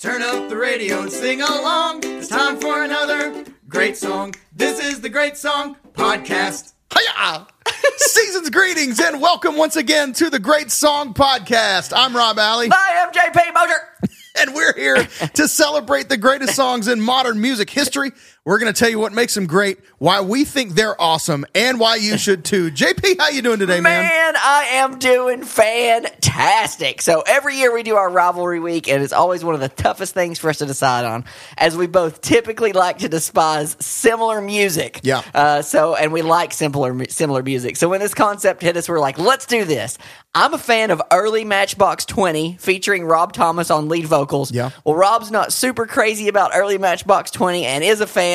Turn 0.00 0.22
up 0.22 0.48
the 0.48 0.56
radio 0.56 1.02
and 1.02 1.12
sing 1.12 1.42
along. 1.42 2.00
It's 2.04 2.26
time 2.26 2.58
for 2.58 2.82
another 2.82 3.44
great 3.68 3.98
song. 3.98 4.34
This 4.50 4.82
is 4.82 5.02
the 5.02 5.10
Great 5.10 5.36
Song 5.36 5.76
Podcast. 5.92 6.72
Hiya! 6.90 7.46
Season's 7.98 8.48
greetings 8.48 8.98
and 8.98 9.20
welcome 9.20 9.58
once 9.58 9.76
again 9.76 10.14
to 10.14 10.30
the 10.30 10.38
Great 10.38 10.70
Song 10.70 11.12
Podcast. 11.12 11.92
I'm 11.94 12.16
Rob 12.16 12.38
Alley, 12.38 12.70
I 12.72 12.92
am 12.92 13.12
JP 13.12 13.52
Moser. 13.52 14.10
and 14.38 14.54
we're 14.54 14.72
here 14.74 15.06
to 15.34 15.46
celebrate 15.46 16.08
the 16.08 16.16
greatest 16.16 16.56
songs 16.56 16.88
in 16.88 17.02
modern 17.02 17.38
music 17.38 17.68
history. 17.68 18.12
We're 18.46 18.58
going 18.58 18.72
to 18.72 18.78
tell 18.78 18.88
you 18.88 18.98
what 18.98 19.12
makes 19.12 19.34
them 19.34 19.46
great, 19.46 19.78
why 19.98 20.22
we 20.22 20.46
think 20.46 20.72
they're 20.72 20.98
awesome, 20.98 21.44
and 21.54 21.78
why 21.78 21.96
you 21.96 22.16
should 22.18 22.42
too. 22.42 22.70
JP, 22.70 23.18
how 23.18 23.28
you 23.28 23.42
doing 23.42 23.58
today, 23.58 23.80
man? 23.80 24.02
Man, 24.04 24.34
I 24.34 24.64
am 24.76 24.98
doing 24.98 25.42
fantastic. 25.44 27.02
So 27.02 27.22
every 27.26 27.58
year 27.58 27.70
we 27.74 27.82
do 27.82 27.96
our 27.96 28.08
rivalry 28.08 28.58
week, 28.58 28.88
and 28.88 29.02
it's 29.02 29.12
always 29.12 29.44
one 29.44 29.54
of 29.54 29.60
the 29.60 29.68
toughest 29.68 30.14
things 30.14 30.38
for 30.38 30.48
us 30.48 30.56
to 30.58 30.66
decide 30.66 31.04
on, 31.04 31.26
as 31.58 31.76
we 31.76 31.86
both 31.86 32.22
typically 32.22 32.72
like 32.72 32.98
to 32.98 33.10
despise 33.10 33.76
similar 33.78 34.40
music. 34.40 35.00
Yeah. 35.02 35.22
Uh, 35.34 35.60
so, 35.60 35.94
and 35.94 36.10
we 36.10 36.22
like 36.22 36.54
similar 36.54 37.04
similar 37.10 37.42
music. 37.42 37.76
So 37.76 37.90
when 37.90 38.00
this 38.00 38.14
concept 38.14 38.62
hit 38.62 38.74
us, 38.74 38.88
we're 38.88 39.00
like, 39.00 39.18
let's 39.18 39.44
do 39.44 39.66
this. 39.66 39.98
I'm 40.34 40.54
a 40.54 40.58
fan 40.58 40.90
of 40.92 41.02
early 41.12 41.44
Matchbox 41.44 42.06
20 42.06 42.56
featuring 42.58 43.04
Rob 43.04 43.34
Thomas 43.34 43.70
on 43.70 43.88
lead 43.88 44.06
vocals. 44.06 44.50
Yeah. 44.50 44.70
Well, 44.84 44.94
Rob's 44.94 45.30
not 45.30 45.52
super 45.52 45.86
crazy 45.86 46.28
about 46.28 46.52
early 46.54 46.78
Matchbox 46.78 47.32
20 47.32 47.66
and 47.66 47.84
is 47.84 48.00
a 48.00 48.06
fan 48.06 48.29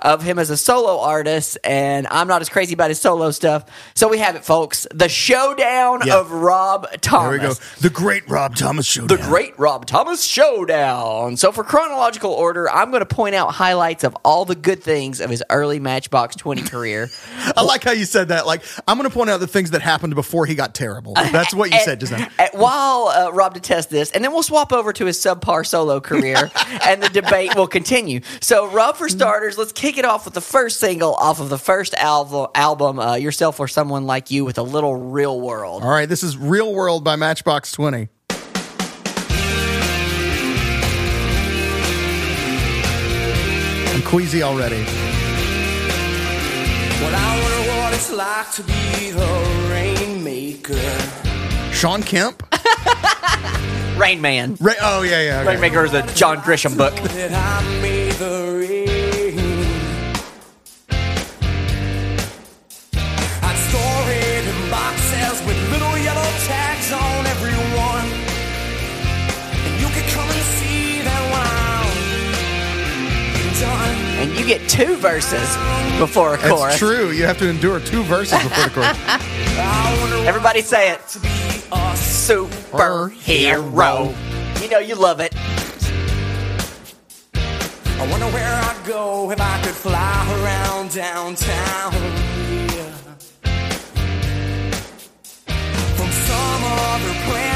of 0.00 0.22
him 0.22 0.38
as 0.38 0.50
a 0.50 0.56
solo 0.56 1.00
artist, 1.00 1.58
and 1.64 2.06
I'm 2.08 2.28
not 2.28 2.40
as 2.40 2.48
crazy 2.48 2.74
about 2.74 2.90
his 2.90 3.00
solo 3.00 3.30
stuff. 3.30 3.64
So 3.94 4.08
we 4.08 4.18
have 4.18 4.36
it, 4.36 4.44
folks. 4.44 4.86
The 4.92 5.08
showdown 5.08 6.08
of 6.10 6.30
Rob 6.30 6.86
Thomas. 7.00 7.40
There 7.40 7.48
we 7.48 7.54
go. 7.54 7.60
The 7.80 7.90
Great 7.90 8.28
Rob 8.28 8.56
Thomas 8.56 8.86
Show. 8.86 9.06
The 9.06 9.16
Great 9.16 9.58
Rob 9.58 9.86
Thomas 9.86 10.24
Showdown. 10.24 11.36
So, 11.36 11.52
for 11.52 11.64
chronological 11.64 12.30
order, 12.30 12.70
I'm 12.70 12.90
going 12.90 13.00
to 13.00 13.06
point 13.06 13.34
out 13.34 13.52
highlights 13.52 14.04
of 14.04 14.16
all 14.24 14.44
the 14.44 14.54
good 14.54 14.82
things 14.82 15.20
of 15.20 15.30
his 15.30 15.42
early 15.50 15.80
Matchbox 15.80 16.36
20 16.36 16.62
career. 16.62 17.08
I 17.56 17.62
like 17.62 17.84
how 17.84 17.92
you 17.92 18.04
said 18.04 18.28
that. 18.28 18.46
Like, 18.46 18.62
I'm 18.86 18.98
going 18.98 19.08
to 19.08 19.14
point 19.14 19.30
out 19.30 19.40
the 19.40 19.46
things 19.46 19.70
that 19.70 19.82
happened 19.82 20.14
before 20.14 20.46
he 20.46 20.54
got 20.54 20.74
terrible. 20.74 21.14
That's 21.14 21.54
what 21.54 21.70
you 21.70 21.78
said 21.84 22.00
just 22.00 22.12
now. 22.12 22.28
And 22.38 22.50
while 22.52 23.08
uh, 23.08 23.30
Rob 23.32 23.54
detests 23.54 23.86
this, 23.86 24.10
and 24.10 24.24
then 24.24 24.32
we'll 24.32 24.42
swap 24.42 24.72
over 24.72 24.92
to 24.92 25.06
his 25.06 25.18
subpar 25.18 25.66
solo 25.66 26.00
career, 26.00 26.50
and 26.86 27.02
the 27.02 27.08
debate 27.08 27.54
will 27.54 27.68
continue. 27.68 28.20
So, 28.40 28.68
Rob, 28.70 28.96
for 28.96 29.08
starters, 29.08 29.35
let's 29.36 29.72
kick 29.72 29.98
it 29.98 30.04
off 30.04 30.24
with 30.24 30.34
the 30.34 30.40
first 30.40 30.80
single 30.80 31.14
off 31.14 31.40
of 31.40 31.48
the 31.50 31.58
first 31.58 31.94
album, 31.94 32.46
album 32.54 32.98
uh, 32.98 33.14
"Yourself 33.16 33.60
or 33.60 33.68
Someone 33.68 34.06
Like 34.06 34.30
You," 34.30 34.44
with 34.44 34.58
a 34.58 34.62
little 34.62 34.96
real 34.96 35.40
world. 35.40 35.82
All 35.82 35.90
right, 35.90 36.08
this 36.08 36.22
is 36.22 36.36
Real 36.38 36.72
World 36.72 37.04
by 37.04 37.16
Matchbox 37.16 37.72
20. 37.72 38.08
I'm 43.94 44.02
queasy 44.02 44.42
already. 44.42 44.82
Well, 47.00 47.14
I 47.14 47.40
wonder 47.42 47.68
what 47.82 47.92
it's 47.92 48.10
like 48.12 48.50
to 48.52 48.62
be 48.62 49.10
the 49.10 49.68
rainmaker. 49.70 50.74
Shawn 51.72 52.02
Kemp? 52.02 52.42
Rain 53.98 54.20
Man. 54.20 54.56
Ra- 54.60 54.74
oh, 54.80 55.02
yeah, 55.02 55.22
yeah. 55.22 55.40
okay. 55.40 55.48
Rainmaker 55.50 55.84
is 55.84 55.94
a 55.94 56.02
John 56.14 56.38
Grisham 56.38 56.76
book. 56.76 56.94
And 74.18 74.30
you 74.36 74.44
get 74.46 74.68
two 74.68 74.96
verses 74.96 75.56
before 75.98 76.34
a 76.34 76.38
chorus. 76.38 76.42
That's 76.42 76.60
chorus. 76.60 76.78
true. 76.78 77.10
You 77.10 77.24
have 77.26 77.38
to 77.38 77.48
endure 77.48 77.80
two 77.80 78.02
verses 78.04 78.40
before 78.42 78.64
the 78.64 78.70
chorus. 78.70 78.96
I 79.06 79.98
wonder 80.00 80.18
what 80.18 80.26
Everybody 80.26 80.62
say 80.62 80.90
it. 80.92 81.00
it's 81.00 81.12
to 81.14 81.20
be 81.20 81.28
a 81.28 81.94
Superhero. 81.96 84.14
You 84.62 84.68
know 84.70 84.78
you 84.78 84.94
love 84.94 85.20
it. 85.20 85.34
I 87.98 88.06
wonder 88.10 88.26
where 88.26 88.54
I'd 88.54 88.82
go 88.86 89.30
if 89.30 89.40
I 89.40 89.60
could 89.62 89.74
fly 89.74 90.26
around 90.42 90.90
downtown. 90.94 91.92
Yeah. 92.74 92.92
From 95.96 96.10
some 96.10 96.64
other 96.64 97.14
planet, 97.26 97.55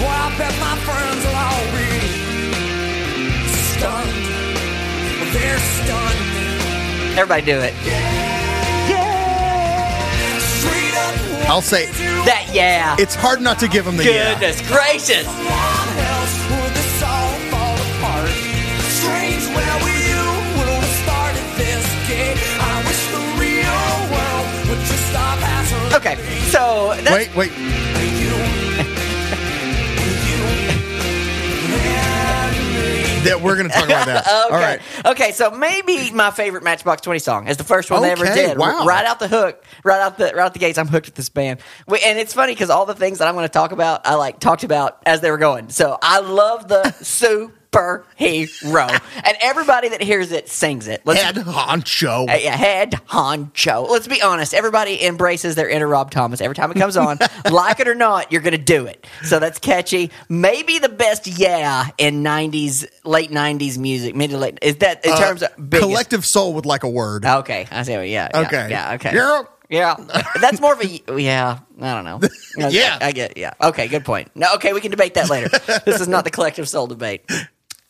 Boy, 0.00 0.06
I 0.06 0.32
bet 0.38 0.54
my 0.60 0.76
friends 0.80 1.22
are 1.28 1.36
all 1.44 1.64
really 1.76 2.08
stunned. 3.68 4.16
They're 5.34 5.60
stunned. 5.76 7.18
Everybody 7.18 7.42
do 7.44 7.58
it. 7.60 7.74
Straight 10.40 10.94
up, 10.96 11.50
I'll 11.50 11.60
say 11.60 11.84
That 12.24 12.48
yeah. 12.52 12.96
it's 12.98 13.14
hard 13.14 13.42
not 13.42 13.58
to 13.58 13.68
give 13.68 13.84
them 13.84 13.98
the 13.98 14.04
yeah. 14.04 14.32
Goodness 14.32 14.60
gracious. 14.66 15.26
Why 15.26 15.96
else 16.08 16.50
would 16.50 16.74
this 16.74 16.90
That 33.24 33.42
we're 33.42 33.56
going 33.56 33.68
to 33.68 33.74
talk 33.74 33.84
about 33.84 34.06
that. 34.06 34.26
Okay. 34.50 34.54
All 34.54 34.60
right. 34.60 34.80
Okay, 35.04 35.32
so 35.32 35.50
maybe 35.50 36.10
my 36.10 36.30
favorite 36.30 36.62
Matchbox 36.62 37.02
Twenty 37.02 37.18
song 37.18 37.48
is 37.48 37.56
the 37.58 37.64
first 37.64 37.90
one 37.90 38.00
they 38.02 38.10
ever 38.12 38.24
did. 38.24 38.56
wow. 38.56 38.84
Right 38.86 39.04
out 39.04 39.18
the 39.18 39.28
hook, 39.28 39.62
right 39.84 40.00
out 40.00 40.16
the 40.16 40.24
right 40.24 40.38
out 40.38 40.54
the 40.54 40.58
gates. 40.58 40.78
I'm 40.78 40.88
hooked 40.88 41.06
with 41.06 41.14
this 41.16 41.28
band, 41.28 41.60
We- 41.86 42.00
and 42.00 42.18
it's 42.18 42.32
funny 42.32 42.52
because 42.52 42.70
all 42.70 42.86
the 42.86 42.94
things 42.94 43.18
that 43.18 43.28
I'm 43.28 43.34
going 43.34 43.44
to 43.46 43.52
talk 43.52 43.72
about, 43.72 44.06
I 44.06 44.14
like 44.14 44.40
talked 44.40 44.64
about 44.64 45.02
as 45.04 45.20
they 45.20 45.30
were 45.30 45.38
going. 45.38 45.68
So 45.68 45.98
I 46.02 46.20
love 46.20 46.66
the 46.68 46.90
superhero, 47.72 48.88
and 49.24 49.36
everybody 49.40 49.88
that 49.90 50.02
hears 50.02 50.32
it 50.32 50.48
sings 50.48 50.88
it. 50.88 51.02
Let's 51.04 51.22
Head 51.22 51.36
honcho. 51.36 52.28
Uh, 52.28 52.36
yeah, 52.36 52.56
head 52.56 52.92
honcho. 53.08 53.88
Let's 53.88 54.08
be 54.08 54.22
honest. 54.22 54.54
Everybody 54.54 55.04
embraces 55.04 55.54
their 55.54 55.68
inner 55.68 55.86
Rob 55.86 56.10
Thomas 56.10 56.40
every 56.40 56.54
time 56.54 56.70
it 56.70 56.76
comes 56.78 56.96
on. 56.96 57.18
like 57.50 57.80
it 57.80 57.88
or 57.88 57.94
not, 57.94 58.32
you're 58.32 58.42
going 58.42 58.52
to 58.52 58.58
do 58.58 58.86
it. 58.86 59.06
So 59.24 59.38
that's 59.38 59.58
catchy. 59.58 60.10
Maybe 60.28 60.78
the 60.78 60.88
best 60.88 61.26
yeah 61.26 61.88
in 61.98 62.22
'90s, 62.22 62.86
late 63.04 63.30
'90s 63.30 63.78
music, 63.78 64.14
mid 64.14 64.30
to 64.30 64.38
late. 64.38 64.58
Is 64.62 64.76
that 64.76 65.04
in 65.04 65.16
terms 65.16 65.42
of 65.42 65.50
biggest? 65.56 65.88
Collective 65.88 66.26
soul 66.26 66.54
would 66.54 66.66
like 66.66 66.82
a 66.82 66.88
word. 66.90 67.24
Okay, 67.24 67.66
I 67.70 67.82
see. 67.82 67.92
Yeah. 67.92 68.04
yeah, 68.06 68.28
Okay. 68.40 68.68
Yeah. 68.70 68.94
Okay. 68.94 69.14
Yeah. 69.14 69.42
Yeah, 69.70 69.94
that's 70.40 70.60
more 70.60 70.72
of 70.72 70.80
a 70.80 71.20
yeah. 71.20 71.60
I 71.80 71.94
don't 71.94 72.04
know. 72.04 72.20
Yeah. 72.70 72.98
I 73.00 73.12
get. 73.12 73.36
Yeah. 73.36 73.54
Okay. 73.62 73.86
Good 73.86 74.04
point. 74.04 74.32
No. 74.34 74.54
Okay, 74.56 74.72
we 74.72 74.80
can 74.80 74.90
debate 74.90 75.14
that 75.14 75.30
later. 75.30 75.48
this 75.86 76.00
is 76.00 76.08
not 76.08 76.24
the 76.24 76.30
collective 76.32 76.68
soul 76.68 76.88
debate. 76.88 77.24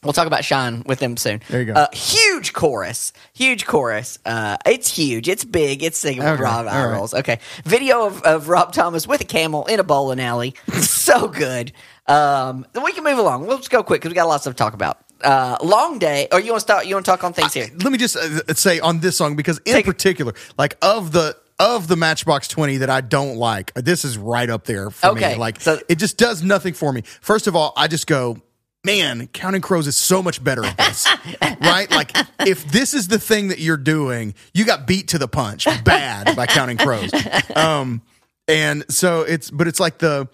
We'll 0.02 0.14
talk 0.14 0.26
about 0.26 0.44
Shine 0.46 0.82
with 0.86 0.98
them 0.98 1.18
soon. 1.18 1.42
There 1.50 1.60
you 1.60 1.66
go. 1.66 1.72
Uh, 1.74 1.86
huge 1.92 2.54
chorus. 2.54 3.12
Huge 3.34 3.66
chorus. 3.66 4.18
Uh, 4.24 4.56
it's 4.64 4.88
huge. 4.96 5.28
It's 5.28 5.44
big. 5.44 5.82
It's 5.82 5.98
singing 5.98 6.20
with 6.20 6.28
Okay, 6.28 6.42
Rob 6.42 6.66
eye 6.66 6.86
right. 6.86 6.92
rolls. 6.96 7.12
Okay. 7.12 7.38
Video 7.64 8.06
of, 8.06 8.22
of 8.22 8.48
Rob 8.48 8.72
Thomas 8.72 9.06
with 9.06 9.20
a 9.20 9.24
camel 9.26 9.66
in 9.66 9.78
a 9.78 9.84
bowling 9.84 10.18
alley. 10.18 10.54
so 10.80 11.28
good. 11.28 11.72
Um, 12.06 12.66
then 12.72 12.82
we 12.82 12.92
can 12.92 13.04
move 13.04 13.18
along. 13.18 13.46
We'll 13.46 13.58
just 13.58 13.70
go 13.70 13.82
quick 13.82 14.00
because 14.00 14.10
we 14.10 14.14
got 14.14 14.24
a 14.24 14.28
lot 14.28 14.36
of 14.36 14.40
stuff 14.40 14.54
to 14.54 14.58
talk 14.58 14.72
about. 14.72 15.04
Uh, 15.22 15.58
long 15.62 15.98
day. 15.98 16.28
Or 16.32 16.40
you 16.40 16.52
want 16.52 16.60
to 16.60 16.64
start? 16.64 16.86
You 16.86 16.94
want 16.94 17.04
to 17.04 17.10
talk 17.10 17.22
on 17.22 17.34
things 17.34 17.52
here? 17.52 17.68
Let 17.82 17.92
me 17.92 17.98
just 17.98 18.16
uh, 18.16 18.54
say 18.54 18.80
on 18.80 19.00
this 19.00 19.18
song 19.18 19.36
because 19.36 19.58
in 19.66 19.74
Take- 19.74 19.84
particular, 19.84 20.32
like 20.56 20.78
of 20.80 21.12
the 21.12 21.36
of 21.58 21.88
the 21.88 21.96
Matchbox 21.96 22.48
20 22.48 22.78
that 22.78 22.88
I 22.88 23.02
don't 23.02 23.36
like, 23.36 23.74
this 23.74 24.06
is 24.06 24.16
right 24.16 24.48
up 24.48 24.64
there 24.64 24.88
for 24.88 25.08
Okay, 25.08 25.34
me. 25.34 25.38
Like 25.38 25.60
so- 25.60 25.78
it 25.90 25.96
just 25.96 26.16
does 26.16 26.42
nothing 26.42 26.72
for 26.72 26.90
me. 26.90 27.02
First 27.20 27.46
of 27.46 27.54
all, 27.54 27.74
I 27.76 27.86
just 27.86 28.06
go, 28.06 28.38
man, 28.84 29.28
Counting 29.28 29.60
Crows 29.60 29.86
is 29.86 29.96
so 29.96 30.22
much 30.22 30.42
better 30.42 30.64
at 30.64 30.76
this. 30.76 31.06
right? 31.60 31.90
Like 31.90 32.16
if 32.40 32.64
this 32.70 32.94
is 32.94 33.08
the 33.08 33.18
thing 33.18 33.48
that 33.48 33.58
you're 33.58 33.76
doing, 33.76 34.34
you 34.54 34.64
got 34.64 34.86
beat 34.86 35.08
to 35.08 35.18
the 35.18 35.28
punch 35.28 35.66
bad 35.84 36.36
by 36.36 36.46
Counting 36.46 36.78
Crows. 36.78 37.10
Um 37.54 38.02
and 38.48 38.84
so 38.88 39.22
it's 39.22 39.50
but 39.50 39.68
it's 39.68 39.80
like 39.80 39.98
the 39.98 40.28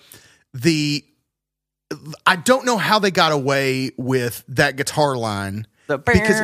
the 0.55 1.05
I 2.27 2.37
don't 2.37 2.65
know 2.65 2.79
how 2.79 2.99
they 2.99 3.11
got 3.11 3.33
away 3.33 3.91
with 3.97 4.45
that 4.49 4.77
guitar 4.77 5.17
line. 5.17 5.67
The 5.87 5.99
Because 5.99 6.41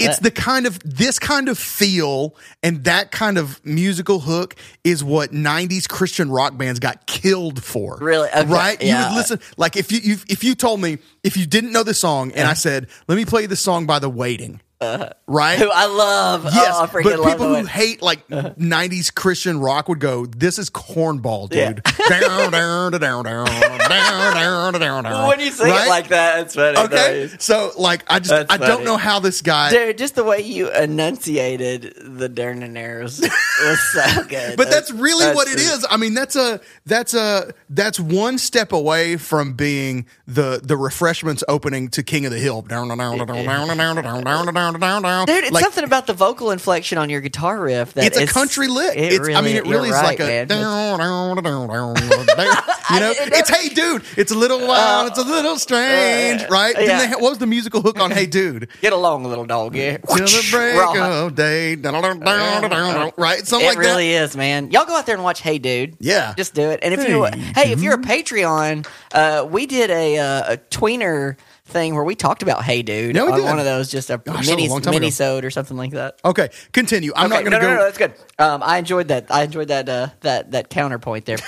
It, 0.00 0.08
it's 0.08 0.18
the 0.18 0.30
kind 0.30 0.66
of 0.66 0.78
this 0.84 1.18
kind 1.18 1.48
of 1.48 1.58
feel 1.58 2.36
and 2.62 2.84
that 2.84 3.10
kind 3.10 3.38
of 3.38 3.64
musical 3.64 4.20
hook 4.20 4.54
is 4.84 5.02
what 5.02 5.32
90s 5.32 5.88
Christian 5.88 6.30
rock 6.30 6.56
bands 6.56 6.80
got 6.80 7.06
killed 7.06 7.62
for. 7.62 7.98
Really? 8.00 8.28
Okay, 8.28 8.44
Right? 8.44 8.82
You 8.82 8.94
would 8.94 9.16
listen 9.16 9.40
like 9.56 9.76
if 9.76 9.90
you, 9.92 10.16
if 10.28 10.44
you 10.44 10.54
told 10.54 10.80
me 10.80 10.98
if 11.22 11.36
you 11.36 11.46
didn't 11.46 11.72
know 11.72 11.82
the 11.82 11.94
song 11.94 12.32
and 12.32 12.46
I 12.46 12.54
said, 12.54 12.88
"Let 13.08 13.16
me 13.16 13.24
play 13.24 13.46
the 13.46 13.56
song 13.56 13.86
by 13.86 13.98
The 13.98 14.10
Waiting." 14.10 14.60
Right? 14.80 15.58
Who 15.58 15.70
I 15.70 15.86
love. 15.86 16.44
Yes, 16.44 16.74
oh, 16.76 16.84
I 16.84 17.02
but 17.02 17.24
people 17.24 17.54
who 17.54 17.64
hate 17.64 18.00
like 18.00 18.26
'90s 18.28 19.12
Christian 19.12 19.60
rock 19.60 19.88
would 19.88 19.98
go, 19.98 20.26
"This 20.26 20.58
is 20.58 20.70
cornball, 20.70 21.48
dude." 21.48 21.82
down, 22.08 22.52
down, 22.52 22.92
down, 22.92 23.00
down, 23.00 23.24
down, 23.24 23.46
down, 23.84 24.72
down, 24.80 25.04
down. 25.04 25.28
when 25.28 25.40
you 25.40 25.50
say 25.50 25.68
Right? 25.70 25.86
it 25.86 25.88
like 25.88 26.08
that, 26.08 26.40
it's 26.40 26.54
funny. 26.54 26.78
okay. 26.78 27.28
So, 27.38 27.72
like, 27.76 28.04
I 28.08 28.18
just 28.20 28.30
That's 28.30 28.52
I 28.52 28.56
don't 28.56 28.84
know 28.84 28.96
how 28.96 29.18
this 29.18 29.42
guy. 29.42 29.70
Dude, 29.70 29.98
just 29.98 30.14
the 30.14 30.24
way 30.24 30.40
you 30.42 30.70
enunciated 30.72 31.94
the 32.00 32.28
Dernaneros 32.28 33.20
was 33.20 33.80
so 33.92 34.24
good. 34.24 34.56
But 34.56 34.70
that's 34.70 34.90
really 34.90 35.24
that's 35.24 35.36
what 35.36 35.48
it 35.48 35.58
just- 35.58 35.86
I 35.90 35.96
mean, 35.96 36.14
that's 36.14 36.36
a 36.36 36.60
that's 36.86 37.14
a 37.14 37.52
that's 37.70 37.98
one 37.98 38.38
step 38.38 38.72
away 38.72 39.16
from 39.16 39.54
being 39.54 40.06
the 40.26 40.60
the 40.62 40.76
refreshments 40.76 41.42
opening 41.48 41.88
to 41.90 42.02
King 42.02 42.26
of 42.26 42.32
the 42.32 42.38
Hill. 42.38 42.62
Down, 42.62 42.88
down, 42.88 42.98
down, 42.98 43.18
down, 43.18 43.26
down, 43.26 43.46
down, 43.46 43.76
down, 43.76 44.24
down, 44.24 44.54
down, 44.54 44.67
down, 44.74 44.80
down, 44.80 45.02
down. 45.02 45.26
Dude, 45.26 45.44
it's 45.44 45.52
Like, 45.52 45.64
something 45.64 45.84
about 45.84 46.06
the 46.06 46.12
vocal 46.14 46.50
inflection 46.50 46.98
on 46.98 47.10
your 47.10 47.20
guitar 47.20 47.58
riff 47.60 47.94
that 47.94 48.04
It's 48.06 48.18
a 48.18 48.26
country 48.26 48.68
lick. 48.68 48.96
It 48.96 49.12
It's, 49.14 49.28
I 49.28 49.40
mean, 49.40 49.56
it 49.56 49.66
really 49.66 49.88
is 49.88 49.94
right, 49.94 50.04
like 50.04 50.20
a 50.20 50.24
man. 50.24 50.46
down, 50.48 50.98
down, 50.98 51.42
down, 51.42 51.68
down, 51.68 51.94
down. 51.96 52.56
You 52.90 53.00
know, 53.00 53.12
it's 53.16 53.50
hey 53.50 53.68
dude. 53.68 54.02
It's 54.16 54.32
a 54.32 54.34
little 54.34 54.66
wild. 54.66 55.08
It's 55.08 55.18
a 55.18 55.22
little 55.22 55.58
strange, 55.58 56.48
right? 56.48 56.74
Uh, 56.76 56.80
yeah. 56.80 56.98
they 57.06 57.12
what 57.12 57.30
was 57.30 57.38
the 57.38 57.46
musical 57.46 57.82
hook 57.82 58.00
on 58.00 58.10
Hey 58.10 58.24
Dude? 58.26 58.68
Get 58.80 58.92
along, 58.94 59.24
little 59.24 59.44
dog. 59.44 59.76
Yeah. 59.76 59.98
Till 59.98 60.26
the 60.26 60.48
break 60.50 60.76
Raw. 60.78 61.26
of 61.26 61.34
day, 61.34 61.76
down, 61.76 62.02
down, 62.02 62.18
down, 62.20 62.62
down, 62.62 62.70
down, 62.70 63.12
right? 63.18 63.46
Something 63.46 63.66
It 63.66 63.70
like 63.72 63.78
really 63.78 64.12
that. 64.12 64.24
is, 64.24 64.36
man. 64.36 64.70
Y'all 64.70 64.86
go 64.86 64.96
out 64.96 65.04
there 65.04 65.14
and 65.14 65.24
watch 65.24 65.42
Hey 65.42 65.58
Dude. 65.58 65.96
Yeah. 66.00 66.32
Just 66.36 66.54
do 66.54 66.70
it. 66.70 66.80
And 66.82 66.94
if 66.94 67.06
you 67.08 67.24
Hey 67.54 67.72
if 67.72 67.82
you're 67.82 67.94
a 67.94 67.98
Patreon, 67.98 68.86
uh, 69.12 69.46
we 69.50 69.66
did 69.66 69.90
a, 69.90 70.18
uh, 70.18 70.52
a 70.54 70.56
tweener 70.56 71.36
thing 71.68 71.94
where 71.94 72.04
we 72.04 72.14
talked 72.14 72.42
about 72.42 72.64
Hey 72.64 72.82
Dude 72.82 73.14
Yeah, 73.14 73.24
we 73.24 73.32
on 73.32 73.38
did. 73.38 73.44
one 73.44 73.58
of 73.58 73.64
those, 73.64 73.90
just 73.90 74.10
a 74.10 74.18
Gosh, 74.18 74.24
that 74.24 74.38
was 74.38 74.48
mini 74.48 74.66
a 74.66 74.70
long 74.70 74.80
time 74.82 74.92
ago. 74.94 75.00
mini-sode 75.00 75.44
or 75.44 75.50
something 75.50 75.76
like 75.76 75.92
that. 75.92 76.18
Okay, 76.24 76.48
continue. 76.72 77.12
I'm 77.14 77.28
not 77.30 77.42
Okay, 77.42 77.50
going 77.50 77.60
to 77.60 77.66
no, 77.66 77.72
go. 77.72 77.74
no, 77.74 77.78
no, 77.80 77.84
that's 77.84 77.98
good. 77.98 78.14
Um, 78.38 78.62
I 78.64 78.78
enjoyed 78.78 79.08
that. 79.08 79.26
I 79.30 79.42
enjoyed 79.44 79.68
that. 79.68 79.88
Uh, 79.88 80.08
that 80.20 80.50
that 80.52 80.70
counterpoint 80.70 81.24
there. 81.26 81.38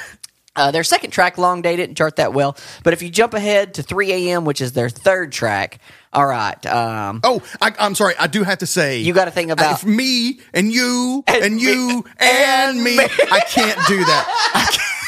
Uh, 0.56 0.72
their 0.72 0.82
second 0.82 1.12
track, 1.12 1.38
Long 1.38 1.62
Day, 1.62 1.76
didn't 1.76 1.94
chart 1.94 2.17
that 2.17 2.34
well. 2.34 2.56
But 2.82 2.93
if 2.93 3.02
you 3.02 3.08
jump 3.08 3.34
ahead 3.34 3.75
to 3.75 3.84
3 3.84 4.12
a.m., 4.12 4.44
which 4.44 4.61
is 4.61 4.72
their 4.72 4.88
third 4.88 5.31
track, 5.31 5.78
all 6.12 6.26
right. 6.26 6.66
Um, 6.66 7.20
Oh, 7.23 7.40
I, 7.62 7.73
I'm 7.78 7.94
sorry. 7.94 8.14
I 8.19 8.26
do 8.26 8.43
have 8.43 8.58
to 8.58 8.66
say, 8.66 8.99
You 8.99 9.14
gotta 9.14 9.31
think 9.31 9.52
about- 9.52 9.75
if 9.75 9.87
me 9.87 10.40
and 10.52 10.73
you 10.73 11.23
and, 11.28 11.44
And 11.44 11.61
you 11.61 12.05
and 12.19 12.82
me. 12.82 12.99
I 12.99 13.40
can't 13.49 13.78
do 13.87 14.05
that. 14.05 14.50
I 14.55 14.64
can't, 14.73 15.00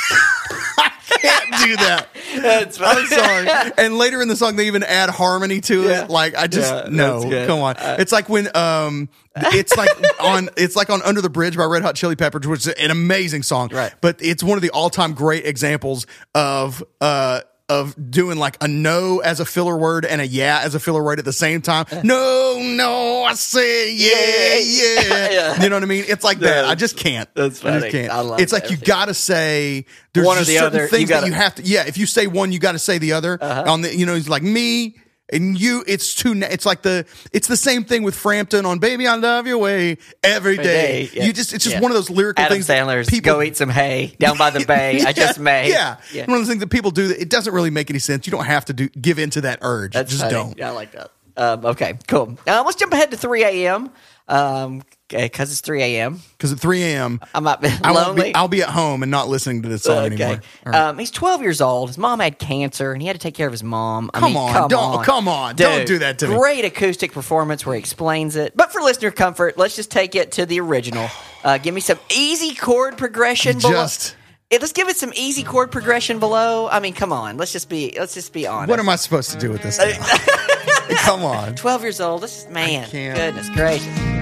can't 1.22 1.64
do 1.64 1.76
that. 1.76 2.08
that's 2.36 2.80
I'm 2.80 3.06
sorry. 3.06 3.72
And 3.78 3.96
later 3.98 4.20
in 4.20 4.28
the 4.28 4.36
song, 4.36 4.56
they 4.56 4.66
even 4.66 4.82
add 4.82 5.10
harmony 5.10 5.60
to 5.62 5.82
Yeah. 5.82 6.04
it. 6.04 6.10
Like 6.10 6.34
I 6.36 6.46
just 6.46 6.72
Yeah, 6.72 6.88
no, 6.90 7.22
come 7.46 7.60
on. 7.60 7.76
it's 7.78 8.12
like 8.12 8.28
when 8.28 8.48
um, 8.56 9.08
it's 9.36 9.76
like 9.76 9.90
on 10.20 10.50
it's 10.56 10.76
like 10.76 10.90
on 10.90 11.00
Under 11.02 11.20
the 11.20 11.30
Bridge 11.30 11.56
by 11.56 11.64
Red 11.64 11.82
Hot 11.82 11.94
Chili 11.94 12.16
Peppers, 12.16 12.46
which 12.46 12.66
is 12.66 12.68
an 12.74 12.90
amazing 12.90 13.42
song. 13.42 13.70
Right. 13.72 13.92
But 14.00 14.16
it's 14.20 14.42
one 14.42 14.58
of 14.58 14.62
the 14.62 14.70
all 14.70 14.90
time 14.90 15.14
great 15.14 15.46
examples 15.46 16.06
of 16.34 16.82
uh. 17.00 17.40
Of 17.72 18.10
doing 18.10 18.36
like 18.38 18.56
a 18.62 18.68
no 18.68 19.20
as 19.20 19.40
a 19.40 19.44
filler 19.44 19.76
word 19.76 20.04
and 20.04 20.20
a 20.20 20.26
yeah 20.26 20.60
as 20.62 20.74
a 20.74 20.80
filler 20.80 21.02
word 21.02 21.18
at 21.18 21.24
the 21.24 21.32
same 21.32 21.62
time. 21.62 21.86
No, 22.04 22.58
no, 22.60 23.22
I 23.24 23.34
say 23.34 23.94
yeah, 23.94 24.58
yeah. 24.58 25.30
Yeah. 25.32 25.62
You 25.62 25.68
know 25.70 25.76
what 25.76 25.82
I 25.82 25.86
mean? 25.86 26.04
It's 26.06 26.24
like 26.24 26.38
that. 26.40 26.64
I 26.66 26.74
just 26.74 26.96
can't. 26.96 27.28
That's 27.34 27.64
I 27.64 27.80
just 27.80 27.92
can't. 27.92 28.10
I 28.12 28.20
love 28.20 28.40
it's 28.40 28.52
like 28.52 28.64
that 28.64 28.70
you 28.70 28.76
gotta 28.76 29.14
say 29.14 29.86
there's 30.12 30.26
One 30.26 30.36
or 30.36 30.40
the 30.40 30.46
certain 30.56 30.66
other. 30.66 30.86
Things 30.88 31.08
that 31.08 31.20
gotta- 31.20 31.26
you 31.28 31.32
have 31.32 31.54
to. 31.56 31.62
Yeah, 31.62 31.84
if 31.86 31.96
you 31.96 32.06
say 32.06 32.26
one, 32.26 32.52
you 32.52 32.58
got 32.58 32.72
to 32.72 32.78
say 32.78 32.98
the 32.98 33.12
other. 33.12 33.38
Uh-huh. 33.40 33.72
On 33.72 33.80
the, 33.80 33.96
you 33.96 34.04
know, 34.04 34.14
he's 34.14 34.28
like 34.28 34.42
me 34.42 34.96
and 35.32 35.58
you. 35.60 35.82
It's 35.86 36.14
too. 36.14 36.34
It's 36.36 36.64
like 36.66 36.82
the. 36.82 37.04
It's 37.32 37.48
the 37.48 37.56
same 37.56 37.84
thing 37.84 38.02
with 38.02 38.14
Frampton 38.14 38.64
on 38.66 38.78
"Baby 38.78 39.06
I 39.06 39.16
Love 39.16 39.46
Your 39.46 39.58
Way" 39.58 39.98
every 40.22 40.56
day. 40.56 41.10
yeah. 41.12 41.24
You 41.24 41.32
just. 41.32 41.52
It's 41.52 41.64
just 41.64 41.76
Yeah. 41.76 41.80
one 41.80 41.90
of 41.90 41.96
those 41.96 42.10
lyrical 42.10 42.44
Adam 42.44 42.56
things. 42.56 42.66
Sandler's 42.68 43.08
people 43.08 43.32
Go 43.34 43.42
Eat 43.42 43.56
Some 43.56 43.70
Hay 43.70 44.14
down 44.18 44.36
by 44.38 44.50
the 44.50 44.64
bay. 44.66 45.02
I 45.04 45.12
just 45.12 45.38
Yeah, 45.38 45.42
may. 45.42 45.68
Yeah. 45.70 45.96
Yeah. 46.12 46.26
one 46.26 46.34
of 46.34 46.40
those 46.40 46.48
things 46.48 46.60
that 46.60 46.68
people 46.70 46.90
do. 46.90 47.08
That 47.08 47.20
it 47.20 47.28
doesn't 47.30 47.52
really 47.52 47.70
make 47.70 47.90
any 47.90 47.98
sense. 47.98 48.26
You 48.26 48.30
don't 48.30 48.44
have 48.46 48.66
to 48.66 48.72
do 48.72 48.88
give 48.90 49.18
into 49.18 49.40
that 49.42 49.58
urge. 49.62 49.94
That's 49.94 50.10
just 50.10 50.22
funny. 50.22 50.34
don't. 50.34 50.58
Yeah, 50.58 50.68
I 50.68 50.72
like 50.72 50.92
that. 50.92 51.10
Um, 51.36 51.64
okay, 51.64 51.94
cool. 52.08 52.36
Uh, 52.46 52.62
let's 52.66 52.76
jump 52.76 52.92
ahead 52.92 53.10
to 53.10 53.16
3 53.16 53.42
a.m. 53.44 53.90
Um, 54.28 54.82
because 55.12 55.52
it's 55.52 55.60
3 55.60 55.82
a.m. 55.82 56.20
Because 56.36 56.52
at 56.52 56.58
3 56.60 56.82
a.m. 56.82 57.20
I 57.34 57.40
might 57.40 57.60
be 57.60 57.68
I 57.84 57.92
won't 57.92 58.08
lonely. 58.08 58.22
be, 58.30 58.34
I'll 58.34 58.48
be 58.48 58.62
at 58.62 58.70
home 58.70 59.02
and 59.02 59.10
not 59.10 59.28
listening 59.28 59.62
to 59.62 59.68
this 59.68 59.82
song 59.82 59.98
okay. 60.12 60.14
anymore. 60.24 60.40
Right. 60.66 60.74
Um, 60.74 60.98
he's 60.98 61.10
12 61.10 61.42
years 61.42 61.60
old. 61.60 61.88
His 61.90 61.98
mom 61.98 62.20
had 62.20 62.38
cancer, 62.38 62.92
and 62.92 63.00
he 63.00 63.06
had 63.08 63.14
to 63.14 63.20
take 63.20 63.34
care 63.34 63.46
of 63.46 63.52
his 63.52 63.62
mom. 63.62 64.10
I 64.14 64.20
Come 64.20 64.32
mean, 64.32 64.42
on, 64.42 64.52
come 64.52 64.68
don't- 64.68 64.96
on, 64.98 65.04
come 65.04 65.28
on, 65.28 65.56
don't 65.56 65.86
do 65.86 65.98
that 66.00 66.18
to 66.20 66.28
me. 66.28 66.34
Great 66.36 66.64
acoustic 66.64 67.12
performance 67.12 67.64
where 67.64 67.74
he 67.76 67.78
explains 67.78 68.36
it. 68.36 68.56
But 68.56 68.72
for 68.72 68.80
listener 68.80 69.10
comfort, 69.10 69.56
let's 69.56 69.76
just 69.76 69.90
take 69.90 70.14
it 70.14 70.32
to 70.32 70.46
the 70.46 70.60
original. 70.60 71.08
Uh, 71.44 71.58
give 71.58 71.74
me 71.74 71.80
some 71.80 71.98
easy 72.14 72.54
chord 72.54 72.96
progression. 72.98 73.58
below. 73.58 73.72
Just- 73.72 74.16
Eh, 74.50 74.58
let's 74.60 74.72
give 74.72 74.90
it 74.90 74.98
some 74.98 75.12
easy 75.16 75.42
chord 75.44 75.72
progression 75.72 76.18
below. 76.18 76.68
I 76.68 76.80
mean, 76.80 76.92
come 76.92 77.10
on. 77.10 77.38
Let's 77.38 77.52
just 77.52 77.70
be. 77.70 77.94
Let's 77.98 78.12
just 78.12 78.34
be 78.34 78.46
honest. 78.46 78.68
what 78.68 78.78
am 78.78 78.88
I 78.90 78.96
supposed 78.96 79.30
to 79.30 79.38
do 79.38 79.50
with 79.50 79.62
this? 79.62 79.78
Come 81.04 81.24
on. 81.24 81.54
12 81.56 81.82
years 81.82 82.00
old. 82.02 82.22
This 82.22 82.44
is 82.44 82.50
man. 82.50 82.86
Goodness 82.90 83.48
gracious. 83.48 84.21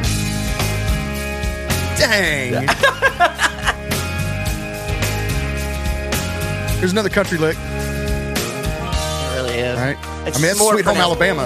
Dang. 2.01 2.67
Here's 6.81 6.93
another 6.93 7.11
country 7.11 7.37
lick. 7.39 7.57
It 7.59 9.35
really 9.37 9.59
is. 9.59 9.79
All 9.79 9.85
right. 9.85 9.99
It's 10.27 10.39
I 10.39 10.41
mean, 10.41 10.49
that's 10.49 10.59
more 10.59 10.73
Sweet 10.73 10.85
Home 10.87 10.95
pronounced. 10.97 11.21
Alabama. 11.23 11.45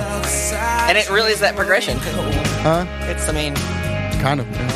And 0.88 0.96
it 0.98 1.10
really 1.10 1.32
is 1.32 1.40
that 1.40 1.56
progression. 1.56 1.98
Huh? 1.98 2.86
It's, 3.02 3.28
I 3.28 3.32
mean, 3.32 3.54
Kind 4.20 4.38
of. 4.40 4.46
yeah. 4.52 4.68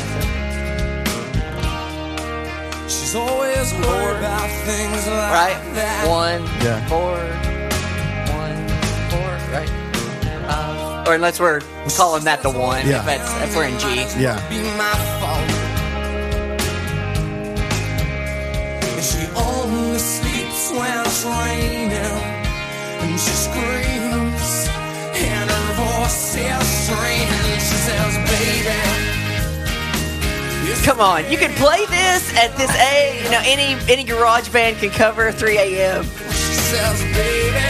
She's 2.87 3.15
always 3.15 3.73
worried 3.73 4.17
about 4.19 4.49
things 4.65 5.07
like 5.07 5.31
right? 5.31 5.57
that. 5.75 6.05
One, 6.07 6.43
Yeah. 6.61 6.85
four, 6.87 7.17
one, 8.35 8.67
four, 9.09 9.31
right? 9.53 9.69
Uh, 10.49 11.05
or 11.07 11.13
unless 11.15 11.39
we're 11.39 11.61
calling 11.95 12.23
that 12.25 12.41
the 12.43 12.49
one, 12.51 12.85
Yeah. 12.85 12.99
if, 12.99 13.05
that's, 13.05 13.31
if 13.49 13.55
we're 13.55 13.65
in 13.67 13.79
G. 13.79 14.05
Yeah. 14.21 14.39
Be 14.49 14.61
my 14.77 14.93
fault. 15.21 15.49
When 20.79 20.99
it's 21.05 21.25
raining. 21.25 21.91
And 21.91 23.19
she 23.19 23.35
screams. 23.47 24.67
And 25.19 25.49
her 25.49 25.73
voice 25.75 26.35
is 26.35 26.67
strange. 26.87 27.61
She 27.67 27.77
says, 27.87 28.15
baby. 28.31 28.77
Come 30.85 31.01
on, 31.01 31.29
you 31.29 31.37
can 31.37 31.51
play 31.55 31.85
this 31.87 32.33
at 32.35 32.55
this 32.57 32.73
age. 32.77 33.23
You 33.23 33.31
know, 33.31 33.41
any 33.43 33.77
any 33.91 34.03
garage 34.03 34.49
band 34.49 34.77
can 34.77 34.89
cover 34.89 35.31
3 35.31 35.57
a.m. 35.57 36.03
She 36.03 36.09
says, 36.71 37.01
baby. 37.13 37.65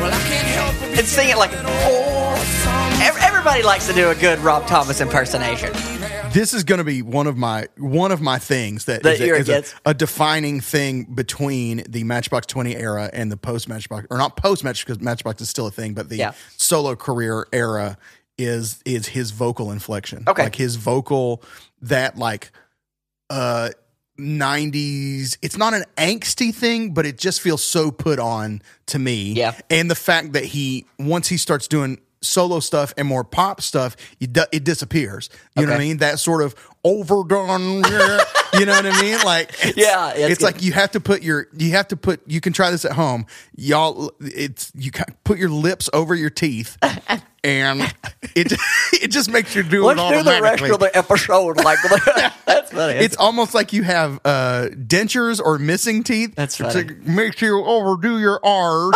Well, 0.00 0.12
I 0.12 0.20
can't 0.28 0.48
help 0.48 0.90
it. 0.90 0.98
and 0.98 1.06
sing 1.06 1.28
it 1.28 1.36
like. 1.36 1.52
Everybody 3.20 3.62
likes 3.62 3.86
to 3.88 3.92
do 3.92 4.10
a 4.10 4.14
good 4.14 4.38
Rob 4.38 4.66
Thomas 4.66 5.00
impersonation. 5.00 5.72
This 6.32 6.54
is 6.54 6.64
going 6.64 6.78
to 6.78 6.84
be 6.84 7.02
one 7.02 7.26
of 7.26 7.36
my 7.36 7.68
one 7.76 8.10
of 8.10 8.20
my 8.22 8.38
things 8.38 8.86
that, 8.86 9.02
That 9.02 9.20
is, 9.20 9.48
a, 9.48 9.54
is 9.60 9.74
a, 9.84 9.90
a 9.90 9.94
defining 9.94 10.60
thing 10.60 11.04
between 11.04 11.82
the 11.88 12.04
Matchbox 12.04 12.46
Twenty 12.46 12.74
era 12.74 13.10
and 13.12 13.30
the 13.30 13.36
post 13.36 13.68
Matchbox, 13.68 14.06
or 14.10 14.16
not 14.18 14.36
post 14.36 14.64
Matchbox 14.64 14.84
because 14.84 15.02
Matchbox 15.04 15.42
is 15.42 15.50
still 15.50 15.66
a 15.66 15.70
thing, 15.70 15.92
but 15.94 16.08
the 16.08 16.16
Yeah. 16.16 16.32
solo 16.56 16.96
career 16.96 17.46
era 17.52 17.98
is 18.38 18.80
is 18.86 19.08
his 19.08 19.30
vocal 19.30 19.70
inflection. 19.70 20.24
Okay. 20.26 20.44
like 20.44 20.54
his 20.54 20.76
vocal 20.76 21.42
that 21.82 22.16
like 22.16 22.50
uh 23.28 23.70
90s 24.18 25.36
it's 25.42 25.56
not 25.56 25.74
an 25.74 25.84
angsty 25.96 26.54
thing 26.54 26.92
but 26.94 27.06
it 27.06 27.18
just 27.18 27.40
feels 27.40 27.62
so 27.64 27.90
put 27.90 28.18
on 28.18 28.60
to 28.86 28.98
me 28.98 29.32
Yeah. 29.32 29.58
and 29.70 29.90
the 29.90 29.94
fact 29.94 30.32
that 30.34 30.44
he 30.44 30.86
once 30.98 31.28
he 31.28 31.36
starts 31.38 31.66
doing 31.66 31.98
solo 32.22 32.60
stuff 32.60 32.94
and 32.96 33.06
more 33.08 33.24
pop 33.24 33.60
stuff 33.60 33.96
it, 34.20 34.32
di- 34.32 34.46
it 34.52 34.64
disappears 34.64 35.28
you 35.56 35.66
know 35.66 35.72
what 35.72 35.76
i 35.76 35.84
mean 35.84 35.96
that 35.98 36.18
sort 36.18 36.42
of 36.42 36.54
overdone 36.84 37.60
you 38.54 38.64
know 38.66 38.72
what 38.72 38.86
i 38.86 39.00
mean 39.02 39.18
like 39.24 39.50
it's, 39.64 39.76
Yeah, 39.76 40.12
it's 40.14 40.38
good. 40.38 40.44
like 40.44 40.62
you 40.62 40.72
have 40.72 40.92
to 40.92 41.00
put 41.00 41.22
your 41.22 41.48
you 41.56 41.72
have 41.72 41.88
to 41.88 41.96
put 41.96 42.20
you 42.26 42.40
can 42.40 42.52
try 42.52 42.70
this 42.70 42.84
at 42.84 42.92
home 42.92 43.26
y'all 43.56 44.12
it's 44.20 44.70
you 44.74 44.90
put 45.24 45.38
your 45.38 45.50
lips 45.50 45.88
over 45.92 46.14
your 46.14 46.30
teeth 46.30 46.76
and 47.44 47.82
it 48.36 48.52
it 49.02 49.08
just 49.08 49.28
makes 49.30 49.54
you 49.56 49.62
do 49.64 49.84
Let's 49.84 50.00
it 50.00 50.16
do 50.18 50.22
the 50.22 50.40
rest 50.42 50.62
of 50.62 50.78
the 50.80 50.96
episode 50.96 51.56
like 51.58 51.78
that's 52.46 52.70
funny. 52.70 52.94
it's 52.98 53.16
almost 53.16 53.52
like 53.54 53.72
you 53.72 53.82
have 53.82 54.20
uh, 54.24 54.68
dentures 54.72 55.40
or 55.44 55.58
missing 55.58 56.02
teeth. 56.04 56.34
That's 56.36 56.56
to 56.58 56.70
funny. 56.70 56.94
makes 57.04 57.40
you 57.42 57.64
overdo 57.64 58.18
your 58.18 58.38
R's. 58.44 58.94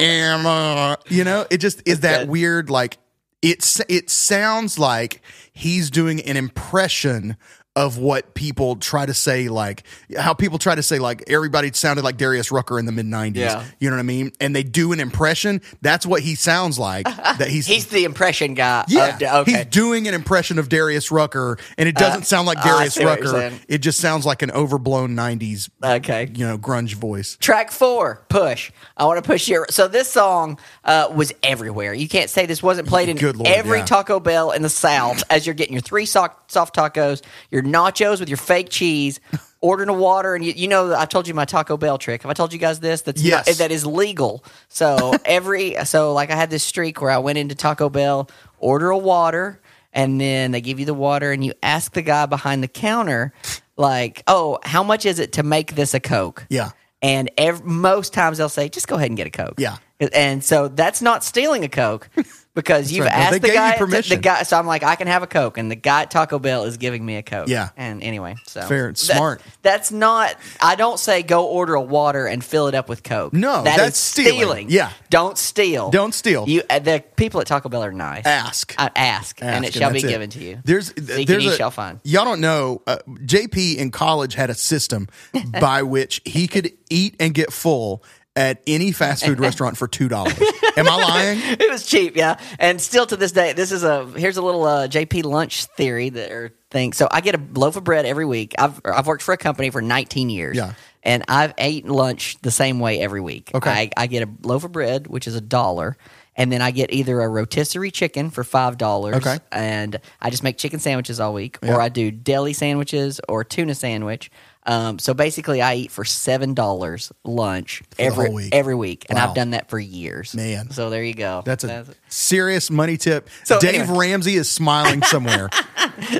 And 0.00 0.46
uh, 0.46 0.96
you 1.08 1.24
know, 1.24 1.46
it 1.50 1.58
just 1.58 1.82
is 1.86 2.00
that 2.00 2.28
weird. 2.28 2.70
Like 2.70 2.98
it's 3.42 3.80
it 3.88 4.10
sounds 4.10 4.78
like 4.78 5.20
he's 5.52 5.90
doing 5.90 6.20
an 6.22 6.36
impression 6.36 7.36
of 7.74 7.96
what 7.96 8.34
people 8.34 8.76
try 8.76 9.06
to 9.06 9.14
say, 9.14 9.48
like 9.48 9.84
how 10.16 10.34
people 10.34 10.58
try 10.58 10.74
to 10.74 10.82
say, 10.82 10.98
like 10.98 11.24
everybody 11.26 11.72
sounded 11.72 12.04
like 12.04 12.18
Darius 12.18 12.52
Rucker 12.52 12.78
in 12.78 12.84
the 12.84 12.92
mid 12.92 13.06
'90s. 13.06 13.36
Yeah. 13.36 13.64
You 13.78 13.88
know 13.88 13.96
what 13.96 14.00
I 14.00 14.04
mean? 14.04 14.32
And 14.40 14.54
they 14.54 14.62
do 14.62 14.92
an 14.92 15.00
impression. 15.00 15.62
That's 15.80 16.04
what 16.04 16.22
he 16.22 16.34
sounds 16.34 16.78
like. 16.78 17.04
that 17.38 17.48
he's 17.48 17.66
He's 17.66 17.86
the 17.86 18.04
impression 18.04 18.54
guy. 18.54 18.84
yeah, 18.88 19.16
of 19.16 19.48
okay. 19.48 19.58
he's 19.58 19.66
doing 19.66 20.06
an 20.06 20.14
impression 20.14 20.58
of 20.58 20.68
Darius 20.68 21.10
Rucker, 21.10 21.58
and 21.78 21.88
it 21.88 21.94
doesn't 21.94 22.24
sound 22.24 22.46
like 22.46 22.62
Darius 22.62 22.98
Rucker. 22.98 23.52
It 23.68 23.78
just 23.78 24.00
sounds 24.00 24.26
like 24.26 24.42
an 24.42 24.50
overblown 24.50 25.16
'90s, 25.16 25.70
okay. 25.82 26.30
you 26.34 26.46
know, 26.46 26.58
grunge 26.58 26.94
voice. 26.94 27.36
Track 27.40 27.70
four, 27.70 28.22
push. 28.28 28.70
I 28.96 29.06
want 29.06 29.22
to 29.22 29.26
push 29.26 29.48
your. 29.48 29.66
So 29.70 29.88
this 29.88 30.08
song 30.08 30.58
uh, 30.84 31.10
was 31.14 31.32
everywhere. 31.42 31.94
You 31.94 32.08
can't 32.08 32.28
say 32.28 32.44
this 32.44 32.62
wasn't 32.62 32.88
played 32.88 33.08
in 33.08 33.16
Lord, 33.16 33.46
every 33.46 33.78
yeah. 33.78 33.84
Taco 33.84 34.20
Bell 34.20 34.50
in 34.50 34.62
the 34.62 34.68
South 34.68 35.22
as 35.30 35.46
you're 35.46 35.54
getting 35.54 35.72
your 35.72 35.82
three 35.82 36.04
soft, 36.04 36.50
soft 36.50 36.76
tacos, 36.76 37.22
your 37.50 37.61
nachos 37.62 38.20
with 38.20 38.28
your 38.28 38.36
fake 38.38 38.68
cheese, 38.70 39.20
ordering 39.60 39.88
a 39.88 39.92
water, 39.94 40.34
and 40.34 40.44
you, 40.44 40.52
you 40.56 40.68
know 40.68 40.94
I 40.94 41.04
told 41.06 41.26
you 41.28 41.34
my 41.34 41.44
Taco 41.44 41.76
Bell 41.76 41.98
trick. 41.98 42.22
Have 42.22 42.30
I 42.30 42.34
told 42.34 42.52
you 42.52 42.58
guys 42.58 42.80
this? 42.80 43.02
That's 43.02 43.22
Yes. 43.22 43.46
not, 43.46 43.56
that 43.58 43.70
is 43.70 43.86
legal. 43.86 44.44
So 44.68 45.14
every 45.24 45.76
so 45.84 46.12
like 46.12 46.30
I 46.30 46.36
had 46.36 46.50
this 46.50 46.64
streak 46.64 47.00
where 47.00 47.10
I 47.10 47.18
went 47.18 47.38
into 47.38 47.54
Taco 47.54 47.88
Bell, 47.88 48.28
order 48.58 48.90
a 48.90 48.98
water, 48.98 49.60
and 49.92 50.20
then 50.20 50.50
they 50.52 50.60
give 50.60 50.78
you 50.80 50.86
the 50.86 50.94
water, 50.94 51.32
and 51.32 51.44
you 51.44 51.52
ask 51.62 51.92
the 51.92 52.02
guy 52.02 52.26
behind 52.26 52.62
the 52.62 52.68
counter, 52.68 53.32
like, 53.76 54.22
"Oh, 54.26 54.58
how 54.64 54.82
much 54.82 55.06
is 55.06 55.18
it 55.18 55.32
to 55.32 55.42
make 55.42 55.74
this 55.74 55.94
a 55.94 56.00
Coke?" 56.00 56.46
Yeah. 56.50 56.70
And 57.00 57.30
ev- 57.36 57.64
most 57.64 58.12
times 58.14 58.38
they'll 58.38 58.48
say, 58.48 58.68
just 58.68 58.86
go 58.86 58.94
ahead 58.94 59.08
and 59.10 59.16
get 59.16 59.26
a 59.26 59.30
Coke. 59.30 59.54
Yeah. 59.58 59.78
And 60.12 60.44
so 60.44 60.68
that's 60.68 61.02
not 61.02 61.24
stealing 61.24 61.64
a 61.64 61.68
Coke 61.68 62.08
because 62.54 62.92
you've 62.92 63.04
right. 63.06 63.12
Asked 63.14 63.42
the 63.42 63.48
guy. 63.48 63.76
permission. 63.78 64.16
The 64.16 64.22
guy. 64.22 64.42
So 64.42 64.58
I'm 64.58 64.66
like, 64.66 64.82
I 64.82 64.96
can 64.96 65.06
have 65.06 65.22
a 65.22 65.26
Coke, 65.26 65.58
and 65.58 65.70
the 65.70 65.74
guy 65.76 66.02
at 66.02 66.10
Taco 66.10 66.38
Bell 66.38 66.64
is 66.64 66.76
giving 66.76 67.04
me 67.04 67.16
a 67.16 67.22
Coke. 67.22 67.48
Yeah. 67.48 67.70
And 67.76 68.02
anyway, 68.02 68.36
so 68.46 68.62
Fair. 68.62 68.88
That- 68.88 68.98
smart. 68.98 69.42
That's 69.62 69.90
not. 69.92 70.36
I 70.60 70.74
don't 70.74 70.98
say 70.98 71.22
go 71.22 71.46
order 71.46 71.74
a 71.74 71.80
water 71.80 72.26
and 72.26 72.44
fill 72.44 72.66
it 72.68 72.74
up 72.74 72.88
with 72.88 73.02
Coke. 73.02 73.32
No, 73.32 73.62
That 73.64 73.76
that's 73.76 73.96
is 73.96 74.24
stealing. 74.26 74.68
Yeah. 74.70 74.90
Don't 75.10 75.38
steal. 75.38 75.90
Don't 75.90 76.12
steal. 76.14 76.48
You. 76.48 76.62
uh, 76.68 76.78
The 76.78 77.02
people 77.16 77.40
at 77.40 77.46
Taco 77.46 77.68
Bell 77.68 77.84
are 77.84 77.92
nice. 77.92 78.26
Ask. 78.26 78.74
Uh, 78.78 78.90
ask, 78.96 79.40
and 79.42 79.64
it 79.64 79.68
Ask, 79.68 79.78
shall 79.78 79.90
be 79.92 80.00
that's 80.00 80.12
given 80.12 80.30
to 80.30 80.38
you. 80.44 80.58
There's, 80.64 80.88
Seek 80.88 81.28
there's 81.28 81.44
and 81.44 81.54
a, 81.54 81.56
shall 81.56 81.70
find. 81.70 82.00
Y'all 82.04 82.24
don't 82.24 82.40
know. 82.40 82.82
Uh, 82.86 82.98
JP 83.06 83.76
in 83.76 83.90
college 83.90 84.34
had 84.34 84.50
a 84.50 84.54
system 84.54 85.08
by 85.60 85.82
which 85.82 86.20
he 86.24 86.46
could 86.48 86.72
eat 86.90 87.16
and 87.20 87.32
get 87.34 87.52
full 87.52 88.02
at 88.34 88.62
any 88.66 88.92
fast 88.92 89.24
food 89.24 89.38
restaurant 89.46 89.76
for 89.76 89.86
two 89.88 90.08
dollars. 90.08 90.38
Am 90.76 90.88
I 90.88 90.96
lying? 90.96 91.38
it 91.60 91.70
was 91.70 91.86
cheap, 91.86 92.16
yeah. 92.16 92.38
And 92.58 92.80
still 92.80 93.06
to 93.06 93.16
this 93.16 93.32
day, 93.32 93.52
this 93.52 93.72
is 93.72 93.84
a 93.84 94.06
here's 94.06 94.36
a 94.36 94.42
little 94.42 94.64
uh, 94.64 94.88
JP 94.88 95.24
lunch 95.24 95.64
theory 95.66 96.08
that 96.10 96.30
or 96.32 96.52
thing. 96.70 96.92
So 96.92 97.08
I 97.10 97.20
get 97.20 97.34
a 97.34 97.40
loaf 97.54 97.76
of 97.76 97.84
bread 97.84 98.06
every 98.06 98.24
week. 98.24 98.54
I've 98.58 98.80
I've 98.84 99.06
worked 99.06 99.22
for 99.22 99.32
a 99.32 99.38
company 99.38 99.70
for 99.70 99.82
19 99.82 100.30
years. 100.30 100.56
Yeah. 100.56 100.74
And 101.04 101.24
I've 101.26 101.52
ate 101.58 101.86
lunch 101.86 102.38
the 102.42 102.52
same 102.52 102.78
way 102.78 103.00
every 103.00 103.20
week. 103.20 103.50
Okay. 103.52 103.70
I, 103.70 103.90
I 103.96 104.06
get 104.06 104.22
a 104.22 104.30
loaf 104.46 104.62
of 104.62 104.70
bread, 104.70 105.08
which 105.08 105.26
is 105.26 105.34
a 105.34 105.40
dollar, 105.40 105.96
and 106.36 106.52
then 106.52 106.62
I 106.62 106.70
get 106.70 106.92
either 106.92 107.20
a 107.20 107.28
rotisserie 107.28 107.90
chicken 107.90 108.30
for 108.30 108.44
five 108.44 108.78
dollars. 108.78 109.16
Okay. 109.16 109.38
And 109.50 109.98
I 110.20 110.30
just 110.30 110.44
make 110.44 110.58
chicken 110.58 110.78
sandwiches 110.78 111.18
all 111.18 111.34
week, 111.34 111.58
Yeah. 111.60 111.74
or 111.74 111.80
I 111.80 111.88
do 111.88 112.12
deli 112.12 112.52
sandwiches 112.52 113.20
or 113.28 113.42
tuna 113.42 113.74
sandwich. 113.74 114.30
Um, 114.64 114.98
so 115.00 115.12
basically, 115.14 115.60
I 115.60 115.74
eat 115.74 115.90
for 115.90 116.04
seven 116.04 116.54
dollars 116.54 117.12
lunch 117.24 117.82
the 117.96 118.02
every 118.02 118.30
week. 118.30 118.54
every 118.54 118.74
week, 118.76 119.06
and 119.08 119.16
Wow. 119.18 119.28
I've 119.30 119.34
done 119.34 119.50
that 119.50 119.68
for 119.68 119.78
years. 119.78 120.34
Man. 120.34 120.70
so 120.70 120.88
there 120.90 121.02
you 121.02 121.14
go. 121.14 121.42
That's 121.44 121.64
a 121.64 121.84
serious 122.08 122.70
money 122.70 122.96
tip. 122.96 123.28
So 123.44 123.58
Dave 123.58 123.82
anyway. 123.82 123.98
Ramsey 123.98 124.34
is 124.36 124.48
smiling 124.50 125.02
somewhere. 125.04 125.50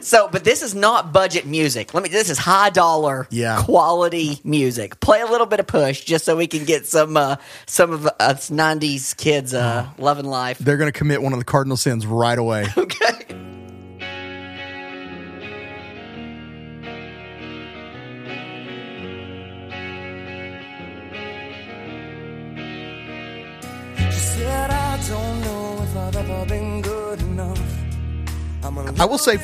So, 0.02 0.28
but 0.30 0.44
this 0.44 0.62
is 0.62 0.74
not 0.74 1.12
budget 1.12 1.46
music. 1.46 1.94
Let 1.94 2.02
me. 2.02 2.08
This 2.08 2.30
is 2.30 2.38
high 2.38 2.70
dollar, 2.70 3.26
Yeah. 3.30 3.62
quality 3.62 4.40
music. 4.44 4.98
Play 5.00 5.20
a 5.20 5.26
little 5.26 5.46
bit 5.46 5.60
of 5.60 5.66
push 5.66 6.00
just 6.04 6.24
so 6.24 6.36
we 6.36 6.46
can 6.48 6.64
get 6.64 6.86
some 6.86 7.16
uh, 7.16 7.36
some 7.66 7.92
of 7.92 8.06
us 8.18 8.50
'90s 8.50 9.16
kids 9.16 9.54
uh, 9.54 9.86
loving 9.98 10.26
life. 10.26 10.58
They're 10.58 10.76
going 10.76 10.92
to 10.92 10.98
commit 10.98 11.22
one 11.22 11.32
of 11.32 11.38
the 11.38 11.44
cardinal 11.44 11.76
sins 11.76 12.06
right 12.06 12.38
away. 12.38 12.66
Okay. 12.76 13.31
I 28.98 29.04
will 29.04 29.18
say, 29.18 29.36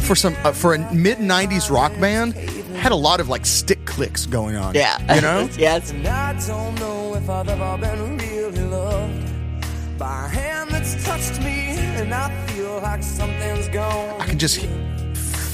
for 0.00 0.14
some 0.14 0.36
uh, 0.44 0.52
for 0.52 0.74
a 0.74 0.94
mid 0.94 1.18
'90s 1.18 1.70
rock 1.70 1.92
band, 2.00 2.34
had 2.76 2.92
a 2.92 2.96
lot 2.96 3.20
of 3.20 3.28
like 3.28 3.44
stick 3.46 3.84
clicks 3.84 4.26
going 4.26 4.56
on. 4.56 4.74
Yeah. 4.74 5.14
you 5.14 5.20
know. 5.20 5.48
yes. 5.58 5.90
And 5.90 6.06
I 6.06 6.32
don't 6.46 6.74
know 6.76 7.14
if 7.14 7.28
I've 7.28 7.48
ever 7.48 7.78
been 7.78 8.18
really 8.18 8.62
loved 8.62 9.98
by 9.98 10.26
a 10.26 10.28
hand 10.28 10.70
that's 10.70 11.04
touched 11.04 11.40
me, 11.40 11.76
and 11.98 12.12
I 12.12 12.30
feel 12.48 12.80
like 12.80 13.02
something's 13.02 13.68
gone. 13.68 14.20
I 14.20 14.26
can 14.26 14.38
just 14.38 14.60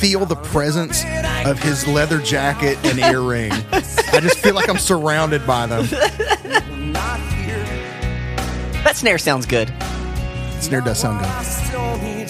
feel 0.02 0.26
the 0.26 0.36
presence 0.36 1.04
of 1.46 1.58
his 1.60 1.86
leather 1.86 2.18
jacket 2.18 2.76
and 2.84 2.98
earring. 2.98 3.52
I 3.72 4.20
just 4.20 4.38
feel 4.38 4.54
like 4.54 4.68
I'm 4.68 4.78
surrounded 4.78 5.46
by 5.46 5.66
them. 5.66 5.86
That 8.82 8.96
snare 8.96 9.18
sounds 9.18 9.46
good. 9.46 9.72
Snare 10.60 10.80
does 10.80 10.98
sound 10.98 11.24
I 11.24 11.42
good. 11.42 12.28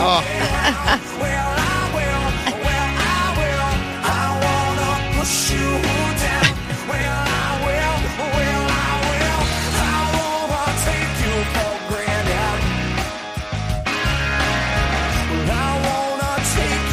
Take 0.00 0.30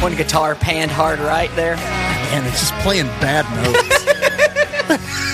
One 0.02 0.14
guitar 0.14 0.54
panned 0.54 0.90
hard 0.90 1.18
right 1.18 1.50
there. 1.56 1.76
And 1.76 2.46
it's 2.46 2.60
just 2.60 2.74
playing 2.74 3.06
bad 3.20 3.44
notes. 3.64 4.04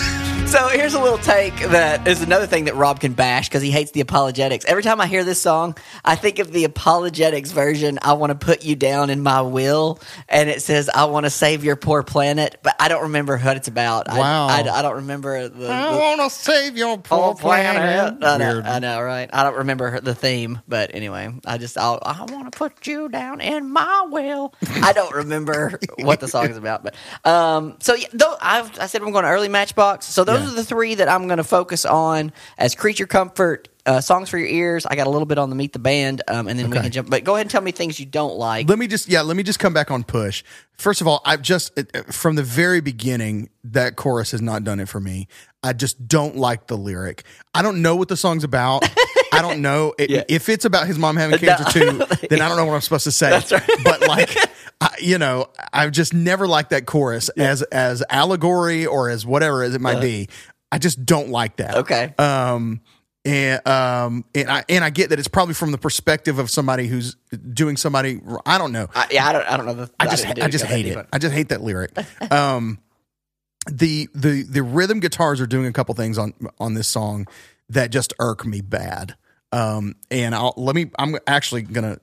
So 0.55 0.69
here's 0.69 0.95
a 0.95 1.01
little 1.01 1.19
take 1.25 1.57
that 1.71 2.07
is 2.07 2.21
another 2.21 2.47
thing 2.47 2.67
that 2.67 2.75
Rob 2.75 3.01
can 3.01 3.15
bash 3.15 3.49
because 3.49 3.63
he 3.63 3.71
hates 3.71 3.93
the 3.93 4.01
apologetics. 4.03 4.67
Every 4.67 4.83
time 4.83 5.01
I 5.01 5.07
hear 5.07 5.25
this 5.25 5.41
song, 5.41 5.75
I 6.05 6.17
think 6.17 6.39
of 6.39 6.53
the 6.53 6.65
apologetics 6.65 7.51
version. 7.51 7.99
I 8.03 8.13
want 8.13 8.31
to 8.31 8.35
put 8.47 8.63
you 8.63 8.77
down 8.77 9.09
in 9.09 9.23
my 9.23 9.41
will, 9.41 10.01
and 10.29 10.51
it 10.51 10.61
says 10.61 10.91
I 10.95 11.07
want 11.07 11.25
to 11.25 11.31
save 11.31 11.65
your 11.65 11.77
poor 11.77 12.03
planet, 12.03 12.59
but 12.63 12.75
I 12.79 12.89
don't 12.89 13.05
remember 13.05 13.39
what 13.39 13.57
it's 13.57 13.69
about. 13.69 14.09
I- 14.11 14.19
Wow. 14.19 14.49
I, 14.49 14.61
I 14.61 14.83
don't 14.83 14.97
remember 14.97 15.49
the. 15.49 15.71
I 15.71 15.97
want 15.97 16.21
to 16.21 16.29
save 16.31 16.77
your 16.77 16.99
poor 16.99 17.31
Oh, 17.31 17.35
planet. 17.35 18.23
I 18.23 18.37
know, 18.39 18.63
I 18.65 18.79
know, 18.79 19.01
right? 19.01 19.31
I 19.33 19.43
don't 19.45 19.57
remember 19.57 20.01
the 20.01 20.15
theme, 20.15 20.61
but 20.69 20.95
anyway, 20.95 21.33
I 21.47 21.57
just 21.59 21.79
I'll, 21.79 22.01
I 22.03 22.25
want 22.25 22.51
to 22.53 22.57
put 22.59 22.87
you 22.87 23.09
down 23.09 23.41
in 23.41 23.71
my 23.71 24.07
will. 24.11 24.55
I 24.83 24.93
don't 24.93 25.15
remember 25.15 25.79
what 25.99 26.21
the 26.21 26.29
song 26.29 26.51
is 26.51 26.57
about, 26.59 26.85
but 26.85 26.95
um, 27.25 27.77
so 27.81 27.95
yeah, 27.95 28.09
though 28.13 28.37
I've, 28.41 28.79
I 28.79 28.87
said 28.87 29.01
I'm 29.03 29.11
going 29.13 29.25
to 29.25 29.31
early 29.31 29.49
Matchbox. 29.49 30.07
So 30.07 30.25
those 30.25 30.43
Yeah. 30.43 30.49
are 30.53 30.55
the 30.55 30.65
three 30.65 30.95
that 30.97 31.09
I'm 31.15 31.27
going 31.27 31.39
to 31.39 31.45
focus 31.45 31.85
on 31.85 32.33
as 32.59 32.75
creature 32.75 33.07
comfort. 33.07 33.69
Uh, 33.87 34.01
songs 34.01 34.31
for 34.31 34.39
your 34.39 34.49
ears. 34.49 34.87
I 34.87 34.97
got 34.97 35.07
a 35.07 35.11
little 35.11 35.27
bit 35.27 35.37
on 35.37 35.51
the 35.51 35.57
meet 35.57 35.75
the 35.75 35.79
band, 35.79 36.23
um, 36.27 36.49
and 36.49 36.59
then 36.59 36.71
we 36.71 36.79
can 36.79 36.91
jump. 36.91 37.11
But 37.11 37.23
go 37.23 37.35
ahead 37.35 37.43
and 37.45 37.51
tell 37.51 37.61
me 37.61 37.71
things 37.71 38.01
you 38.01 38.07
don't 38.07 38.37
like. 38.39 38.67
Let 38.67 38.79
me 38.79 38.87
just 38.87 39.11
yeah, 39.11 39.21
let 39.21 39.37
me 39.37 39.43
just 39.43 39.59
come 39.59 39.75
back 39.75 39.91
on 39.91 40.05
push. 40.05 40.43
First 40.79 41.03
of 41.03 41.07
all, 41.07 41.21
I've 41.27 41.43
just 41.43 41.79
uh, 41.79 41.83
from 42.11 42.37
the 42.37 42.43
very 42.43 42.81
beginning 42.81 43.51
that 43.65 43.97
chorus 43.97 44.31
has 44.31 44.41
not 44.41 44.65
done 44.65 44.81
it 44.81 44.89
for 44.89 45.01
me. 45.01 45.29
I 45.63 45.75
just 45.75 46.09
don't 46.09 46.35
like 46.35 46.67
the 46.69 46.79
lyric. 46.79 47.25
I 47.53 47.61
don't 47.61 47.83
know 47.83 47.95
what 47.95 48.09
the 48.09 48.17
song's 48.17 48.43
about. 48.43 48.89
I 49.35 49.43
don't 49.43 49.61
know 49.61 49.93
I- 50.01 50.07
Yeah. 50.09 50.23
if 50.29 50.49
it's 50.49 50.65
about 50.65 50.87
his 50.87 50.99
mom 50.99 51.19
having 51.19 51.39
cancer 51.39 51.65
too. 51.71 51.99
Then 52.31 52.41
I 52.41 52.49
don't 52.49 52.57
know 52.57 52.65
what 52.65 52.73
I'm 52.77 52.81
supposed 52.81 53.05
to 53.05 53.13
say. 53.13 53.39
But 53.85 54.01
like, 54.09 54.35
I, 54.81 54.95
you 54.99 55.19
know, 55.19 55.49
I've 55.75 55.93
just 55.93 56.15
never 56.15 56.47
liked 56.49 56.71
that 56.71 56.87
chorus 56.87 57.29
as 57.29 57.61
as 57.65 58.03
allegory 58.09 58.87
or 58.87 59.11
as 59.11 59.27
whatever 59.27 59.63
as 59.63 59.75
it 59.75 59.83
might 59.83 60.01
be. 60.01 60.31
I 60.73 60.79
just 60.79 61.05
don't 61.07 61.31
like 61.31 61.57
that. 61.57 61.77
Okay. 61.77 62.15
Um, 62.19 62.81
and 63.25 63.67
um, 63.67 64.25
and 64.35 64.51
I 64.51 64.65
and 64.69 64.85
I 64.85 64.91
get 64.91 65.11
that 65.11 65.19
it's 65.19 65.29
probably 65.29 65.55
from 65.55 65.73
the 65.73 65.79
perspective 65.79 66.39
of 66.39 66.51
somebody 66.51 66.89
who's 66.89 67.17
doing 67.53 67.77
somebody. 67.77 68.21
I 68.45 68.59
don't 68.59 68.73
know. 68.73 68.89
I, 68.95 69.07
yeah, 69.11 69.27
I 69.29 69.33
don't. 69.33 69.47
I 69.47 69.57
don't 69.57 69.67
know. 69.67 69.75
The, 69.75 69.91
I 69.99 70.07
just 70.07 70.27
didn't 70.27 70.43
I 70.43 70.49
just 70.49 70.65
hate 70.67 70.87
it. 70.87 70.97
on- 70.99 71.07
I 71.13 71.19
just 71.19 71.35
hate 71.35 71.49
that 71.49 71.63
lyric. 71.63 71.93
Um, 72.31 72.79
the 73.71 74.09
the 74.15 74.43
the 74.43 74.63
rhythm 74.63 75.01
guitars 75.01 75.41
are 75.41 75.47
doing 75.47 75.67
a 75.67 75.73
couple 75.73 75.95
things 75.95 76.19
on 76.19 76.35
on 76.59 76.75
this 76.75 76.87
song 76.89 77.27
that 77.71 77.91
just 77.91 78.13
irk 78.19 78.45
me 78.45 78.61
bad. 78.61 79.17
Um, 79.53 79.95
and 80.11 80.35
I'll 80.35 80.53
let 80.59 80.75
me. 80.77 80.91
I'm 80.99 81.17
actually 81.27 81.63
gonna 81.63 81.99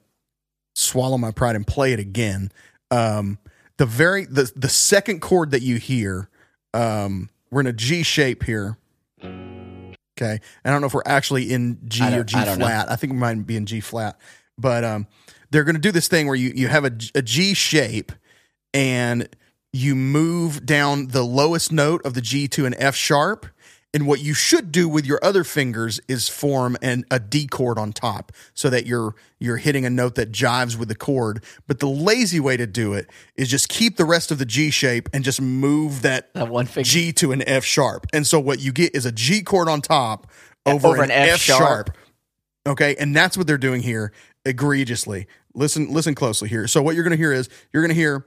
swallow 0.74 1.20
my 1.20 1.30
pride 1.32 1.56
and 1.56 1.68
play 1.68 1.94
it 1.94 2.00
again. 2.00 2.52
Um, 2.90 3.38
the 3.78 3.86
very 3.86 4.26
the 4.26 4.52
the 4.56 4.70
second 4.70 5.20
chord 5.22 5.52
that 5.52 5.62
you 5.62 5.76
hear, 5.78 6.30
um, 6.74 7.30
we're 7.52 7.62
in 7.62 7.68
a 7.68 7.74
G 7.74 8.04
shape 8.04 8.44
here. 8.44 8.78
Okay, 9.24 10.40
I 10.64 10.70
don't 10.70 10.82
know 10.82 10.88
if 10.88 10.94
we're 10.94 11.02
actually 11.06 11.52
in 11.52 11.80
G 11.88 12.04
or 12.04 12.24
G 12.24 12.38
I 12.38 12.46
don't 12.46 12.60
know. 12.60 12.66
flat. 12.66 12.90
I 12.90 12.96
think 12.96 13.14
we 13.14 13.20
might 13.20 13.46
be 13.46 13.56
in 13.58 13.66
G 13.66 13.80
flat, 13.80 14.20
but 14.58 14.84
um, 14.84 15.08
they're 15.52 15.64
going 15.64 15.76
to 15.76 15.82
do 15.82 15.92
this 15.92 16.08
thing 16.08 16.28
where 16.28 16.36
you 16.36 16.52
you 16.56 16.68
have 16.68 16.86
a, 16.86 16.92
a 17.16 17.22
G 17.22 17.54
shape 17.54 18.12
and 18.74 19.28
you 19.74 19.96
move 19.96 20.66
down 20.66 21.08
the 21.08 21.24
lowest 21.24 21.72
note 21.72 22.06
of 22.06 22.14
the 22.14 22.22
G 22.22 22.48
to 22.50 22.66
an 22.66 22.76
F 22.78 22.96
sharp. 22.96 23.46
And 23.94 24.08
what 24.08 24.22
you 24.22 24.34
should 24.34 24.72
do 24.72 24.88
with 24.88 25.06
your 25.06 25.20
other 25.22 25.44
fingers 25.44 26.00
is 26.08 26.30
form 26.30 26.78
an, 26.82 27.04
a 27.12 27.20
D 27.20 27.46
chord 27.46 27.78
on 27.78 27.92
top 27.92 28.32
so 28.54 28.70
that 28.70 28.86
you're 28.86 29.16
you're 29.38 29.58
hitting 29.58 29.86
a 29.86 29.90
note 29.90 30.16
that 30.16 30.32
jives 30.32 30.78
with 30.78 30.88
the 30.88 30.96
chord. 30.96 31.44
But 31.68 31.80
the 31.80 31.90
lazy 31.90 32.40
way 32.40 32.56
to 32.56 32.66
do 32.66 32.94
it 32.94 33.10
is 33.36 33.50
just 33.50 33.68
keep 33.68 33.98
the 33.98 34.06
rest 34.06 34.32
of 34.32 34.38
the 34.38 34.46
G 34.46 34.70
shape 34.72 35.10
and 35.12 35.26
just 35.26 35.42
move 35.42 36.04
that, 36.04 36.34
That 36.34 36.48
one 36.48 36.68
finger. 36.68 36.88
G 36.88 37.12
to 37.14 37.34
an 37.34 37.42
F 37.46 37.66
sharp. 37.66 38.08
And 38.14 38.26
so 38.26 38.40
what 38.40 38.62
you 38.62 38.72
get 38.72 38.96
is 38.96 39.06
a 39.06 39.12
G 39.12 39.42
chord 39.42 39.68
on 39.68 39.82
top 39.82 40.32
over, 40.66 40.88
Over 40.88 41.04
an, 41.04 41.12
an 41.12 41.28
F 41.28 41.34
F 41.34 41.40
sharp. 41.42 41.60
sharp. 41.60 41.98
Okay, 42.68 42.96
and 42.98 43.14
that's 43.14 43.36
what 43.36 43.46
they're 43.46 43.58
doing 43.58 43.82
here 43.82 44.14
egregiously. 44.46 45.28
Listen, 45.54 45.92
listen 45.92 46.16
closely 46.16 46.48
here. 46.48 46.66
So 46.68 46.82
what 46.82 46.96
you're 46.96 47.04
going 47.04 47.12
to 47.12 47.18
hear 47.18 47.34
is 47.34 47.50
you're 47.74 47.84
going 47.84 47.94
to 47.94 48.00
hear. 48.02 48.26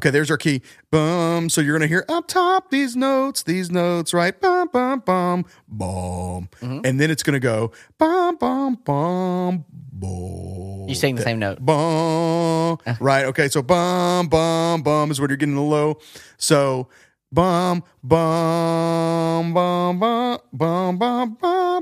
Okay, 0.00 0.08
there's 0.08 0.30
our 0.30 0.38
key. 0.38 0.62
Boom. 0.90 1.50
So 1.50 1.60
you're 1.60 1.76
going 1.76 1.86
to 1.86 1.94
hear 1.94 2.06
up 2.08 2.26
top 2.26 2.70
these 2.70 2.96
notes, 2.96 3.42
these 3.42 3.70
notes, 3.70 4.14
right? 4.14 4.40
Bum, 4.40 4.70
bum, 4.72 5.00
bum, 5.00 5.44
bum. 5.68 6.48
Mm-hmm. 6.62 6.80
And 6.86 6.98
then 6.98 7.10
it's 7.10 7.22
going 7.22 7.34
to 7.34 7.38
go 7.38 7.72
bum, 7.98 8.36
bum, 8.36 8.78
bum, 8.82 9.66
bum. 9.92 10.88
You 10.88 10.94
sing 10.94 11.16
the 11.16 11.22
same 11.22 11.38
note. 11.38 11.62
Bum. 11.62 12.78
Right. 12.98 13.26
Okay. 13.26 13.48
So 13.48 13.60
bum, 13.60 14.28
bum, 14.28 14.82
bum 14.82 15.10
is 15.10 15.20
what 15.20 15.28
you're 15.28 15.36
getting 15.36 15.54
the 15.54 15.60
low. 15.60 15.98
So 16.38 16.88
bum, 17.32 17.82
bum, 18.02 19.54
bum, 19.54 19.98
bum, 19.98 20.38
bum, 20.52 20.98
bum, 20.98 20.98
bum, 20.98 21.36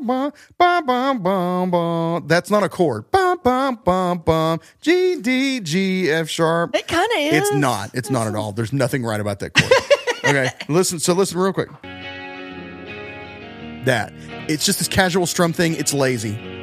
bum, 0.07 0.33
bum, 0.59 0.87
bum, 0.87 1.23
bum, 1.23 1.71
bum. 1.71 2.27
That's 2.27 2.51
not 2.51 2.63
a 2.63 2.69
chord. 2.69 3.11
Bum, 3.11 3.41
bum, 3.43 3.81
bum, 3.85 4.19
bum. 4.19 4.61
G, 4.81 5.21
D, 5.21 5.61
G, 5.61 6.11
F 6.11 6.29
sharp. 6.29 6.75
It 6.75 6.87
kind 6.89 7.11
of 7.13 7.19
is. 7.19 7.35
It's 7.35 7.55
not. 7.55 7.91
It's 7.95 8.11
not 8.11 8.27
at 8.27 8.35
all. 8.35 8.53
There's 8.53 8.73
nothing 8.73 9.05
right 9.05 9.21
about 9.21 9.39
that 9.41 9.55
chord. 9.55 9.73
okay. 10.25 10.51
Listen. 10.69 10.99
So 10.99 11.15
listen 11.15 11.39
real 11.39 11.53
quick. 11.53 11.69
That. 13.85 14.13
It's 14.49 14.65
just 14.65 14.79
this 14.79 14.89
casual 14.89 15.27
strum 15.27 15.53
thing. 15.53 15.75
It's 15.75 15.95
lazy. 15.95 16.58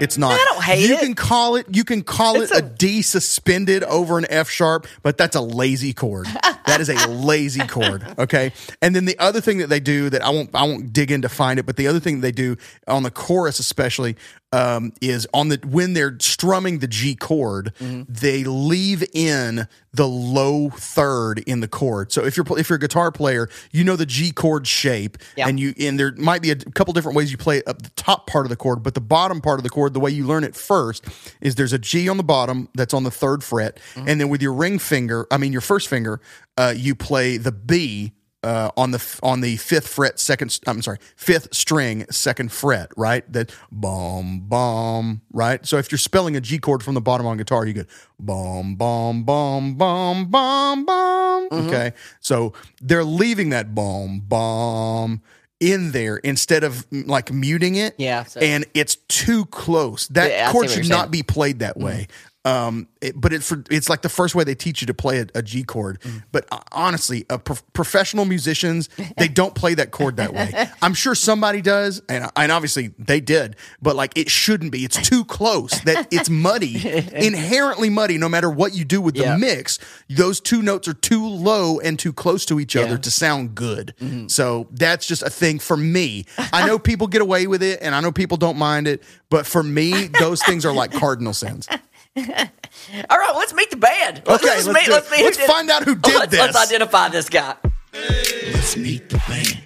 It's 0.00 0.16
not. 0.18 0.32
I 0.32 0.44
don't 0.52 0.62
hate 0.64 0.88
you 0.88 0.94
it. 0.94 1.00
can 1.00 1.14
call 1.14 1.56
it. 1.56 1.66
You 1.70 1.84
can 1.84 2.02
call 2.02 2.40
It's 2.40 2.50
it 2.52 2.62
a, 2.62 2.66
a- 2.66 2.68
D 2.68 3.02
suspended 3.02 3.82
over 3.84 4.18
an 4.18 4.26
F 4.30 4.48
sharp, 4.48 4.86
but 5.02 5.16
that's 5.18 5.36
a 5.36 5.40
lazy 5.40 5.92
chord. 5.92 6.26
that 6.66 6.78
is 6.80 6.88
a 6.88 7.08
lazy 7.08 7.66
chord. 7.66 8.04
Okay. 8.18 8.52
And 8.82 8.96
then 8.96 9.04
the 9.04 9.18
other 9.18 9.40
thing 9.40 9.58
that 9.58 9.68
they 9.68 9.80
do 9.80 10.10
that 10.10 10.22
I 10.24 10.30
won't 10.30 10.50
I 10.54 10.62
won't 10.64 10.92
dig 10.92 11.10
in 11.10 11.22
to 11.22 11.28
find 11.28 11.58
it, 11.58 11.66
but 11.66 11.76
the 11.76 11.86
other 11.86 12.00
thing 12.00 12.20
they 12.20 12.32
do 12.32 12.56
on 12.88 13.02
the 13.02 13.10
chorus 13.10 13.58
especially 13.58 14.16
um, 14.52 14.92
is 15.00 15.28
on 15.32 15.48
the 15.48 15.60
when 15.64 15.92
they're 15.92 16.16
strumming 16.20 16.78
the 16.80 16.88
G 16.88 17.14
chord, 17.14 17.72
Mm-hmm. 17.80 18.02
they 18.12 18.44
leave 18.44 19.04
in 19.14 19.68
the 19.92 20.06
low 20.08 20.70
third 20.70 21.38
in 21.40 21.60
the 21.60 21.68
chord. 21.68 22.12
So 22.12 22.24
if 22.24 22.36
you're 22.36 22.46
if 22.58 22.68
you're 22.68 22.76
a 22.76 22.80
guitar 22.80 23.10
player, 23.12 23.48
you 23.72 23.84
know 23.84 23.96
the 23.96 24.06
G 24.06 24.32
chord 24.32 24.66
shape, 24.66 25.18
Yeah. 25.36 25.48
and 25.48 25.58
you 25.60 25.72
and 25.78 25.98
there 25.98 26.12
might 26.16 26.42
be 26.42 26.50
a 26.50 26.56
couple 26.56 26.92
different 26.94 27.16
ways 27.16 27.30
you 27.30 27.38
play 27.38 27.58
it 27.58 27.68
up 27.68 27.82
the 27.82 27.90
top 27.90 28.26
part 28.26 28.44
of 28.44 28.50
the 28.50 28.56
chord, 28.56 28.82
but 28.82 28.94
the 28.94 29.00
bottom 29.00 29.40
part 29.40 29.58
of 29.58 29.64
the 29.64 29.70
chord, 29.70 29.94
the 29.94 30.00
way 30.00 30.10
you 30.10 30.26
learn 30.26 30.44
it 30.44 30.54
first 30.56 31.04
is 31.40 31.54
there's 31.54 31.72
a 31.72 31.78
G 31.78 32.08
on 32.08 32.16
the 32.16 32.24
bottom 32.24 32.68
that's 32.74 32.94
on 32.94 33.04
the 33.04 33.10
third 33.10 33.44
fret, 33.44 33.78
Mm-hmm. 33.94 34.08
and 34.08 34.20
then 34.20 34.28
with 34.28 34.42
your 34.42 34.52
ring 34.52 34.78
finger, 34.78 35.26
I 35.30 35.36
mean 35.38 35.52
your 35.52 35.60
first 35.60 35.88
finger, 35.88 36.20
uh, 36.58 36.74
you 36.76 36.94
play 36.94 37.36
the 37.36 37.52
B 37.52 38.12
uh, 38.42 38.70
on 38.76 38.90
the 38.90 39.18
on 39.22 39.40
the 39.40 39.56
fifth 39.56 39.88
fret, 39.88 40.18
second. 40.18 40.58
I'm 40.66 40.80
sorry, 40.82 40.98
fifth 41.16 41.54
string, 41.54 42.06
second 42.10 42.52
fret. 42.52 42.90
Right, 42.96 43.30
that 43.32 43.52
boom, 43.70 44.40
boom. 44.48 45.20
Right. 45.32 45.64
So 45.66 45.76
if 45.78 45.90
you're 45.92 45.98
spelling 45.98 46.36
a 46.36 46.40
G 46.40 46.58
chord 46.58 46.82
from 46.82 46.94
the 46.94 47.00
bottom 47.00 47.26
on 47.26 47.36
guitar, 47.36 47.66
you 47.66 47.72
get 47.72 47.86
boom, 48.18 48.76
boom, 48.76 49.24
boom, 49.24 49.74
boom, 49.74 50.24
boom, 50.26 50.84
boom. 50.86 51.48
Okay. 51.52 51.92
So 52.20 52.52
they're 52.80 53.04
leaving 53.04 53.50
that 53.50 53.74
boom, 53.74 54.20
boom 54.20 55.22
in 55.58 55.92
there 55.92 56.16
instead 56.16 56.64
of 56.64 56.86
like 56.90 57.30
muting 57.30 57.74
it. 57.74 57.94
Yeah, 57.98 58.24
so- 58.24 58.40
and 58.40 58.64
it's 58.72 58.96
too 59.08 59.44
close. 59.46 60.08
That 60.08 60.30
Yeah, 60.30 60.50
chord 60.52 60.70
should 60.70 60.88
not 60.88 61.10
be 61.10 61.22
played 61.22 61.58
that 61.58 61.76
way. 61.76 62.08
Um, 62.46 62.88
it, 63.02 63.20
but 63.20 63.34
it's 63.34 63.46
for, 63.46 63.62
it's 63.70 63.90
like 63.90 64.00
the 64.00 64.08
first 64.08 64.34
way 64.34 64.44
they 64.44 64.54
teach 64.54 64.80
you 64.80 64.86
to 64.86 64.94
play 64.94 65.20
a, 65.20 65.26
a 65.34 65.42
G 65.42 65.62
chord. 65.62 65.98
But 66.32 66.46
uh, 66.50 66.60
honestly, 66.72 67.26
a 67.28 67.38
prof- 67.38 67.62
professional 67.74 68.24
musicians 68.24 68.88
they 69.18 69.28
don't 69.28 69.54
play 69.54 69.74
that 69.74 69.90
chord 69.90 70.16
that 70.16 70.32
way. 70.32 70.50
I'm 70.82 70.94
sure 70.94 71.14
somebody 71.14 71.60
does, 71.60 72.00
and 72.08 72.30
and 72.36 72.50
obviously 72.50 72.94
they 72.98 73.20
did. 73.20 73.56
But 73.82 73.94
like 73.94 74.16
it 74.16 74.30
shouldn't 74.30 74.72
be. 74.72 74.84
It's 74.86 74.96
too 75.06 75.24
close. 75.26 75.80
That 75.80 76.08
it's 76.10 76.30
muddy, 76.30 76.76
inherently 77.12 77.90
muddy. 77.90 78.16
No 78.16 78.28
matter 78.28 78.50
what 78.50 78.74
you 78.74 78.86
do 78.86 79.02
with 79.02 79.16
the 79.16 79.36
mix, 79.36 79.78
those 80.08 80.40
two 80.40 80.62
notes 80.62 80.88
are 80.88 80.94
too 80.94 81.26
low 81.26 81.78
and 81.80 81.98
too 81.98 82.12
close 82.12 82.46
to 82.46 82.58
each 82.58 82.74
other 82.74 82.86
Yeah. 82.86 82.92
Mm-hmm. 82.94 83.00
to 83.02 83.10
sound 83.10 83.54
good. 83.54 83.94
So 84.28 84.66
that's 84.70 85.06
just 85.06 85.22
a 85.22 85.30
thing 85.30 85.58
for 85.58 85.76
me. 85.76 86.24
I 86.54 86.66
know 86.66 86.78
people 86.90 87.06
get 87.06 87.20
away 87.20 87.46
with 87.46 87.62
it, 87.62 87.80
and 87.82 87.94
I 87.94 88.00
know 88.00 88.12
people 88.12 88.38
don't 88.38 88.56
mind 88.56 88.88
it. 88.88 89.02
But 89.28 89.46
for 89.46 89.62
me, 89.62 90.06
those 90.18 90.42
things 90.42 90.64
are 90.64 90.72
like 90.72 90.90
cardinal 90.92 91.34
sins. 91.34 91.68
All 92.16 93.18
right, 93.18 93.32
let's 93.36 93.54
meet 93.54 93.70
the 93.70 93.76
band. 93.76 94.18
Okay, 94.18 94.28
let's, 94.28 94.66
let's 94.66 94.66
meet, 94.66 94.88
let's, 94.92 95.10
meet 95.10 95.22
Let's 95.24 95.36
did- 95.36 95.46
find 95.46 95.70
out 95.70 95.84
who 95.84 95.94
did 95.94 96.14
let's, 96.14 96.32
Let's 96.32 96.56
identify 96.56 97.08
this 97.08 97.28
guy. 97.28 97.54
Let's 97.92 98.76
meet 98.76 99.08
the 99.08 99.22
band. 99.28 99.62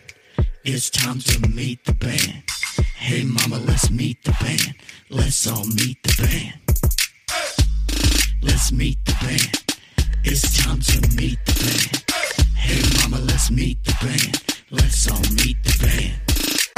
It's 0.65 0.91
time 0.91 1.21
to 1.21 1.49
meet 1.49 1.85
the 1.85 1.95
band. 1.95 2.43
Hey 2.97 3.25
mama, 3.25 3.59
let's 3.65 3.91
meet 3.91 4.23
the 4.25 4.33
band. 4.41 4.75
Let's 5.11 5.47
all 5.47 5.65
meet 5.65 6.03
the 6.03 6.15
band. 6.23 6.61
Let's 8.43 8.73
meet 8.73 9.03
the 9.05 9.13
band. 9.21 9.65
It's 10.25 10.63
time 10.65 10.81
to 10.81 11.01
meet 11.17 11.39
the 11.47 11.53
band. 11.53 12.05
Hey 12.57 12.83
mama, 13.03 13.23
let's 13.25 13.51
meet 13.51 13.83
the 13.85 13.93
band. 14.01 14.44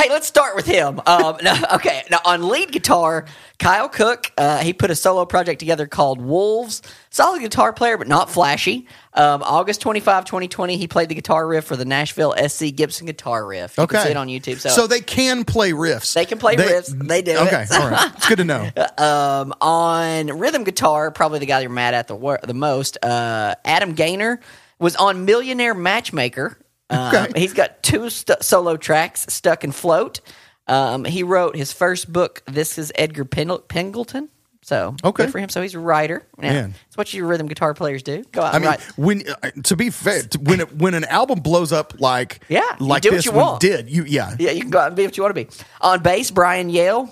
Let's 0.09 0.27
start 0.27 0.57
with 0.57 0.66
him. 0.66 1.01
Um, 1.07 1.37
no, 1.42 1.55
okay, 1.75 2.03
now 2.11 2.19
on 2.25 2.49
lead 2.49 2.73
guitar, 2.73 3.27
Kyle 3.59 3.88
Cook. 3.88 4.33
Uh, 4.37 4.59
he 4.59 4.73
put 4.73 4.90
a 4.90 4.95
solo 4.95 5.25
project 5.25 5.59
together 5.61 5.87
called 5.87 6.21
Wolves. 6.21 6.83
Solid 7.11 7.40
guitar 7.40 7.73
player, 7.73 7.97
but 7.97 8.09
not 8.09 8.31
flashy. 8.31 8.87
Um, 9.14 9.42
August 9.42 9.81
25, 9.81 10.25
2020, 10.27 10.77
he 10.77 10.87
played 10.88 11.09
the 11.09 11.14
guitar 11.14 11.47
riff 11.47 11.64
for 11.64 11.77
the 11.77 11.85
Nashville 11.87 12.35
SC 12.49 12.66
Gibson 12.75 13.07
guitar 13.07 13.47
riff. 13.47 13.77
You 13.79 13.85
Okay, 13.85 13.97
can 13.97 14.05
see 14.05 14.11
it 14.11 14.16
on 14.16 14.29
YouTube. 14.29 14.59
So, 14.59 14.69
so 14.69 14.87
they 14.87 15.01
can 15.01 15.45
play 15.45 15.73
riffs. 15.73 16.12
They 16.12 16.27
can 16.27 16.38
play 16.38 16.57
riffs. 16.57 16.88
They 17.09 17.23
do 17.23 17.33
it. 17.33 17.38
Okay, 17.47 17.64
all 17.73 17.90
right. 17.90 18.12
It's 18.16 18.29
good 18.29 18.38
to 18.38 18.45
know. 18.45 18.69
um, 18.99 19.55
on 19.61 20.27
rhythm 20.38 20.64
guitar, 20.64 21.11
probably 21.11 21.38
the 21.38 21.47
guy 21.47 21.61
you're 21.61 21.71
mad 21.71 21.95
at 21.95 22.09
the 22.09 22.14
wor- 22.16 22.40
the 22.42 22.55
most, 22.55 22.99
uh, 23.03 23.55
Adam 23.64 23.95
Gaynor 23.95 24.40
was 24.79 24.95
on 24.97 25.25
Millionaire 25.25 25.75
Matchmaker. 25.75 26.59
Um, 26.90 27.14
Okay. 27.14 27.40
He's 27.40 27.53
got 27.53 27.83
two 27.83 28.11
st- 28.11 28.42
solo 28.42 28.77
tracks, 28.77 29.27
Stuck 29.29 29.64
and 29.64 29.75
Float. 29.75 30.20
Um, 30.68 31.05
he 31.05 31.22
wrote 31.22 31.57
his 31.57 31.72
first 31.72 32.12
book. 32.12 32.42
This 32.46 32.79
is 32.79 32.92
Edgar 32.96 33.25
Pen- 33.25 33.59
Pingleton. 33.68 34.29
So 34.62 34.96
Okay. 35.05 35.25
good 35.25 35.33
for 35.33 35.38
him. 35.38 35.49
So 35.49 35.62
he's 35.62 35.75
a 35.75 35.79
writer. 35.79 36.27
Yeah, 36.42 36.53
Man. 36.53 36.75
It's 36.88 36.96
what 36.96 37.14
your 37.14 37.27
rhythm 37.29 37.46
guitar 37.46 37.72
players 37.72 38.03
do. 38.03 38.25
Go 38.33 38.42
out 38.42 38.53
I 38.53 38.57
and 38.57 38.64
mean, 38.64 38.70
write. 38.72 38.81
when 38.96 39.22
uh, 39.29 39.51
to 39.62 39.77
be 39.77 39.90
fair, 39.90 40.22
to, 40.22 40.38
when 40.40 40.59
it, 40.61 40.75
when 40.77 40.94
an 40.94 41.05
album 41.05 41.38
blows 41.38 41.70
up 41.72 41.94
like 42.01 42.40
Yeah, 42.49 42.62
you 42.81 42.87
like 42.87 43.03
this 43.05 43.27
you 43.27 43.31
one 43.33 43.61
did, 43.61 43.88
you 43.88 44.05
yeah, 44.05 44.35
Yeah, 44.40 44.51
you 44.51 44.62
can 44.62 44.70
go 44.70 44.81
out 44.81 44.88
and 44.88 44.96
be 44.96 45.05
what 45.05 45.16
you 45.16 45.22
want 45.22 45.37
to 45.37 45.44
be. 45.44 45.51
On 45.83 46.03
bass, 46.03 46.33
Brian 46.33 46.68
Yale 46.68 47.09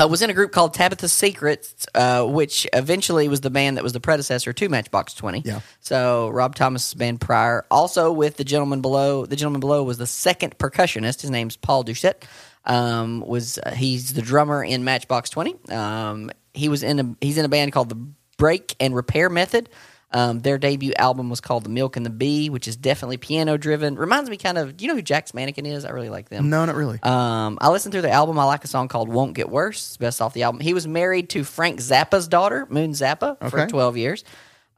uh, 0.00 0.08
was 0.08 0.22
in 0.22 0.30
a 0.30 0.32
group 0.32 0.52
called 0.52 0.74
Tabitha's 0.74 1.12
Secrets, 1.12 1.86
uh, 1.94 2.24
which 2.24 2.66
eventually 2.72 3.28
was 3.28 3.40
the 3.40 3.50
band 3.50 3.76
that 3.76 3.84
was 3.84 3.92
the 3.92 4.00
predecessor 4.00 4.52
to 4.52 4.68
Matchbox 4.68 5.14
Twenty. 5.14 5.42
Yeah. 5.44 5.60
So 5.80 6.28
Rob 6.28 6.54
Thomas' 6.54 6.94
band 6.94 7.20
prior, 7.20 7.66
also 7.70 8.12
with 8.12 8.36
the 8.36 8.44
gentleman 8.44 8.80
below. 8.80 9.26
The 9.26 9.36
gentleman 9.36 9.60
below 9.60 9.82
was 9.82 9.98
the 9.98 10.06
second 10.06 10.58
percussionist. 10.58 11.20
His 11.20 11.30
name's 11.30 11.56
Paul 11.56 11.84
Doucette. 11.84 12.24
Um, 12.64 13.20
was 13.26 13.58
uh, 13.58 13.72
he's 13.72 14.12
the 14.12 14.22
drummer 14.22 14.62
in 14.64 14.84
Matchbox 14.84 15.30
Twenty. 15.30 15.56
Um, 15.68 16.30
he 16.54 16.68
was 16.68 16.82
in 16.82 17.00
a 17.00 17.16
he's 17.20 17.38
in 17.38 17.44
a 17.44 17.48
band 17.48 17.72
called 17.72 17.88
the 17.88 17.98
Break 18.38 18.76
and 18.80 18.94
Repair 18.94 19.28
Method. 19.28 19.68
Um, 20.14 20.40
their 20.40 20.58
debut 20.58 20.92
album 20.98 21.30
was 21.30 21.40
called 21.40 21.64
The 21.64 21.70
Milk 21.70 21.96
and 21.96 22.04
the 22.04 22.10
Bee, 22.10 22.50
which 22.50 22.68
is 22.68 22.76
definitely 22.76 23.16
piano 23.16 23.56
driven. 23.56 23.96
Reminds 23.96 24.28
me 24.28 24.36
kind 24.36 24.58
of, 24.58 24.76
do 24.76 24.84
you 24.84 24.88
know 24.88 24.94
who 24.96 25.02
Jack's 25.02 25.32
Mannequin 25.32 25.64
is? 25.66 25.84
I 25.84 25.90
really 25.90 26.10
like 26.10 26.28
them. 26.28 26.50
no, 26.50 26.64
not 26.64 26.74
really. 26.74 26.98
Um, 27.02 27.56
I 27.60 27.70
listened 27.70 27.92
through 27.92 28.02
the 28.02 28.10
album. 28.10 28.38
I 28.38 28.44
like 28.44 28.62
a 28.64 28.68
song 28.68 28.88
called 28.88 29.08
"Won't 29.08 29.34
Get 29.34 29.48
Worse." 29.48 29.88
It's 29.88 29.96
best 29.96 30.20
off 30.20 30.34
the 30.34 30.42
album. 30.42 30.60
He 30.60 30.74
was 30.74 30.86
married 30.86 31.30
to 31.30 31.44
Frank 31.44 31.80
Zappa's 31.80 32.28
daughter, 32.28 32.66
Moon 32.68 32.92
Zappa, 32.92 33.38
for 33.50 33.66
twelve 33.66 33.96
years. 33.96 34.24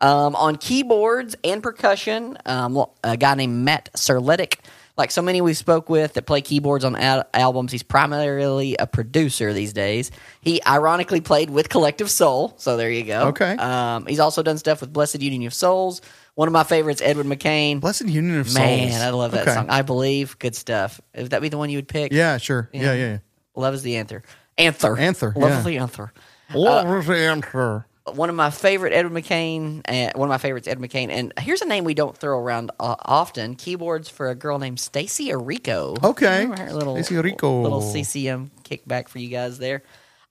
Um, 0.00 0.34
on 0.36 0.56
keyboards 0.56 1.34
and 1.44 1.62
percussion, 1.62 2.36
um, 2.46 2.84
a 3.02 3.16
guy 3.16 3.34
named 3.34 3.64
Matt 3.64 3.90
Serletic. 3.96 4.58
Like 4.96 5.10
so 5.10 5.22
many 5.22 5.40
we 5.40 5.54
spoke 5.54 5.88
with 5.88 6.12
that 6.14 6.24
play 6.26 6.40
keyboards 6.40 6.84
on 6.84 6.94
al- 6.94 7.24
albums, 7.34 7.72
he's 7.72 7.82
primarily 7.82 8.76
a 8.76 8.86
producer 8.86 9.52
these 9.52 9.72
days. 9.72 10.12
He 10.40 10.62
ironically 10.64 11.20
played 11.20 11.50
with 11.50 11.68
Collective 11.68 12.08
Soul, 12.10 12.54
so 12.58 12.76
there 12.76 12.90
you 12.90 13.02
go. 13.02 13.28
Okay. 13.28 13.56
Um, 13.56 14.06
he's 14.06 14.20
also 14.20 14.42
done 14.44 14.56
stuff 14.56 14.80
with 14.80 14.92
Blessid 14.92 15.20
Union 15.20 15.44
of 15.48 15.54
Souls. 15.54 16.00
One 16.36 16.46
of 16.48 16.52
my 16.52 16.62
favorites, 16.62 17.00
Edwin 17.02 17.26
McCain. 17.28 17.80
Blessid 17.80 18.08
Union 18.08 18.38
of 18.38 18.46
Souls. 18.48 18.58
Man, 18.58 19.00
I 19.00 19.10
love 19.10 19.32
that 19.32 19.42
Okay. 19.42 19.54
song. 19.54 19.66
I 19.68 19.82
believe, 19.82 20.38
good 20.38 20.54
stuff. 20.54 21.00
Would 21.16 21.30
that 21.30 21.42
be 21.42 21.48
the 21.48 21.58
one 21.58 21.70
you 21.70 21.78
would 21.78 21.88
pick? 21.88 22.12
Yeah, 22.12 22.38
sure. 22.38 22.70
Yeah, 22.72 22.82
yeah, 22.82 22.94
yeah. 22.94 23.18
Love 23.56 23.74
is 23.74 23.82
the 23.82 23.96
anther. 23.96 24.22
Anther. 24.58 24.96
Anther, 24.96 25.32
Love 25.36 25.50
yeah. 25.50 25.58
is 25.58 25.64
the 25.64 25.78
anther. 25.78 26.12
What 26.52 26.86
was 26.86 27.06
the 27.06 27.16
answer? 27.18 27.86
One 28.12 28.28
of 28.28 28.36
my 28.36 28.50
favorite 28.50 28.92
Edwin 28.92 29.22
McCain, 29.22 29.80
uh, 29.88 30.12
one 30.14 30.28
of 30.28 30.30
my 30.30 30.36
favorites, 30.38 30.68
Ed 30.68 30.78
McCain. 30.78 31.08
And 31.08 31.32
here's 31.38 31.62
a 31.62 31.66
name 31.66 31.84
we 31.84 31.94
don't 31.94 32.16
throw 32.16 32.38
around 32.38 32.70
uh, 32.78 32.96
often: 33.00 33.54
keyboards 33.56 34.10
for 34.10 34.28
a 34.28 34.34
girl 34.34 34.58
named 34.58 34.76
Stacie 34.76 35.28
Orrico. 35.28 36.02
Okay. 36.04 36.46
Little 36.46 36.96
Orrico. 36.96 37.62
little 37.62 37.80
CCM 37.80 38.50
kickback 38.62 39.08
for 39.08 39.18
you 39.20 39.28
guys 39.28 39.56
there. 39.58 39.82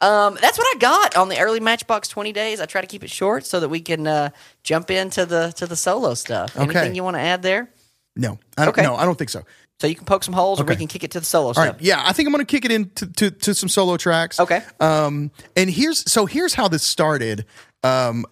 Um, 0.01 0.38
that's 0.39 0.57
what 0.57 0.67
I 0.75 0.79
got 0.79 1.15
on 1.17 1.29
the 1.29 1.39
early 1.39 1.59
Matchbox 1.62 2.09
Twenty 2.09 2.31
days. 2.31 2.62
I 2.62 2.67
try 2.67 2.81
to 2.81 2.88
keep 2.88 3.03
it 3.03 3.09
short 3.09 3.43
so 3.45 3.59
that 3.62 3.69
we 3.69 3.79
can 3.81 4.05
uh, 4.05 4.29
jump 4.62 4.91
into 4.91 5.25
the 5.25 5.51
to 5.57 5.65
the 5.65 5.75
solo 5.75 6.13
stuff. 6.13 6.55
Okay. 6.55 6.63
Anything 6.65 6.93
you 6.95 7.03
want 7.03 7.15
to 7.15 7.21
add 7.21 7.41
there? 7.41 7.69
No, 8.15 8.38
I 8.55 8.65
don't, 8.65 8.73
Okay. 8.77 8.83
no, 8.83 8.95
I 8.95 9.05
don't 9.05 9.17
think 9.17 9.31
so. 9.31 9.41
So 9.84 9.88
you 9.88 9.96
can 9.96 10.06
poke 10.06 10.24
some 10.24 10.34
holes, 10.34 10.62
or 10.62 10.63
we 10.63 10.78
can 10.78 10.88
kick 10.88 11.04
it 11.04 11.12
to 11.12 11.19
the 11.19 11.26
solo 11.26 11.48
All 11.48 11.54
stuff. 11.56 11.65
right, 11.74 11.82
yeah, 11.82 12.02
I 12.06 12.13
think 12.13 12.26
I'm 12.26 12.32
going 12.32 12.46
to 12.46 12.50
kick 12.50 12.63
it 12.63 12.72
into 12.72 13.06
to, 13.06 13.32
to 13.32 13.54
some 13.54 13.67
solo 13.67 13.98
tracks. 13.98 14.39
Okay. 14.39 14.63
Um, 14.80 15.30
and 15.58 15.69
here's 15.69 16.10
so 16.10 16.26
here's 16.26 16.54
how 16.54 16.69
this 16.69 16.84
started. 16.84 17.43
Um, 17.84 18.26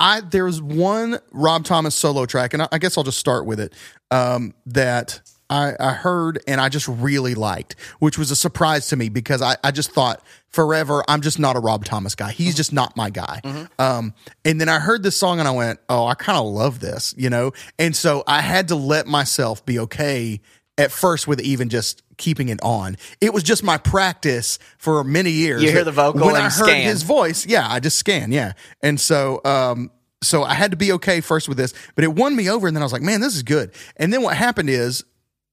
I 0.00 0.22
there 0.22 0.46
was 0.46 0.62
one 0.62 1.18
Rob 1.32 1.64
Thomas 1.64 1.94
solo 1.94 2.24
track, 2.24 2.54
and 2.54 2.62
I, 2.62 2.68
I 2.72 2.78
guess 2.78 2.96
I'll 2.96 3.04
just 3.04 3.18
start 3.18 3.44
with 3.44 3.60
it. 3.60 3.74
Um, 4.10 4.54
that 4.64 5.20
I, 5.50 5.74
I 5.78 5.92
heard 5.92 6.42
and 6.46 6.62
I 6.62 6.70
just 6.70 6.88
really 6.88 7.34
liked, 7.34 7.76
which 7.98 8.16
was 8.16 8.30
a 8.30 8.36
surprise 8.36 8.88
to 8.88 8.96
me 8.96 9.10
because 9.10 9.42
I, 9.42 9.56
I 9.62 9.72
just 9.72 9.90
thought 9.90 10.24
forever 10.48 11.04
I'm 11.08 11.20
just 11.20 11.38
not 11.38 11.56
a 11.56 11.60
Rob 11.60 11.84
Thomas 11.84 12.14
guy. 12.14 12.32
He's 12.32 12.54
just 12.54 12.72
not 12.72 12.96
my 12.96 13.10
guy. 13.10 13.42
Um, 13.78 14.14
and 14.46 14.58
then 14.58 14.70
I 14.70 14.78
heard 14.78 15.02
this 15.02 15.18
song 15.18 15.40
and 15.40 15.46
I 15.46 15.50
went, 15.50 15.78
oh, 15.90 16.06
I 16.06 16.14
kind 16.14 16.38
of 16.38 16.46
love 16.46 16.80
this, 16.80 17.14
you 17.18 17.28
know. 17.28 17.52
And 17.78 17.94
so 17.94 18.24
I 18.26 18.40
had 18.40 18.68
to 18.68 18.76
let 18.76 19.06
myself 19.06 19.66
be 19.66 19.78
okay 19.80 20.40
at 20.80 20.90
first 20.90 21.28
with 21.28 21.40
even 21.40 21.68
just 21.68 22.02
keeping 22.16 22.48
it 22.48 22.58
on. 22.62 22.96
It 23.20 23.34
was 23.34 23.42
just 23.42 23.62
my 23.62 23.76
practice 23.76 24.58
for 24.78 25.04
many 25.04 25.30
years. 25.30 25.62
You 25.62 25.70
hear 25.70 25.84
the 25.84 25.92
vocal 25.92 26.26
when 26.26 26.36
and 26.36 26.44
I 26.44 26.48
heard 26.48 26.68
scan. 26.68 26.86
his 26.86 27.02
voice, 27.02 27.46
yeah, 27.46 27.66
I 27.70 27.80
just 27.80 27.98
scan, 27.98 28.32
yeah. 28.32 28.52
And 28.82 28.98
so 28.98 29.40
um 29.44 29.90
so 30.22 30.42
I 30.42 30.54
had 30.54 30.70
to 30.70 30.76
be 30.76 30.92
okay 30.92 31.20
first 31.20 31.48
with 31.48 31.56
this, 31.56 31.72
but 31.94 32.04
it 32.04 32.14
won 32.14 32.34
me 32.34 32.48
over 32.50 32.66
and 32.66 32.76
then 32.76 32.82
I 32.82 32.86
was 32.86 32.92
like, 32.92 33.02
man, 33.02 33.20
this 33.20 33.36
is 33.36 33.42
good. 33.42 33.72
And 33.96 34.12
then 34.12 34.22
what 34.22 34.36
happened 34.36 34.70
is 34.70 35.04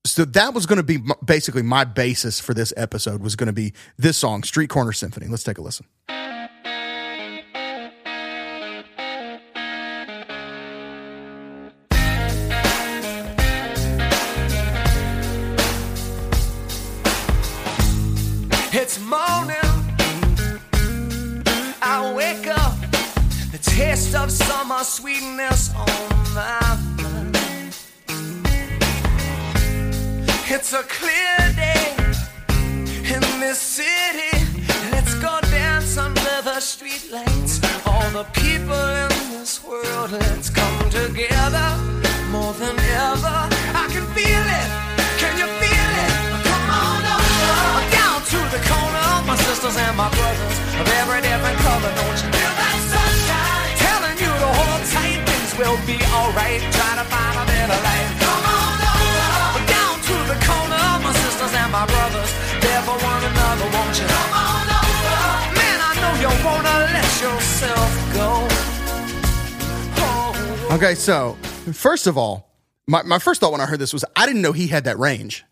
so 0.06 0.24
that 0.24 0.54
was 0.54 0.66
going 0.66 0.78
to 0.78 0.84
be 0.84 1.00
basically 1.26 1.63
my 1.63 1.84
basis 1.84 2.40
for 2.40 2.54
this 2.54 2.74
episode 2.78 3.22
was 3.22 3.36
going 3.36 3.48
to 3.48 3.54
be 3.54 3.74
this 3.98 4.18
song, 4.18 4.44
Street 4.44 4.70
Corner 4.70 4.94
Symphony. 4.94 5.28
Let's 5.28 5.44
take 5.44 5.58
a 5.58 5.62
listen. 5.62 5.86
Of 24.17 24.32
summer 24.32 24.84
sweetness 24.84 25.69
on 25.75 26.10
my 26.34 26.77
mind. 27.03 27.73
It's 30.49 30.73
a 30.73 30.84
clear 30.84 31.38
day 31.56 31.95
in 33.13 33.21
this 33.39 33.60
city. 33.60 34.34
Let's 34.91 35.13
go 35.15 35.39
dance 35.51 35.97
under 35.97 36.38
the 36.49 36.60
streetlights. 36.71 37.53
All 37.86 38.10
the 38.12 38.25
people 38.41 38.84
in 39.03 39.10
this 39.38 39.63
world, 39.63 40.12
let's 40.12 40.49
come 40.49 40.89
together 40.89 41.69
more 42.32 42.53
than 42.53 42.75
ever. 43.10 43.38
I 43.82 43.86
can 43.93 44.06
feel 44.17 44.45
it. 44.62 44.69
Can 45.21 45.34
you 45.41 45.47
feel 45.62 45.91
it? 46.06 46.13
Come 46.49 46.67
on 46.84 47.01
over. 47.15 47.71
Down 47.99 48.19
to 48.34 48.39
the 48.56 48.62
corner, 48.71 49.10
my 49.30 49.38
sisters 49.47 49.77
and 49.77 49.95
my 49.95 50.10
brothers 50.10 50.58
of 50.82 50.88
every 51.01 51.21
different 51.21 51.58
color. 51.65 51.91
Don't 51.99 52.17
you 52.23 52.30
feel 52.34 52.53
that 52.60 52.66
will 55.58 55.78
be 55.89 55.98
alright. 56.13 56.62
Try 56.62 56.91
to 57.02 57.06
find 57.10 57.36
a 57.41 57.46
better 57.50 57.80
life. 57.82 58.10
Come 58.22 58.46
on 58.46 58.78
over. 58.78 59.62
Down 59.65 59.96
to 60.10 60.15
the 60.30 60.38
corner, 60.46 60.86
my 61.02 61.13
sisters 61.26 61.54
and 61.54 61.72
my 61.72 61.86
brothers. 61.86 62.32
There 62.62 62.82
for 62.86 62.98
one 63.02 63.24
another, 63.26 63.67
won't 63.74 63.96
you? 63.98 64.06
Come 64.06 64.34
on 64.38 64.65
over. 64.70 65.58
Man, 65.58 65.78
I 65.82 65.93
know 66.02 66.13
you 66.22 66.30
wanna 66.46 66.76
let 66.93 67.12
yourself 67.22 67.89
go. 68.13 68.30
Oh. 70.00 70.76
Okay, 70.76 70.93
so 70.96 71.34
first 71.74 72.06
of 72.08 72.17
all, 72.17 72.48
my, 72.88 73.02
my 73.04 73.20
first 73.20 73.41
thought 73.41 73.52
when 73.52 73.62
I 73.62 73.65
heard 73.65 73.80
this 73.80 73.93
was 73.93 74.06
I 74.15 74.26
didn't 74.26 74.41
know 74.41 74.54
he 74.54 74.67
had 74.67 74.84
that 74.86 75.00
range. 75.00 75.43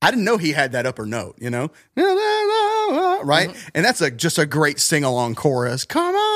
I 0.00 0.10
didn't 0.10 0.24
know 0.24 0.38
he 0.38 0.52
had 0.52 0.72
that 0.72 0.86
upper 0.86 1.06
note, 1.06 1.36
you 1.40 1.50
know? 1.50 1.70
Right? 3.24 3.50
And 3.74 3.84
that's 3.84 4.00
a 4.00 4.10
just 4.10 4.38
a 4.38 4.46
great 4.46 4.78
sing 4.78 5.04
along 5.04 5.34
chorus. 5.34 5.84
Come 5.84 6.14
on, 6.14 6.27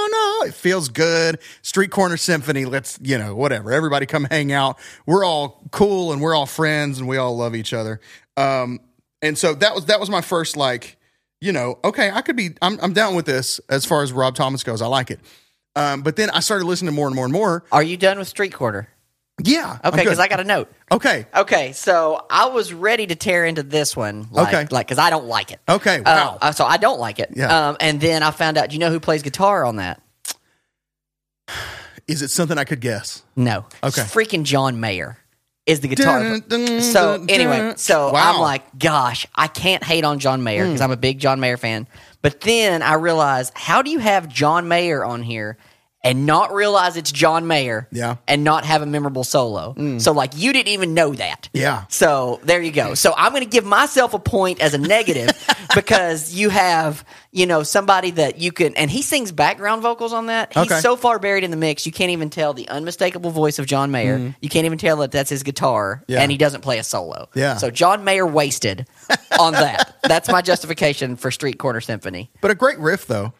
oh, 0.43 0.47
it 0.47 0.55
feels 0.55 0.89
good. 0.89 1.39
Street 1.63 1.91
Corner 1.91 2.17
Symphony, 2.17 2.65
let's, 2.65 2.99
you 3.03 3.19
know, 3.19 3.35
whatever. 3.35 3.73
Everybody 3.73 4.07
come 4.07 4.25
hang 4.25 4.53
out. 4.53 4.79
We're 5.07 5.25
all 5.25 5.63
cool 5.71 6.13
and 6.13 6.21
we're 6.21 6.35
all 6.35 6.47
friends 6.47 6.99
and 6.99 7.09
we 7.09 7.17
all 7.17 7.37
love 7.37 7.55
each 7.55 7.73
other. 7.73 8.01
Um, 8.37 8.81
and 9.21 9.37
so 9.39 9.55
that 9.55 9.75
was 9.75 9.87
that 9.87 10.01
was 10.01 10.11
my 10.11 10.21
first 10.21 10.57
like, 10.57 10.97
you 11.41 11.53
know, 11.53 11.79
okay, 11.85 12.11
I 12.11 12.23
could 12.23 12.37
be 12.37 12.51
I'm 12.61 12.79
I'm 12.83 12.93
down 12.93 13.15
with 13.15 13.27
this 13.27 13.61
as 13.69 13.85
far 13.85 14.03
as 14.03 14.13
Rob 14.13 14.35
Thomas 14.35 14.65
goes. 14.65 14.83
I 14.83 14.87
like 14.87 15.11
it. 15.11 15.21
Um, 15.77 16.03
but 16.03 16.17
then 16.17 16.29
I 16.31 16.41
started 16.41 16.67
listening 16.67 16.95
more 16.95 17.07
and 17.07 17.15
more 17.17 17.25
and 17.25 17.33
more. 17.33 17.65
Are 17.73 17.83
you 17.83 17.97
done 17.97 18.19
with 18.19 18.29
Street 18.29 18.53
Corner? 18.53 18.89
Yeah. 19.43 19.79
Okay, 19.83 20.03
because 20.05 20.19
I 20.19 20.29
got 20.29 20.41
a 20.41 20.45
note. 20.45 20.71
Okay. 20.91 21.27
Okay, 21.35 21.73
so 21.73 22.27
I 22.31 22.47
was 22.49 22.73
ready 22.73 23.07
to 23.07 23.15
tear 23.17 23.47
into 23.47 23.63
this 23.63 23.97
one. 23.97 24.29
Like, 24.31 24.49
Okay. 24.55 24.67
like 24.71 24.87
because 24.87 24.99
I 24.99 25.09
don't 25.09 25.25
like 25.27 25.51
it. 25.51 25.61
Okay, 25.69 25.97
Uh, 25.99 26.03
wow. 26.05 26.39
uh, 26.43 26.53
so 26.53 26.65
I 26.67 26.77
don't 26.77 27.01
like 27.01 27.19
it. 27.19 27.31
Yeah. 27.35 27.69
Um, 27.71 27.77
and 27.81 28.01
then 28.01 28.23
I 28.23 28.31
found 28.31 28.59
out. 28.59 28.69
Do 28.69 28.75
you 28.75 28.79
know 28.81 28.91
who 28.91 29.01
plays 29.01 29.23
guitar 29.23 29.65
on 29.65 29.77
that? 29.77 30.03
Is 32.09 32.23
it 32.23 32.29
something 32.29 32.59
I 32.59 32.65
could 32.65 32.81
guess? 32.81 33.23
No. 33.37 33.67
Okay. 33.83 34.03
It's 34.03 34.15
freaking 34.15 34.43
John 34.45 34.81
Mayer 34.81 35.19
is 35.67 35.81
the 35.81 35.89
guitar. 35.89 36.21
Dun, 36.21 36.43
dun, 36.49 36.81
so 36.83 37.25
anyway, 37.29 37.75
so 37.77 38.13
Wow. 38.13 38.35
I'm 38.35 38.41
like, 38.41 38.79
gosh, 38.79 39.27
I 39.35 39.47
can't 39.47 39.85
hate 39.85 40.05
on 40.05 40.19
John 40.19 40.43
Mayer 40.43 40.65
hmm. 40.65 40.71
because 40.71 40.81
I'm 40.81 40.91
a 40.91 40.97
big 40.97 41.19
John 41.19 41.41
Mayer 41.41 41.57
fan. 41.57 41.87
But 42.21 42.41
then 42.41 42.83
I 42.83 42.95
realized, 42.95 43.53
how 43.55 43.83
do 43.83 43.91
you 43.91 43.99
have 43.99 44.29
John 44.29 44.69
Mayer 44.69 45.05
on 45.05 45.23
here 45.23 45.57
and 46.05 46.27
not 46.27 46.53
realize 46.53 46.97
it's 46.97 47.13
John 47.13 47.47
Mayer? 47.47 47.89
Yeah. 47.93 48.17
And 48.27 48.45
not 48.45 48.65
have 48.65 48.83
a 48.83 48.87
memorable 48.87 49.25
solo. 49.25 49.75
Mm. 49.75 50.01
So 50.01 50.13
like 50.13 50.33
you 50.37 50.53
didn't 50.53 50.69
even 50.73 50.95
know 50.95 51.13
that. 51.15 51.49
Yeah. 51.53 51.85
So 51.89 52.41
there 52.45 52.61
you 52.61 52.73
go. 52.73 52.95
So 52.95 53.15
I'm 53.17 53.33
going 53.33 53.45
to 53.45 53.49
give 53.49 53.65
myself 53.65 54.15
a 54.15 54.19
point 54.19 54.61
as 54.61 54.75
a 54.75 54.79
negative 54.79 55.31
because 55.75 56.35
you 56.35 56.49
have, 56.51 57.05
you 57.31 57.47
know, 57.47 57.63
somebody 57.63 58.11
that 58.13 58.39
you 58.39 58.53
can, 58.53 58.75
and 58.77 58.91
he 58.91 59.03
sings 59.03 59.33
background 59.33 59.83
vocals 59.83 60.13
on 60.13 60.27
that. 60.27 60.53
He's 60.53 60.65
Okay. 60.65 60.81
so 60.81 60.97
far 60.97 61.19
buried 61.19 61.45
in 61.45 61.51
the 61.51 61.57
mix, 61.57 61.87
you 61.87 61.93
can't 61.93 62.11
even 62.11 62.31
tell 62.31 62.53
the 62.55 62.69
unmistakable 62.69 63.31
voice 63.31 63.59
of 63.59 63.67
John 63.67 63.91
Mayer. 63.91 64.19
Mm. 64.19 64.35
You 64.41 64.49
can't 64.49 64.67
even 64.67 64.79
tell 64.79 64.97
that 64.99 65.13
that's 65.13 65.31
his 65.31 65.43
guitar. 65.43 66.03
Yeah. 66.09 66.21
and 66.21 66.31
he 66.31 66.37
doesn't 66.39 66.61
play 66.63 66.79
a 66.79 66.85
solo. 66.85 67.29
Yeah. 67.35 67.57
So 67.57 67.71
John 67.71 68.05
Mayer 68.05 68.27
wasted 68.27 68.87
on 69.39 69.53
that. 69.53 69.97
That's 70.03 70.29
my 70.29 70.43
justification 70.43 71.17
for 71.17 71.31
Street 71.31 71.59
Corner 71.59 71.81
Symphony. 71.81 72.31
But 72.41 72.51
a 72.51 72.55
great 72.55 72.79
riff 72.79 73.07
though. 73.07 73.33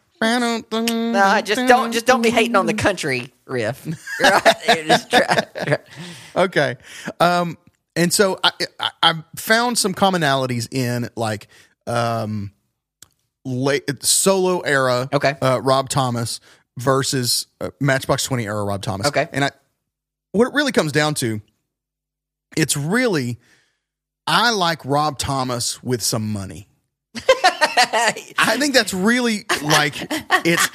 No, 1.13 1.41
just 1.41 1.67
don't, 1.67 1.91
just 1.91 2.05
don't 2.05 2.21
be 2.21 2.29
hating 2.29 2.55
on 2.55 2.65
the 2.65 2.73
country 2.73 3.33
riff. 3.45 3.85
Right? 4.21 5.01
Try- 5.09 5.77
Okay. 6.35 6.75
Um, 7.19 7.57
and 7.95 8.11
so 8.11 8.39
I, 8.43 8.51
I, 8.79 8.89
I 9.03 9.13
found 9.35 9.77
some 9.77 9.93
commonalities 9.93 10.67
in 10.73 11.09
like 11.15 11.47
um, 11.85 12.51
late 13.45 14.03
solo 14.03 14.61
era. 14.61 15.09
Okay. 15.13 15.35
Uh, 15.41 15.59
Rob 15.63 15.89
Thomas 15.89 16.39
versus 16.77 17.47
uh, 17.61 17.69
Matchbox 17.79 18.23
Twenty 18.23 18.45
era 18.45 18.63
Rob 18.63 18.81
Thomas. 18.81 19.07
Okay. 19.07 19.27
And 19.31 19.45
I, 19.45 19.51
what 20.31 20.47
it 20.47 20.53
really 20.55 20.71
comes 20.71 20.91
down 20.91 21.13
to, 21.15 21.39
it's 22.57 22.75
really, 22.75 23.37
I 24.25 24.51
like 24.51 24.83
Rob 24.85 25.19
Thomas 25.19 25.83
with 25.83 26.01
some 26.01 26.31
money. 26.31 26.67
I 28.37 28.57
think 28.59 28.73
that's 28.73 28.93
really 28.93 29.45
like 29.63 29.95
it's 30.45 30.69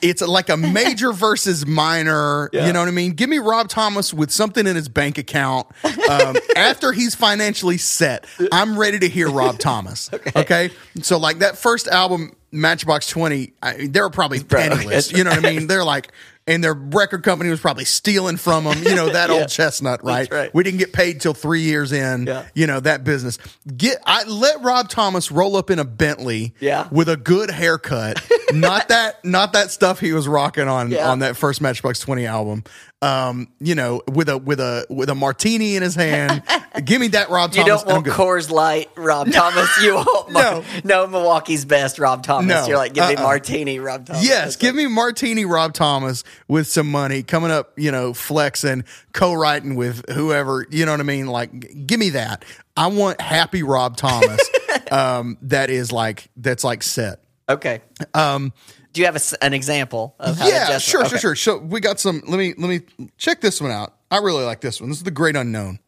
it's 0.00 0.22
like 0.22 0.48
a 0.48 0.56
major 0.56 1.12
versus 1.12 1.66
minor. 1.66 2.48
You 2.52 2.72
know 2.72 2.80
what 2.80 2.88
I 2.88 2.92
mean? 2.92 3.12
Give 3.12 3.28
me 3.28 3.38
Rob 3.38 3.68
Thomas 3.68 4.12
with 4.14 4.30
something 4.30 4.66
in 4.66 4.76
his 4.76 4.88
bank 4.88 5.18
account 5.18 5.66
um, 6.08 6.36
after 6.56 6.92
he's 6.92 7.14
financially 7.14 7.78
set. 7.78 8.26
I'm 8.52 8.78
ready 8.78 8.98
to 9.00 9.08
hear 9.08 9.30
Rob 9.30 9.58
Thomas. 9.58 10.10
Okay. 10.34 10.70
So 11.02 11.18
like 11.18 11.40
that 11.40 11.58
first 11.58 11.86
album, 11.88 12.34
Matchbox 12.52 13.06
Twenty, 13.08 13.52
I, 13.62 13.86
they 13.86 14.00
were 14.00 14.10
probably 14.10 14.42
penniless. 14.42 15.12
You 15.12 15.24
know 15.24 15.30
what 15.30 15.44
I 15.44 15.50
mean? 15.50 15.66
They're 15.66 15.84
like 15.84 16.10
and 16.46 16.62
their 16.64 16.74
record 16.74 17.22
company 17.22 17.50
was 17.50 17.60
probably 17.60 17.84
stealing 17.84 18.36
from 18.36 18.64
them. 18.64 18.82
You 18.82 18.94
know 18.94 19.10
that 19.10 19.30
Yeah. 19.30 19.36
old 19.40 19.48
chestnut, 19.48 20.02
right? 20.04 20.30
right. 20.32 20.52
We 20.54 20.62
didn't 20.64 20.78
get 20.78 20.92
paid 20.92 21.20
till 21.20 21.34
three 21.34 21.60
years 21.62 21.92
in. 21.92 22.26
Yeah. 22.26 22.44
You 22.54 22.66
know 22.66 22.80
that 22.80 23.04
business. 23.04 23.38
Get 23.76 23.98
I 24.06 24.24
let 24.24 24.62
Rob 24.62 24.88
Thomas 24.88 25.30
roll 25.30 25.56
up 25.56 25.70
in 25.70 25.78
a 25.78 25.84
Bentley. 25.84 26.54
Yeah. 26.60 26.88
with 26.90 27.08
a 27.08 27.16
good 27.16 27.50
haircut. 27.50 28.20
not 28.52 28.88
that 28.88 29.24
not 29.24 29.52
that 29.52 29.70
stuff 29.70 30.00
he 30.00 30.12
was 30.12 30.26
rocking 30.26 30.68
on 30.68 30.90
Yeah. 30.90 31.08
on 31.10 31.20
that 31.20 31.36
first 31.36 31.60
Matchbox 31.60 32.00
Twenty 32.00 32.26
album. 32.26 32.64
Um, 33.02 33.48
you 33.58 33.74
know, 33.74 34.00
with 34.06 34.28
a 34.28 34.38
with 34.38 34.60
a 34.60 34.86
with 34.88 35.10
a 35.10 35.14
martini 35.16 35.74
in 35.76 35.82
his 35.82 35.96
hand. 35.96 36.42
Give 36.84 37.00
me 37.00 37.08
that 37.08 37.28
Rob 37.28 37.50
You 37.52 37.64
Thomas. 37.64 37.82
You 37.82 37.88
don't 37.88 38.04
want. 38.04 38.06
Coors 38.06 38.48
Light, 38.50 38.88
Rob 38.96 39.30
Thomas. 39.30 39.68
You 39.82 39.94
want 39.96 40.30
No. 40.30 40.64
no, 40.84 41.06
Milwaukee's 41.06 41.64
best, 41.66 41.98
Rob 41.98 42.22
Thomas. 42.22 42.48
No. 42.48 42.66
You're 42.66 42.78
like, 42.78 42.94
give 42.94 43.06
me 43.08 43.16
Uh-uh. 43.16 43.22
Martini, 43.24 43.78
Rob 43.78 44.06
Thomas. 44.06 44.24
Yes, 44.24 44.44
That's 44.44 44.56
give 44.56 44.74
me 44.74 44.86
Martini 44.86 45.44
Rob 45.44 45.74
Thomas 45.74 46.24
with 46.48 46.66
some 46.68 46.90
money 46.90 47.22
coming 47.24 47.50
up, 47.50 47.72
you 47.76 47.90
know, 47.90 48.14
flexing, 48.14 48.84
co-writing 49.12 49.74
with 49.74 50.08
whoever, 50.08 50.66
you 50.70 50.86
know 50.86 50.92
what 50.92 51.00
I 51.00 51.04
mean? 51.04 51.26
Like, 51.26 51.86
give 51.86 52.00
me 52.00 52.10
that. 52.10 52.44
I 52.74 52.86
want 52.86 53.20
happy 53.20 53.62
Rob 53.62 53.96
Thomas. 53.98 54.40
um, 54.90 55.36
that 55.42 55.68
is 55.68 55.92
like 55.92 56.30
that's 56.36 56.64
like 56.64 56.82
set. 56.82 57.18
Okay. 57.48 57.82
Um, 58.14 58.52
Do 58.92 59.00
you 59.00 59.06
have 59.06 59.14
a 59.14 59.16
s 59.16 59.32
an 59.40 59.54
example 59.54 60.14
of 60.18 60.36
how 60.38 60.46
Yeah, 60.48 60.64
adjust- 60.68 60.86
sure, 60.86 61.00
okay. 61.06 61.16
sure, 61.18 61.34
sure. 61.34 61.36
So 61.36 61.58
we 61.58 61.80
got 61.80 61.98
some. 61.98 62.22
Let 62.26 62.38
me 62.38 62.54
let 62.58 62.68
me 62.68 62.80
check 63.16 63.40
this 63.40 63.60
one 63.60 63.70
out. 63.70 63.94
I 64.10 64.18
really 64.18 64.44
like 64.44 64.60
this 64.60 64.80
one. 64.80 64.90
This 64.90 64.98
is 64.98 65.04
the 65.04 65.10
Great 65.10 65.34
Unknown. 65.36 65.78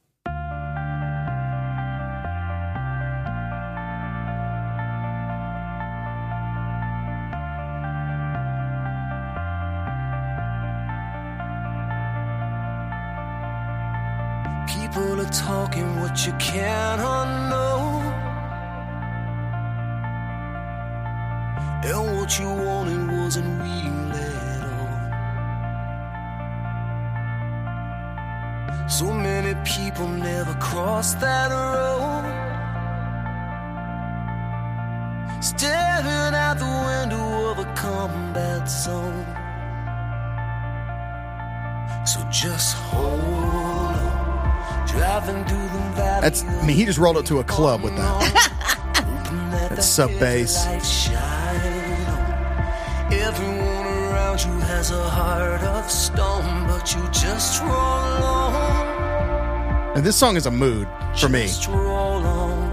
People 14.67 15.21
are 15.21 15.31
talking 15.31 16.01
what 16.01 16.27
you 16.27 16.33
cannot 16.35 17.27
know. 17.51 18.01
And 21.85 22.17
what 22.19 22.39
you 22.39 22.47
wanted 23.25 23.41
wasn't 23.41 23.61
real 23.63 24.13
at 24.13 24.63
all. 28.83 28.89
So 28.89 29.13
many 29.13 29.55
people 29.65 30.09
never 30.09 30.55
crossed 30.55 31.21
that 31.21 31.51
road. 31.51 32.25
Staring 35.43 36.35
out 36.35 36.59
the 36.59 36.65
window 36.65 37.51
of 37.51 37.59
a 37.59 37.65
combat 37.75 38.69
zone. 38.69 39.27
So 42.07 42.21
just 42.31 42.77
hold 42.77 43.21
on. 43.21 43.95
Driving 44.87 45.45
through 45.47 45.69
the 45.69 45.93
valley. 45.97 46.21
That's. 46.21 46.45
I 46.45 46.67
mean, 46.67 46.77
he 46.77 46.85
just 46.85 46.99
rolled 46.99 47.17
it 47.17 47.27
to 47.27 47.39
a 47.41 47.45
club 47.45 47.83
with 47.83 47.97
that. 47.97 48.51
That's 49.71 49.87
sub 49.87 50.11
bass. 50.21 50.67
Everyone 53.25 53.87
around 53.87 54.45
you 54.45 54.53
has 54.61 54.91
a 54.91 55.09
heart 55.09 55.63
of 55.63 55.91
stone, 55.91 56.67
but 56.67 56.95
you 56.95 57.03
just 57.11 57.63
roll 57.63 57.73
on. 57.73 59.97
And 59.97 60.05
this 60.05 60.15
song 60.15 60.37
is 60.37 60.45
a 60.45 60.51
mood 60.51 60.87
for 61.17 61.31
me. 61.31 61.43
Just 61.43 61.69
roll 61.69 62.23
on. 62.23 62.71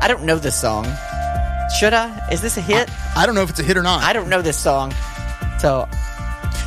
I 0.00 0.06
don't 0.06 0.22
know 0.22 0.38
this 0.38 0.54
song. 0.54 0.84
Should 1.80 1.94
I? 1.94 2.16
Is 2.30 2.42
this 2.42 2.56
a 2.58 2.60
hit? 2.60 2.88
I 3.16 3.26
don't 3.26 3.34
know 3.34 3.42
if 3.42 3.50
it's 3.50 3.58
a 3.58 3.64
hit 3.64 3.76
or 3.76 3.82
not. 3.82 4.04
I 4.04 4.12
don't 4.12 4.28
know 4.28 4.40
this 4.40 4.56
song. 4.56 4.94
So 5.58 5.88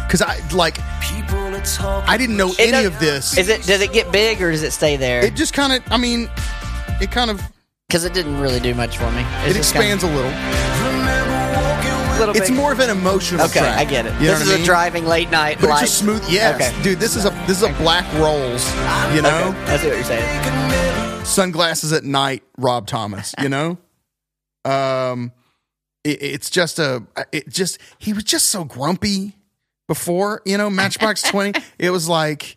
because 0.09 0.21
I 0.21 0.41
like. 0.53 0.79
People 1.01 1.37
are 1.37 1.61
talking. 1.61 2.09
I 2.09 2.17
didn't 2.17 2.35
know 2.35 2.51
any 2.59 2.85
of 2.85 2.99
this. 2.99 3.37
is 3.37 3.47
it? 3.47 3.63
Does 3.63 3.81
it 3.81 3.93
get 3.93 4.11
big 4.11 4.41
or 4.41 4.51
does 4.51 4.63
it 4.63 4.71
stay 4.71 4.97
there? 4.97 5.23
It 5.23 5.35
just 5.35 5.53
kind 5.53 5.71
of. 5.71 5.83
I 5.89 5.97
mean, 5.97 6.29
it 6.99 7.11
kind 7.11 7.31
of. 7.31 7.41
Because 7.89 8.05
it 8.05 8.13
didn't 8.13 8.39
really 8.39 8.59
do 8.59 8.75
much 8.75 8.99
for 8.99 9.09
me. 9.11 9.25
It's 9.45 9.55
It 9.55 9.57
just 9.57 9.73
kinda- 9.73 9.87
expands 9.93 10.03
a 10.03 10.07
little. 10.07 10.29
Remember 10.29 11.59
walking 11.59 12.09
with 12.09 12.19
little 12.19 12.35
It's 12.37 12.49
big. 12.49 12.55
more 12.55 12.71
of 12.71 12.79
an 12.79 12.91
emotional 12.91 13.41
Okay, 13.47 13.61
track. 13.61 13.79
I 13.79 13.83
get 13.83 14.05
it. 14.05 14.13
You 14.21 14.27
this 14.27 14.33
what 14.37 14.41
is 14.43 14.49
I 14.49 14.53
a 14.53 14.57
mean? 14.57 14.65
driving 14.65 15.05
late 15.07 15.31
night 15.31 15.57
But 15.59 15.71
light. 15.71 15.81
it's 15.81 15.89
just 15.93 15.97
smooth. 16.01 16.23
Yes, 16.29 16.55
Okay. 16.61 16.83
dude. 16.83 16.99
This 16.99 17.15
is 17.15 17.25
a 17.25 17.31
this 17.47 17.57
is 17.57 17.63
a 17.63 17.73
Black 17.79 18.05
Rolls. 18.13 18.63
You 19.15 19.23
know, 19.23 19.55
Okay, 19.63 19.73
I 19.73 19.77
see 19.77 19.87
what 19.87 19.95
you're 19.95 20.03
saying. 20.03 21.25
sunglasses 21.25 21.91
at 21.91 22.03
night. 22.03 22.43
Rob 22.59 22.85
Thomas. 22.85 23.33
You 23.41 23.49
know, 23.49 23.77
um, 24.65 25.31
it, 26.03 26.21
it's 26.21 26.51
just 26.51 26.77
a. 26.77 27.01
It 27.31 27.49
just 27.49 27.79
he 27.97 28.13
was 28.13 28.23
just 28.23 28.49
so 28.49 28.65
grumpy 28.65 29.35
before. 29.87 30.43
You 30.45 30.59
know, 30.59 30.69
Matchbox 30.69 31.23
Twenty. 31.23 31.59
It 31.79 31.89
was 31.89 32.07
like. 32.07 32.55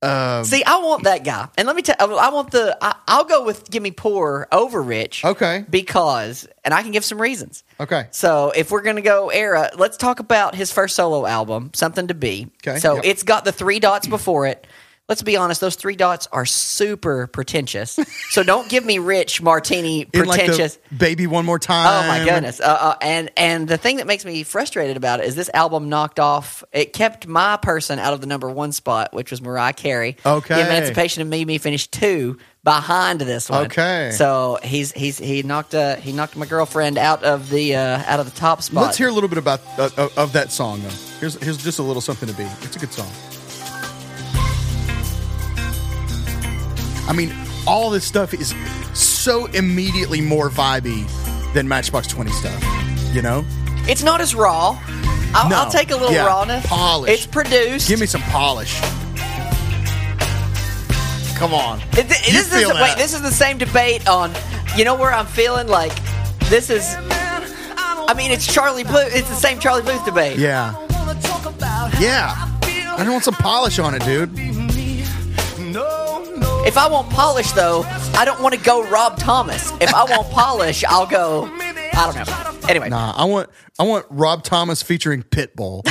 Uh, 0.00 0.44
See, 0.44 0.62
I 0.62 0.78
want 0.78 1.04
that 1.04 1.24
guy, 1.24 1.48
and 1.58 1.66
let 1.66 1.74
me 1.74 1.82
tell. 1.82 1.96
I 2.18 2.28
want 2.28 2.52
the. 2.52 2.78
I, 2.80 2.94
I'll 3.08 3.24
go 3.24 3.44
with 3.44 3.68
give 3.68 3.82
me 3.82 3.90
poor 3.90 4.46
over 4.52 4.80
rich. 4.80 5.24
Okay. 5.24 5.64
Because, 5.68 6.46
and 6.64 6.72
I 6.72 6.82
can 6.82 6.92
give 6.92 7.04
some 7.04 7.20
reasons. 7.20 7.64
okay. 7.80 8.06
So 8.12 8.52
if 8.54 8.70
we're 8.70 8.82
gonna 8.82 9.00
go 9.00 9.30
era, 9.30 9.70
let's 9.76 9.96
talk 9.96 10.20
about 10.20 10.54
his 10.54 10.70
first 10.70 10.94
solo 10.94 11.26
album, 11.26 11.72
"Something 11.74 12.06
to 12.08 12.14
Be." 12.14 12.48
Okay, 12.64 12.78
So 12.78 12.94
yep. 12.96 13.04
it's 13.06 13.24
got 13.24 13.44
the 13.44 13.50
three 13.50 13.80
dots 13.80 14.06
before 14.06 14.46
it. 14.46 14.66
Let's 15.08 15.22
be 15.22 15.38
honest; 15.38 15.62
those 15.62 15.74
three 15.74 15.96
dots 15.96 16.28
are 16.32 16.44
super 16.44 17.26
pretentious. 17.28 17.98
so 18.28 18.42
don't 18.42 18.68
give 18.68 18.84
me 18.84 18.98
rich 18.98 19.40
martini 19.40 20.02
In 20.12 20.26
like 20.26 20.40
pretentious. 20.40 20.78
the 20.90 20.96
baby 20.96 21.26
one 21.26 21.46
more 21.46 21.58
time. 21.58 22.04
Oh 22.04 22.08
my 22.08 22.24
goodness! 22.26 22.60
Uh, 22.60 22.64
uh, 22.78 22.94
and 23.00 23.30
and 23.36 23.66
the 23.66 23.78
thing 23.78 23.96
that 23.96 24.06
makes 24.06 24.26
me 24.26 24.42
frustrated 24.42 24.98
about 24.98 25.20
it 25.20 25.26
is 25.26 25.34
this 25.34 25.48
album 25.54 25.88
knocked 25.88 26.20
off. 26.20 26.62
It 26.72 26.92
kept 26.92 27.26
my 27.26 27.56
person 27.56 27.98
out 27.98 28.12
of 28.12 28.20
the 28.20 28.26
number 28.26 28.50
one 28.50 28.70
spot, 28.72 29.14
which 29.14 29.30
was 29.30 29.40
Mariah 29.40 29.72
Carey. 29.72 30.18
Okay. 30.26 30.54
the 30.56 30.60
Emancipation 30.66 31.22
of 31.22 31.28
Mimi 31.28 31.56
finished 31.56 31.90
two 31.90 32.36
behind 32.62 33.20
this 33.22 33.48
one. 33.48 33.64
Okay. 33.64 34.10
so 34.12 34.58
he's 34.62 34.92
he's 34.92 35.16
he 35.16 35.42
knocked 35.42 35.74
uh 35.74 35.96
he 35.96 36.12
knocked 36.12 36.36
my 36.36 36.44
girlfriend 36.44 36.98
out 36.98 37.24
of 37.24 37.48
the 37.48 37.76
uh, 37.76 38.02
out 38.06 38.20
of 38.20 38.26
the 38.30 38.38
top 38.38 38.60
spot. 38.62 38.82
Let's 38.84 38.98
hear 38.98 39.08
a 39.08 39.12
little 39.12 39.30
bit 39.30 39.38
about 39.38 39.60
uh, 39.78 39.88
of- 39.96 40.18
of 40.18 40.32
that 40.34 40.52
song 40.52 40.82
though. 40.82 40.90
Here's 41.18 41.42
here's 41.42 41.56
just 41.56 41.78
a 41.78 41.82
little 41.82 42.02
something 42.02 42.28
to 42.28 42.34
be. 42.34 42.44
It's 42.60 42.76
a 42.76 42.78
good 42.78 42.92
song. 42.92 43.08
I 47.08 47.12
mean, 47.14 47.32
all 47.66 47.90
this 47.90 48.04
stuff 48.04 48.34
is 48.34 48.54
so 48.94 49.46
immediately 49.46 50.20
more 50.20 50.50
vibey 50.50 51.06
than 51.54 51.66
Matchbox 51.66 52.06
Twenty 52.06 52.30
stuff. 52.32 52.62
You 53.14 53.22
know, 53.22 53.44
It's 53.88 54.02
not 54.02 54.20
as 54.20 54.34
raw. 54.34 54.78
I'll, 55.34 55.48
No. 55.48 55.56
I'll 55.56 55.70
take 55.70 55.90
a 55.90 55.96
little 55.96 56.12
Yeah. 56.12 56.26
rawness. 56.26 56.66
Polish. 56.66 57.10
It's 57.10 57.26
produced. 57.26 57.88
give 57.88 57.98
me 58.00 58.06
some 58.06 58.22
polish. 58.22 58.78
Come 61.36 61.54
on, 61.54 61.80
It- 61.92 62.08
this, 62.08 62.52
is, 62.52 62.52
wait, 62.68 62.96
this 62.96 63.14
is 63.14 63.22
the 63.22 63.30
same 63.30 63.58
debate 63.58 64.08
on. 64.08 64.34
You 64.76 64.84
know 64.84 64.94
where 64.96 65.12
I'm 65.14 65.26
feeling 65.26 65.68
like 65.68 65.92
this 66.50 66.68
is. 66.68 66.84
I 68.10 68.14
mean, 68.16 68.30
it's 68.32 68.46
Charlie 68.46 68.82
Puth. 68.84 69.14
It's 69.14 69.28
the 69.28 69.34
same 69.36 69.58
Charlie 69.60 69.82
Puth 69.82 70.04
debate. 70.04 70.36
yeah, 70.38 70.74
yeah. 72.00 72.34
I 72.96 72.96
don't 73.04 73.12
want 73.12 73.24
some 73.24 73.34
polish 73.34 73.78
on 73.78 73.94
it, 73.94 74.04
dude. 74.04 74.30
If 76.66 76.76
I 76.76 76.86
want 76.88 77.08
polish, 77.10 77.52
though, 77.52 77.82
I 78.14 78.24
don't 78.24 78.42
want 78.42 78.54
to 78.54 78.60
go 78.60 78.88
Rob 78.90 79.18
Thomas. 79.18 79.72
If 79.80 79.92
I 79.94 80.04
want 80.04 80.30
polish, 80.30 80.84
I'll 80.84 81.06
go. 81.06 81.46
I 81.60 82.12
don't 82.12 82.26
know. 82.28 82.68
Anyway, 82.68 82.88
Nah, 82.90 83.14
I 83.16 83.24
want 83.24 83.48
I 83.78 83.84
want 83.84 84.04
Rob 84.10 84.42
Thomas 84.42 84.82
featuring 84.82 85.22
Pitbull. 85.22 85.82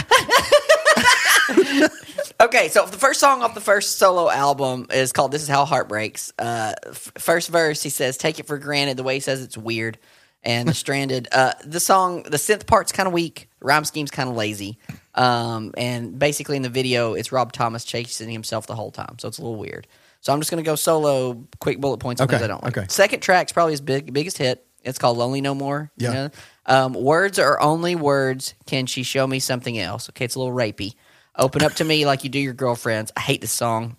okay. 2.42 2.70
So 2.70 2.86
the 2.86 2.98
first 2.98 3.20
song 3.20 3.42
off 3.42 3.56
the 3.56 3.62
first 3.62 3.98
solo 3.98 4.30
album 4.30 4.88
is 4.94 5.12
called 5.12 5.32
"This 5.32 5.42
Is 5.42 5.48
How 5.48 5.66
Heart 5.66 5.90
Breaks." 5.90 6.32
Uh, 6.38 6.74
f- 6.86 7.12
first 7.18 7.50
verse, 7.50 7.82
he 7.82 7.90
says, 7.90 8.16
"Take 8.18 8.40
it 8.40 8.46
for 8.46 8.58
granted." 8.60 8.98
The 8.98 9.04
way 9.04 9.16
he 9.16 9.20
says 9.20 9.42
it's 9.42 9.58
weird. 9.58 9.98
And 10.44 10.70
the 10.70 10.74
stranded. 10.76 11.28
Uh, 11.32 11.54
the 11.66 11.80
song, 11.80 12.24
the 12.24 12.38
synth 12.38 12.68
part's 12.68 12.92
kind 12.92 13.08
of 13.08 13.14
weak. 13.14 13.50
The 13.60 13.66
rhyme 13.66 13.84
scheme's 13.84 14.12
kind 14.12 14.30
of 14.30 14.36
lazy. 14.36 14.78
Um, 15.16 15.74
and 15.76 16.18
basically 16.20 16.56
in 16.58 16.62
the 16.62 16.70
video, 16.70 17.16
it's 17.16 17.32
Rob 17.32 17.52
Thomas 17.52 17.84
chasing 17.84 18.30
himself 18.30 18.68
the 18.68 18.76
whole 18.76 18.92
time, 18.92 19.18
so 19.18 19.28
it's 19.28 19.40
a 19.40 19.42
little 19.42 19.58
weird. 19.58 19.88
So 20.22 20.34
I'm 20.34 20.40
just 20.40 20.50
gonna 20.52 20.64
go 20.64 20.76
solo, 20.76 21.46
quick 21.60 21.80
bullet 21.80 21.98
points 22.00 22.22
on 22.22 22.26
Okay, 22.26 22.38
things 22.38 22.44
I 22.44 22.48
don't 22.48 22.64
like. 22.64 22.78
okay. 22.78 22.88
Second 22.90 23.22
track's 23.22 23.52
probably 23.52 23.74
his 23.74 23.82
big 23.82 24.12
biggest 24.14 24.38
hit. 24.38 24.66
It's 24.84 24.98
called 25.00 25.18
"Lonely 25.18 25.42
No 25.42 25.54
More." 25.56 25.92
you 25.98 26.08
Yeah. 26.08 26.14
know? 26.14 26.30
Um, 26.66 26.94
words 26.94 27.40
are 27.40 27.60
only 27.62 27.96
words. 27.96 28.54
Can 28.66 28.86
she 28.86 29.04
show 29.04 29.26
me 29.28 29.40
something 29.40 29.78
else? 29.80 30.10
Okay, 30.10 30.26
it's 30.26 30.36
a 30.36 30.40
little 30.40 30.54
rapey. 30.54 30.94
Open 31.38 31.64
up 31.64 31.74
to 31.76 31.84
me 31.84 32.06
like 32.06 32.24
you 32.24 32.30
do 32.30 32.40
your 32.40 32.54
girlfriends. 32.54 33.12
I 33.16 33.22
hate 33.22 33.42
this 33.42 33.52
song. 33.52 33.96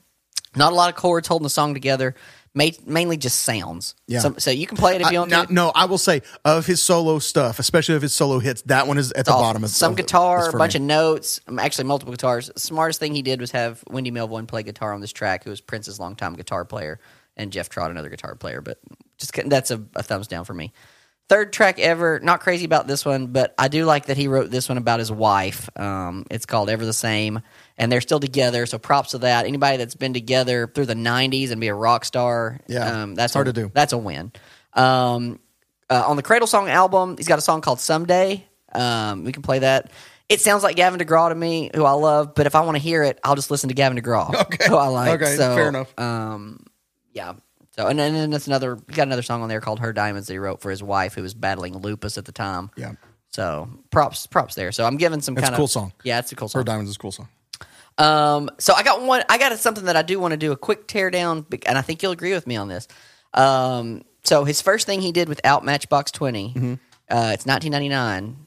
Not 0.57 0.73
a 0.73 0.75
lot 0.75 0.89
of 0.91 0.97
chords 0.97 1.29
holding 1.29 1.45
the 1.45 1.51
song 1.51 1.73
together. 1.75 2.15
Ma- 2.59 2.71
mainly 2.87 3.17
just 3.17 3.41
sounds. 3.41 3.95
Yeah. 4.07 4.19
So, 4.21 4.35
so 4.39 4.51
you 4.51 4.67
can 4.67 4.77
play 4.77 4.97
it 4.97 5.01
if 5.01 5.11
you 5.13 5.19
I- 5.19 5.21
want 5.21 5.31
no, 5.31 5.45
to. 5.45 5.53
no, 5.53 5.73
I 5.75 5.85
will 5.85 5.99
say 5.99 6.23
of 6.45 6.67
his 6.67 6.83
solo 6.83 7.19
stuff, 7.19 7.59
especially 7.59 7.95
of 7.95 8.03
his 8.03 8.13
solo 8.15 8.39
hits, 8.41 8.63
that 8.63 8.87
one 8.87 8.99
is 8.99 9.13
at 9.13 9.25
the 9.27 9.33
Oh, 9.35 9.39
bottom. 9.41 9.65
Of, 9.65 9.71
some 9.71 9.93
of- 9.93 9.97
guitar, 9.97 10.49
a 10.49 10.53
bunch 10.53 10.75
me. 10.75 10.79
of 10.81 10.83
notes, 10.87 11.41
um, 11.47 11.59
actually 11.59 11.85
multiple 11.85 12.13
guitars. 12.13 12.51
The 12.53 12.61
smartest 12.61 13.01
thing 13.01 13.15
he 13.15 13.23
did 13.23 13.41
was 13.41 13.51
have 13.53 13.83
Wendy 13.89 14.11
Melvoin 14.11 14.47
play 14.49 14.63
guitar 14.63 14.93
on 14.93 15.01
this 15.01 15.13
track, 15.13 15.45
who 15.45 15.51
was 15.51 15.61
Prince's 15.61 16.01
longtime 16.01 16.35
guitar 16.35 16.65
player, 16.65 16.99
and 17.37 17.53
Jeff 17.53 17.69
Trott, 17.69 17.91
another 17.91 18.09
guitar 18.09 18.35
player. 18.35 18.61
But 18.61 18.79
just 19.19 19.33
that's 19.49 19.71
a, 19.71 19.83
a 19.95 20.03
thumbs 20.03 20.27
down 20.27 20.45
for 20.45 20.55
me. 20.55 20.73
third 21.29 21.53
track 21.53 21.79
ever. 21.79 22.19
Not 22.21 22.41
crazy 22.41 22.65
about 22.65 22.87
this 22.87 23.05
one, 23.05 23.29
but 23.29 23.55
I 23.59 23.69
do 23.69 23.85
like 23.85 24.07
that 24.07 24.17
he 24.17 24.29
wrote 24.29 24.51
this 24.51 24.69
one 24.69 24.79
about 24.79 24.99
his 24.99 25.13
wife. 25.13 25.69
Um, 25.79 26.25
it's 26.31 26.47
called 26.47 26.71
Ever 26.71 26.85
the 26.87 26.93
Same, 26.93 27.41
and 27.79 27.91
they're 27.91 28.01
still 28.03 28.21
together. 28.21 28.67
So 28.67 28.77
props 28.79 29.13
to 29.13 29.19
that. 29.19 29.47
Anybody 29.47 29.79
that's 29.79 29.95
been 29.95 30.13
together 30.13 30.67
through 30.67 30.87
the 30.87 30.95
'90s 30.95 31.51
and 31.53 31.61
be 31.61 31.69
a 31.69 31.75
rock 31.75 32.05
star, 32.05 32.61
Yeah, 32.69 33.03
um, 33.03 33.15
that's 33.15 33.33
hard 33.33 33.49
a, 33.49 33.53
to 33.53 33.63
do. 33.63 33.71
That's 33.73 33.93
a 33.95 33.99
win. 33.99 34.33
Um, 34.75 35.39
uh, 35.91 36.05
on 36.07 36.17
the 36.17 36.23
Cradle 36.23 36.47
Song 36.47 36.69
album, 36.69 37.17
he's 37.17 37.29
got 37.29 37.39
a 37.39 37.43
song 37.43 37.61
called 37.63 37.81
Someday. 37.81 38.45
Um, 38.73 39.25
we 39.25 39.33
can 39.33 39.43
play 39.43 39.61
that. 39.61 39.91
It 40.29 40.43
sounds 40.43 40.63
like 40.63 40.77
Gavin 40.77 41.01
DeGraw 41.01 41.31
to 41.31 41.35
me, 41.35 41.71
who 41.75 41.85
I 41.87 41.93
love, 41.93 42.35
but 42.35 42.47
if 42.47 42.55
I 42.55 42.61
want 42.61 42.77
to 42.77 42.83
hear 42.83 43.03
it, 43.03 43.19
I'll 43.25 43.35
just 43.35 43.51
listen 43.51 43.69
to 43.71 43.75
Gavin 43.75 43.97
DeGraw, 43.99 44.35
Okay. 44.43 44.69
who 44.69 44.77
I 44.77 44.89
like. 44.89 45.23
Okay, 45.23 45.37
So, 45.37 45.57
fair 45.57 45.69
enough. 45.71 45.99
Um, 45.99 46.67
yeah. 47.15 47.33
So 47.77 47.87
and 47.87 47.99
then 47.99 48.15
and 48.17 48.33
that's 48.33 48.47
another. 48.49 48.77
He 48.89 48.95
got 48.97 49.07
another 49.07 49.23
song 49.23 49.41
on 49.43 49.49
there 49.49 49.61
called 49.61 49.79
"Her 49.79 49.93
Diamonds" 49.93 50.27
that 50.27 50.35
he 50.35 50.39
wrote 50.39 50.61
for 50.61 50.69
his 50.71 50.83
wife, 50.83 51.15
who 51.15 51.23
was 51.23 51.33
battling 51.33 51.79
lupus 51.79 52.19
at 52.19 52.25
the 52.25 52.33
time. 52.33 52.71
Yeah. 52.77 52.93
So 53.31 53.71
props, 53.91 54.27
props 54.27 54.55
there. 54.57 54.73
So 54.73 54.85
I'm 54.85 54.97
giving 54.97 55.21
some 55.21 55.35
It's 55.37 55.43
kind 55.45 55.55
a 55.55 55.57
cool 55.57 55.67
of 55.67 55.71
song. 55.71 55.93
Yeah, 56.03 56.19
it's 56.19 56.33
a 56.33 56.37
cool 56.37 56.49
song. 56.49 56.61
Her. 56.61 56.65
Diamonds 56.65 56.91
is 56.91 56.97
a 56.97 56.99
cool 56.99 57.13
song. 57.13 57.29
Um, 57.99 58.51
so 58.59 58.73
I 58.75 58.83
got 58.83 59.03
one. 59.03 59.23
I 59.29 59.39
got 59.39 59.57
something 59.59 59.85
that 59.87 59.97
I 59.97 60.03
do 60.03 60.19
want 60.21 60.33
to 60.33 60.37
do 60.39 60.53
a 60.53 60.57
quick 60.57 60.87
teardown, 60.87 61.45
and 61.67 61.77
I 61.77 61.83
think 61.83 62.03
you'll 62.03 62.13
agree 62.13 62.33
with 62.33 62.47
me 62.47 62.57
on 62.57 62.69
this. 62.69 62.87
Um, 63.35 64.03
so 64.25 64.45
his 64.45 64.63
first 64.63 64.87
thing 64.87 65.01
he 65.01 65.13
did 65.13 65.29
without 65.29 65.65
Matchbox 65.65 66.13
20 66.13 66.49
Mm-hmm. 66.55 66.73
uh, 67.11 67.33
it's 67.35 67.45
1999. 67.47 68.47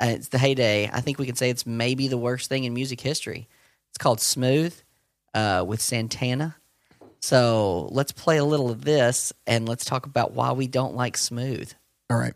Uh, 0.00 0.06
it's 0.06 0.28
the 0.28 0.38
heyday. 0.38 0.88
I 0.92 1.00
think 1.00 1.18
we 1.18 1.26
can 1.26 1.36
say 1.36 1.50
it's 1.50 1.66
maybe 1.66 2.08
the 2.08 2.18
worst 2.18 2.48
thing 2.48 2.64
in 2.64 2.74
music 2.74 3.00
history. 3.00 3.48
It's 3.90 3.98
called 3.98 4.20
Smooth 4.20 4.74
uh, 5.34 5.64
with 5.66 5.80
Santana. 5.80 6.56
So 7.20 7.88
let's 7.90 8.12
play 8.12 8.36
a 8.36 8.44
little 8.44 8.70
of 8.70 8.84
this, 8.84 9.32
and 9.46 9.68
let's 9.68 9.84
talk 9.84 10.04
about 10.06 10.32
why 10.32 10.52
we 10.52 10.66
don't 10.66 10.94
like 10.94 11.16
Smooth. 11.16 11.72
All 12.10 12.18
right. 12.18 12.34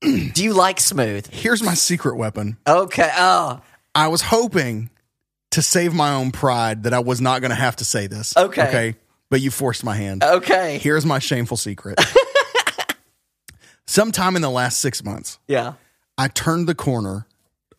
Do 0.00 0.44
you 0.44 0.52
like 0.54 0.78
Smooth? 0.78 1.26
Here's 1.26 1.62
my 1.62 1.74
secret 1.74 2.16
weapon. 2.16 2.56
Okay. 2.66 3.10
Oh, 3.16 3.60
I 3.96 4.06
was 4.08 4.22
hoping 4.22 4.90
to 5.52 5.62
save 5.62 5.94
my 5.94 6.12
own 6.12 6.30
pride 6.30 6.82
that 6.84 6.92
I 6.94 6.98
was 6.98 7.20
not 7.20 7.40
going 7.40 7.50
to 7.50 7.54
have 7.56 7.76
to 7.76 7.84
say 7.84 8.06
this. 8.06 8.36
Okay. 8.36 8.68
Okay. 8.68 8.94
But 9.30 9.40
you 9.40 9.50
forced 9.50 9.84
my 9.84 9.94
hand. 9.94 10.22
okay. 10.24 10.78
Here's 10.78 11.04
my 11.06 11.18
shameful 11.18 11.56
secret. 11.56 11.98
Sometime 13.86 14.36
in 14.36 14.42
the 14.42 14.50
last 14.50 14.78
six 14.80 15.02
months, 15.02 15.38
Yeah. 15.48 15.74
I 16.18 16.28
turned 16.28 16.68
the 16.68 16.74
corner 16.74 17.26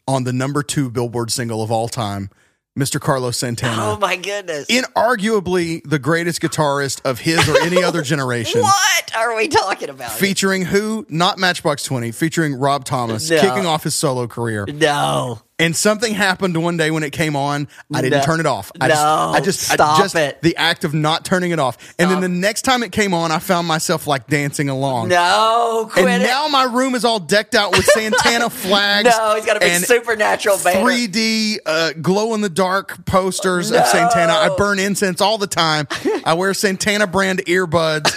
on 0.08 0.23
the 0.23 0.34
number 0.34 0.63
two 0.63 0.89
Billboard 0.89 1.29
single 1.32 1.62
of 1.62 1.71
all 1.71 1.88
time, 1.89 2.29
Mr. 2.77 2.99
Carlos 2.99 3.38
Santana. 3.38 3.75
Oh 3.91 3.97
my 3.97 4.15
goodness. 4.15 4.65
Inarguably 4.67 5.82
the 5.84 5.99
greatest 5.99 6.41
guitarist 6.41 7.01
of 7.05 7.19
his 7.19 7.47
or 7.49 7.60
any 7.62 7.84
other 7.84 8.01
generation. 8.03 8.62
What 8.62 9.15
are 9.15 9.36
we 9.36 9.49
talking 9.49 9.89
about? 9.89 10.12
Featuring 10.13 10.63
who? 10.63 11.05
Not 11.10 11.38
Matchbox 11.38 11.84
20, 11.84 12.12
featuring 12.12 12.55
Rob 12.55 12.86
Thomas, 12.86 13.29
No. 13.29 13.41
kicking 13.41 13.65
off 13.65 13.84
his 13.84 13.93
solo 13.93 14.25
career. 14.27 14.65
no. 14.65 15.41
And 15.60 15.76
something 15.76 16.13
happened 16.13 16.56
one 16.56 16.78
day 16.78 16.89
when 16.89 17.04
it 17.04 17.12
came 17.12 17.36
on. 17.36 17.67
I 17.93 18.02
didn't 18.02 18.19
No. 18.19 18.24
turn 18.24 18.39
it 18.39 18.45
off. 18.45 18.72
I 18.80 18.88
No. 18.88 18.93
just, 18.93 19.04
I 19.36 19.39
just, 19.41 19.60
Stop 19.74 20.00
I 20.00 20.02
just, 20.04 20.15
it. 20.15 20.41
the 20.41 20.56
act 20.56 20.86
of 20.86 20.93
not 20.93 21.26
turning 21.26 21.52
it 21.52 21.60
off. 21.60 21.78
And 22.00 22.10
then 22.10 22.22
the 22.22 22.30
next 22.30 22.62
time 22.63 22.82
it 22.82 22.91
came 22.93 23.13
on, 23.13 23.32
I 23.32 23.39
found 23.39 23.67
myself 23.67 24.08
like 24.08 24.28
dancing 24.28 24.69
along. 24.69 25.10
No, 25.10 25.89
quit 25.91 26.06
and 26.08 26.24
it. 26.24 26.26
now 26.26 26.48
my 26.48 26.63
room 26.63 26.95
is 26.95 27.04
all 27.04 27.19
decked 27.19 27.56
out 27.56 27.72
with 27.72 27.84
Santana 27.86 28.50
flags. 28.50 29.10
no, 29.17 29.36
he's 29.36 29.45
got 29.45 29.58
a 29.58 29.60
big 29.60 29.84
supernatural 29.84 30.58
banner. 30.63 30.80
3D 30.89 31.58
uh, 31.65 31.91
glow 32.02 32.34
in 32.36 32.41
the 32.41 32.50
dark 32.50 33.06
posters 33.06 33.72
of 33.72 33.86
Santana. 33.88 34.32
I 34.34 34.56
burn 34.58 34.80
incense 34.80 35.19
all 35.19 35.38
the 35.38 35.48
time. 35.48 35.88
I 36.26 36.36
wear 36.36 36.54
Santana 36.54 37.06
brand 37.06 37.39
earbuds. 37.48 38.10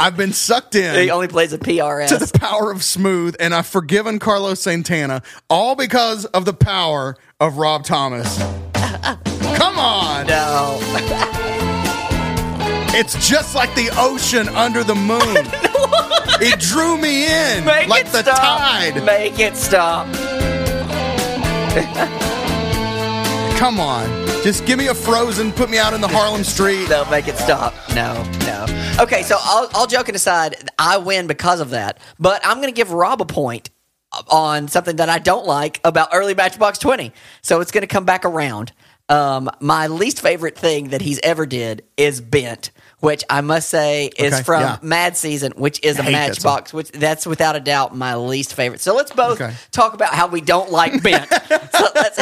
I've 0.00 0.16
been 0.16 0.32
sucked 0.32 0.74
in 0.74 0.94
He 0.94 1.10
only 1.10 1.28
plays 1.28 1.52
a 1.52 1.58
PRS. 1.58 2.08
to 2.08 2.16
the 2.18 2.38
power 2.38 2.70
of 2.70 2.82
smooth, 2.84 3.34
and 3.40 3.52
I've 3.54 3.66
forgiven 3.66 4.18
Carlos 4.18 4.60
Santana 4.60 5.22
all 5.50 5.74
because 5.74 6.24
of 6.26 6.44
the 6.44 6.52
power 6.54 7.16
of 7.40 7.56
Rob 7.58 7.84
Thomas. 7.84 8.38
Come 9.56 9.78
on. 9.78 10.26
no. 10.26 10.78
It's 12.90 13.28
just 13.28 13.54
like 13.54 13.72
the 13.76 13.90
ocean 13.96 14.48
under 14.48 14.82
the 14.82 14.94
moon. 14.94 15.20
it 16.40 16.58
drew 16.58 16.96
me 16.96 17.26
in 17.26 17.64
Make 17.64 17.86
like 17.86 18.10
the 18.10 18.22
stop. 18.22 18.38
tide. 18.38 19.04
Make 19.04 19.38
it 19.38 19.56
stop. 19.56 20.06
Come 23.58 23.78
on. 23.78 24.27
Just 24.42 24.64
give 24.66 24.78
me 24.78 24.86
a 24.86 24.94
frozen, 24.94 25.52
put 25.52 25.68
me 25.68 25.78
out 25.78 25.92
in 25.92 26.00
the 26.00 26.08
Harlem 26.08 26.42
street. 26.44 26.84
They'll 26.88 27.10
make 27.10 27.28
it 27.28 27.36
stop. 27.36 27.74
No, 27.94 28.22
no. 28.46 28.96
Okay, 29.00 29.22
so 29.22 29.36
all, 29.44 29.68
all 29.74 29.86
joking 29.86 30.14
aside, 30.14 30.70
I 30.78 30.96
win 30.98 31.26
because 31.26 31.60
of 31.60 31.70
that. 31.70 31.98
But 32.18 32.40
I'm 32.44 32.56
going 32.58 32.68
to 32.68 32.76
give 32.76 32.90
Rob 32.92 33.20
a 33.20 33.26
point 33.26 33.68
on 34.28 34.68
something 34.68 34.96
that 34.96 35.08
I 35.10 35.18
don't 35.18 35.44
like 35.46 35.80
about 35.84 36.08
early 36.12 36.34
Matchbox 36.34 36.78
20. 36.78 37.12
So 37.42 37.60
it's 37.60 37.72
going 37.72 37.82
to 37.82 37.88
come 37.88 38.04
back 38.04 38.24
around. 38.24 38.72
Um, 39.10 39.50
my 39.60 39.86
least 39.88 40.20
favorite 40.20 40.56
thing 40.56 40.90
that 40.90 41.00
he's 41.02 41.18
ever 41.22 41.44
did 41.44 41.84
is 41.96 42.20
Bent, 42.20 42.70
which 43.00 43.24
I 43.28 43.40
must 43.40 43.68
say 43.68 44.06
is 44.18 44.34
Okay, 44.34 44.42
from 44.44 44.62
yeah. 44.62 44.78
Mad 44.82 45.16
Season, 45.16 45.52
which 45.56 45.82
is 45.82 45.98
a 45.98 46.02
hate 46.02 46.12
that 46.12 46.28
Matchbox, 46.28 46.72
which 46.72 46.90
that's 46.92 47.26
without 47.26 47.56
a 47.56 47.60
doubt 47.60 47.96
my 47.96 48.16
least 48.16 48.54
favorite. 48.54 48.80
So 48.80 48.94
let's 48.94 49.10
both 49.12 49.40
Okay. 49.40 49.54
talk 49.72 49.94
about 49.94 50.14
how 50.14 50.28
we 50.28 50.40
don't 50.40 50.70
like 50.70 51.02
Bent. 51.02 51.28
so, 51.72 51.86
let's, 51.94 52.18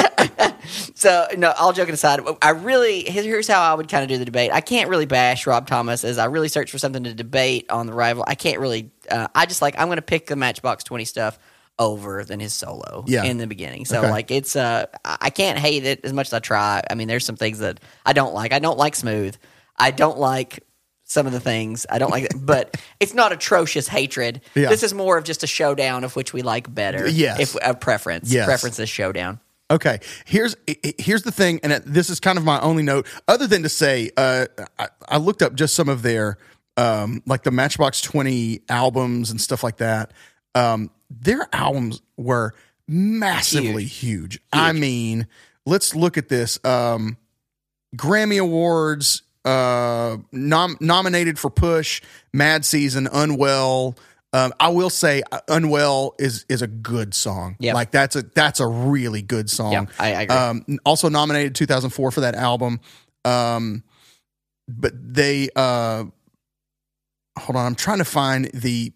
so 0.95 1.27
no, 1.37 1.53
all 1.59 1.73
joking 1.73 1.95
aside, 1.95 2.21
I 2.43 2.51
really 2.51 3.03
here's, 3.05 3.49
how 3.49 3.61
I 3.61 3.75
would 3.75 3.89
kind 3.89 4.03
of 4.03 4.09
do 4.09 4.19
the 4.19 4.25
debate. 4.25 4.51
I 4.53 4.61
can't 4.61 4.89
really 4.91 5.07
bash 5.07 5.47
Rob 5.47 5.67
Thomas 5.67 6.05
as 6.05 6.19
I 6.19 6.27
really 6.27 6.49
search 6.49 6.71
for 6.71 6.79
something 6.79 7.05
to 7.05 7.15
debate 7.15 7.71
on 7.71 7.87
the 7.87 7.93
rival. 7.93 8.25
I 8.27 8.35
can't 8.35 8.59
really. 8.61 8.91
Uh, 9.11 9.29
I 9.35 9.47
just 9.47 9.63
like 9.63 9.79
I'm 9.79 9.89
going 9.89 9.97
to 9.97 10.03
pick 10.03 10.27
the 10.27 10.37
Matchbox 10.37 10.85
Twenty 10.85 11.05
stuff 11.05 11.39
over 11.79 12.25
than 12.25 12.41
his 12.41 12.55
solo 12.55 13.05
Yeah. 13.07 13.25
in 13.25 13.37
the 13.39 13.47
beginning. 13.47 13.85
So 13.85 13.99
Okay. 14.01 14.11
like 14.11 14.31
it's 14.31 14.57
uh 14.57 14.87
I 15.05 15.29
can't 15.31 15.59
hate 15.59 15.85
it 15.85 16.01
as 16.05 16.13
much 16.13 16.29
as 16.29 16.33
I 16.33 16.39
try. 16.39 16.83
I 16.91 16.95
mean, 16.95 17.07
there's 17.09 17.25
some 17.27 17.37
things 17.37 17.59
that 17.59 17.81
I 18.05 18.13
don't 18.15 18.33
like. 18.35 18.53
I 18.53 18.59
don't 18.59 18.79
like 18.79 18.95
smooth. 18.97 19.37
I 19.77 19.91
don't 19.91 20.19
like 20.19 20.65
some 21.05 21.27
of 21.27 21.33
the 21.33 21.39
things 21.41 21.87
I 21.89 21.99
don't 21.99 22.11
like, 22.11 22.29
but 22.37 22.77
it's 22.99 23.15
not 23.15 23.31
atrocious 23.31 23.87
hatred. 23.89 24.41
Yeah. 24.55 24.71
This 24.71 24.83
is 24.83 24.93
more 24.95 25.19
of 25.19 25.25
just 25.25 25.43
a 25.45 25.47
showdown 25.47 26.03
of 26.03 26.17
which 26.17 26.33
we 26.33 26.43
like 26.43 26.73
better. 26.75 27.07
Yes. 27.07 27.39
if 27.41 27.57
a 27.63 27.75
preference. 27.75 28.33
Yes. 28.33 28.47
preference 28.47 28.79
is 28.81 28.89
showdown. 28.89 29.39
Okay, 29.69 29.99
here's 30.27 30.55
here's 30.99 31.23
the 31.23 31.33
thing, 31.33 31.59
and 31.65 31.73
this 31.85 32.09
is 32.09 32.21
kind 32.21 32.39
of 32.39 32.45
my 32.45 32.61
only 32.61 32.85
note, 32.85 33.07
other 33.27 33.49
than 33.49 33.65
to 33.65 33.69
say, 33.69 34.11
uh, 34.17 34.47
I, 34.79 34.89
I 35.09 35.17
looked 35.17 35.43
up 35.43 35.55
just 35.55 35.75
some 35.75 35.89
of 35.89 36.03
their, 36.03 36.39
um, 36.77 37.21
like 37.27 37.43
the 37.43 37.51
Matchbox 37.51 38.01
Twenty 38.01 38.61
albums 38.69 39.33
and 39.33 39.41
stuff 39.41 39.65
like 39.65 39.79
that. 39.79 40.13
Um, 40.55 40.91
their 41.11 41.49
albums 41.53 42.01
were 42.17 42.55
massively 42.87 43.85
huge. 43.85 44.39
I 44.53 44.73
mean, 44.73 45.27
let's 45.65 45.97
look 45.97 46.17
at 46.17 46.29
this. 46.29 46.65
Um, 46.65 47.17
Grammy 47.97 48.41
Awards, 48.41 49.23
uh, 49.45 50.19
nom- 50.31 50.77
nominated 50.81 51.41
for 51.41 51.51
Push, 51.51 52.03
Mad 52.33 52.65
Season, 52.65 53.09
Unwell. 53.13 53.97
Um, 54.33 54.53
I 54.61 54.69
will 54.69 54.91
say, 54.91 55.23
uh, 55.33 55.41
Unwell 55.49 56.15
is 56.19 56.45
is 56.49 56.61
a 56.63 56.67
good 56.67 57.15
song. 57.15 57.57
Yep. 57.61 57.75
Like 57.75 57.91
that's 57.91 58.17
a 58.17 58.23
that's 58.23 58.61
a 58.61 58.67
really 58.67 59.23
good 59.23 59.49
song. 59.49 59.73
Yeah, 59.73 59.85
I- 59.99 60.15
I 60.15 60.23
agree. 60.23 60.37
Um, 60.37 60.79
also 60.85 61.09
nominated 61.09 61.55
2004 61.55 62.11
for 62.11 62.21
that 62.21 62.35
album. 62.35 62.81
Um, 63.25 63.83
but 64.69 64.93
they 65.15 65.49
uh, 65.57 66.05
hold 67.39 67.57
on, 67.57 67.67
I'm 67.67 67.75
trying 67.75 67.99
to 67.99 68.05
find 68.05 68.47
the 68.53 68.93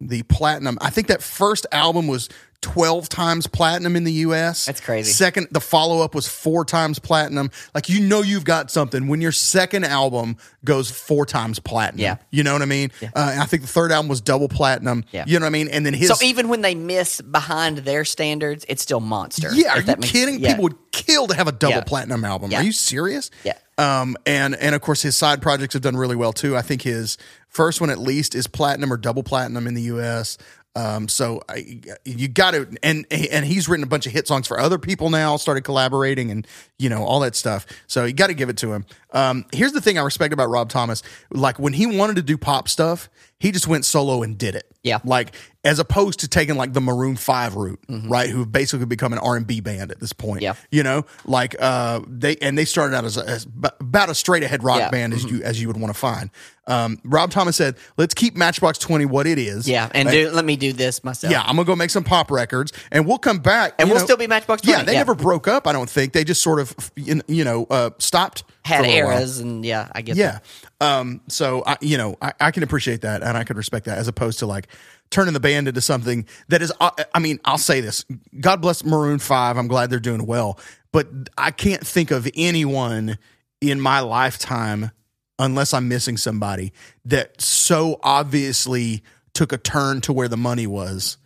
the 0.00 0.22
platinum. 0.24 0.78
I 0.80 0.90
think 0.90 1.06
that 1.08 1.22
first 1.22 1.66
album 1.72 2.06
was 2.06 2.28
12 2.66 3.08
times 3.08 3.46
platinum 3.46 3.94
in 3.94 4.02
the 4.02 4.12
US. 4.12 4.64
That's 4.64 4.80
crazy. 4.80 5.12
Second, 5.12 5.46
the 5.52 5.60
follow 5.60 6.00
up 6.00 6.16
was 6.16 6.26
four 6.26 6.64
times 6.64 6.98
platinum. 6.98 7.52
Like, 7.76 7.88
you 7.88 8.00
know, 8.00 8.22
you've 8.22 8.44
got 8.44 8.72
something 8.72 9.06
when 9.06 9.20
your 9.20 9.30
second 9.30 9.84
album 9.84 10.36
goes 10.64 10.90
four 10.90 11.24
times 11.26 11.60
platinum. 11.60 12.00
Yeah. 12.00 12.16
You 12.30 12.42
know 12.42 12.52
what 12.54 12.62
I 12.62 12.66
mean? 12.66 12.90
Uh, 13.14 13.36
I 13.40 13.46
think 13.46 13.62
the 13.62 13.68
third 13.68 13.92
album 13.92 14.08
was 14.08 14.20
double 14.20 14.48
platinum. 14.48 15.04
Yeah. 15.12 15.24
You 15.28 15.38
know 15.38 15.44
what 15.46 15.50
I 15.50 15.52
mean? 15.52 15.68
And 15.68 15.86
then 15.86 15.94
his. 15.94 16.08
So 16.08 16.26
even 16.26 16.48
when 16.48 16.62
they 16.62 16.74
miss 16.74 17.20
behind 17.20 17.78
their 17.78 18.04
standards, 18.04 18.64
it's 18.68 18.82
still 18.82 19.00
monster. 19.00 19.50
yeah, 19.54 19.74
are 19.74 19.80
you 19.80 19.94
kidding? 19.96 20.40
yeah. 20.40 20.48
People 20.48 20.64
would 20.64 20.90
kill 20.90 21.28
to 21.28 21.36
have 21.36 21.46
a 21.46 21.52
double 21.52 21.76
Yeah. 21.76 21.84
platinum 21.84 22.24
album. 22.24 22.50
Yeah. 22.50 22.60
Are 22.60 22.64
you 22.64 22.72
serious? 22.72 23.30
Yeah. 23.44 23.52
Um, 23.78 24.16
and 24.26 24.56
and 24.56 24.74
of 24.74 24.80
course 24.80 25.02
his 25.02 25.16
side 25.16 25.40
projects 25.40 25.74
have 25.74 25.82
done 25.82 25.96
really 25.96 26.16
well 26.16 26.32
too. 26.32 26.56
I 26.56 26.62
think 26.62 26.82
his 26.82 27.16
first 27.48 27.80
one 27.80 27.90
at 27.90 27.98
least 27.98 28.34
is 28.34 28.46
platinum 28.46 28.90
or 28.92 28.96
double 28.96 29.22
platinum 29.22 29.66
in 29.66 29.74
the 29.74 29.82
U.S. 29.82 30.38
Um, 30.76 31.08
so 31.08 31.40
I, 31.48 31.80
you 32.04 32.28
got 32.28 32.50
to 32.52 32.68
and 32.82 33.06
and 33.10 33.44
he's 33.46 33.66
written 33.68 33.82
a 33.82 33.86
bunch 33.88 34.06
of 34.06 34.12
hit 34.12 34.28
songs 34.28 34.46
for 34.46 34.60
other 34.60 34.78
people 34.78 35.08
now. 35.10 35.36
Started 35.38 35.62
collaborating 35.62 36.30
and 36.30 36.46
you 36.78 36.88
know 36.90 37.02
all 37.02 37.20
that 37.20 37.34
stuff. 37.34 37.66
So 37.86 38.04
you 38.04 38.12
got 38.12 38.26
to 38.26 38.34
give 38.34 38.50
it 38.50 38.58
to 38.58 38.72
him. 38.72 38.84
Um, 39.12 39.46
here's 39.52 39.72
the 39.72 39.80
thing 39.80 39.98
I 39.98 40.02
respect 40.02 40.34
about 40.34 40.50
Rob 40.50 40.68
Thomas. 40.68 41.02
Like 41.30 41.58
when 41.58 41.72
he 41.72 41.86
wanted 41.86 42.16
to 42.16 42.22
do 42.22 42.36
pop 42.36 42.68
stuff, 42.68 43.08
he 43.40 43.52
just 43.52 43.66
went 43.66 43.86
solo 43.86 44.22
and 44.22 44.36
did 44.36 44.54
it. 44.54 44.64
Yeah. 44.82 45.00
like 45.04 45.34
as 45.64 45.80
opposed 45.80 46.20
to 46.20 46.28
taking 46.28 46.54
like 46.54 46.72
the 46.72 46.80
Maroon 46.80 47.16
Five 47.16 47.56
route, 47.56 47.80
right? 47.88 48.30
Who've 48.30 48.50
basically 48.50 48.86
become 48.86 49.12
an 49.12 49.18
R 49.18 49.34
and 49.34 49.44
B 49.44 49.58
band 49.60 49.90
at 49.90 49.98
this 49.98 50.12
point. 50.12 50.42
Mm-hmm. 50.42 50.44
Yeah. 50.44 50.54
you 50.70 50.82
know, 50.84 51.06
like 51.24 51.56
uh, 51.58 52.02
they 52.06 52.36
and 52.36 52.56
they 52.56 52.64
started 52.66 52.94
out 52.94 53.04
as, 53.04 53.16
a, 53.16 53.26
as 53.26 53.44
b- 53.46 53.68
about 53.80 54.08
a 54.10 54.14
straight 54.14 54.44
ahead 54.44 54.62
rock 54.62 54.78
Yeah. 54.78 54.84
Mm-hmm. 54.84 54.90
band 54.92 55.14
as 55.14 55.24
you 55.24 55.42
as 55.42 55.60
you 55.60 55.66
would 55.66 55.76
want 55.80 55.92
to 55.92 55.98
find. 55.98 56.30
Um, 56.66 56.98
Rob 57.04 57.30
Thomas 57.30 57.56
said, 57.56 57.76
"Let's 57.96 58.12
keep 58.14 58.36
Matchbox 58.36 58.78
Twenty 58.78 59.04
what 59.04 59.26
it 59.26 59.38
is." 59.38 59.68
Yeah, 59.68 59.88
and 59.94 60.06
Like, 60.06 60.14
do, 60.14 60.30
let 60.30 60.44
me 60.44 60.56
do 60.56 60.72
this 60.72 61.04
myself. 61.04 61.30
yeah, 61.30 61.40
I'm 61.42 61.56
gonna 61.56 61.64
go 61.64 61.76
make 61.76 61.90
some 61.90 62.02
pop 62.04 62.30
records, 62.30 62.72
and 62.90 63.06
we'll 63.06 63.18
come 63.18 63.38
back, 63.38 63.74
And 63.78 63.88
we'll 63.90 64.00
still 64.00 64.16
be 64.16 64.26
Matchbox 64.26 64.62
Yeah, 64.64 64.82
they 64.82 64.92
yeah. 64.94 64.98
never 64.98 65.14
broke 65.14 65.46
up. 65.48 65.66
I 65.66 65.72
don't 65.72 65.88
think 65.88 66.12
they 66.12 66.24
just 66.24 66.42
sort 66.42 66.58
of, 66.60 66.74
you 66.96 67.44
know, 67.44 67.66
uh, 67.70 67.90
stopped. 67.98 68.44
had 68.64 68.80
while. 68.82 68.90
eras, 68.90 69.38
and 69.38 69.64
yeah, 69.64 69.88
I 69.92 70.02
get 70.02 70.16
Yeah. 70.16 70.40
that. 70.80 70.86
Um, 70.86 71.20
so 71.28 71.62
I, 71.66 71.76
you 71.80 71.96
know, 71.96 72.16
I, 72.20 72.32
I 72.40 72.50
can 72.50 72.62
appreciate 72.64 73.02
that 73.02 73.22
and 73.22 73.36
I 73.38 73.44
can 73.44 73.56
respect 73.56 73.86
that 73.86 73.96
as 73.98 74.08
opposed 74.08 74.40
to 74.40 74.46
like 74.46 74.66
turning 75.10 75.34
the 75.34 75.40
band 75.40 75.68
into 75.68 75.80
something 75.80 76.26
that 76.48 76.62
is, 76.62 76.72
uh, 76.80 76.90
I 77.14 77.20
mean, 77.20 77.38
I'll 77.44 77.58
say 77.58 77.80
this, 77.80 78.04
God 78.40 78.60
bless 78.60 78.84
Maroon 78.84 79.20
5. 79.20 79.56
I'm 79.56 79.68
glad 79.68 79.88
they're 79.88 80.00
doing 80.00 80.26
well, 80.26 80.58
but 80.90 81.06
I 81.38 81.52
can't 81.52 81.86
think 81.86 82.10
of 82.10 82.28
anyone 82.34 83.18
in 83.60 83.80
my 83.80 84.00
lifetime, 84.00 84.90
unless 85.38 85.74
I'm 85.74 85.88
missing 85.88 86.16
somebody 86.16 86.72
that 87.04 87.40
so 87.40 87.98
obviously 88.02 89.02
took 89.34 89.52
a 89.52 89.58
turn 89.58 90.00
to 90.02 90.12
where 90.12 90.28
the 90.28 90.36
money 90.36 90.66
was 90.66 91.16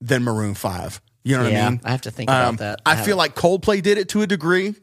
than 0.00 0.22
Maroon 0.22 0.54
5. 0.54 1.00
You 1.24 1.36
know 1.38 1.44
what 1.44 1.52
Yeah, 1.52 1.66
I 1.66 1.70
mean? 1.70 1.80
I 1.84 1.90
have 1.90 2.02
to 2.02 2.10
think 2.10 2.28
about 2.28 2.48
Um, 2.48 2.56
that. 2.56 2.80
I 2.84 2.92
I 2.92 2.96
feel 3.04 3.16
like 3.16 3.34
Coldplay 3.34 3.82
did 3.82 3.96
it 3.96 4.10
to 4.10 4.20
a 4.20 4.26
degree, 4.26 4.74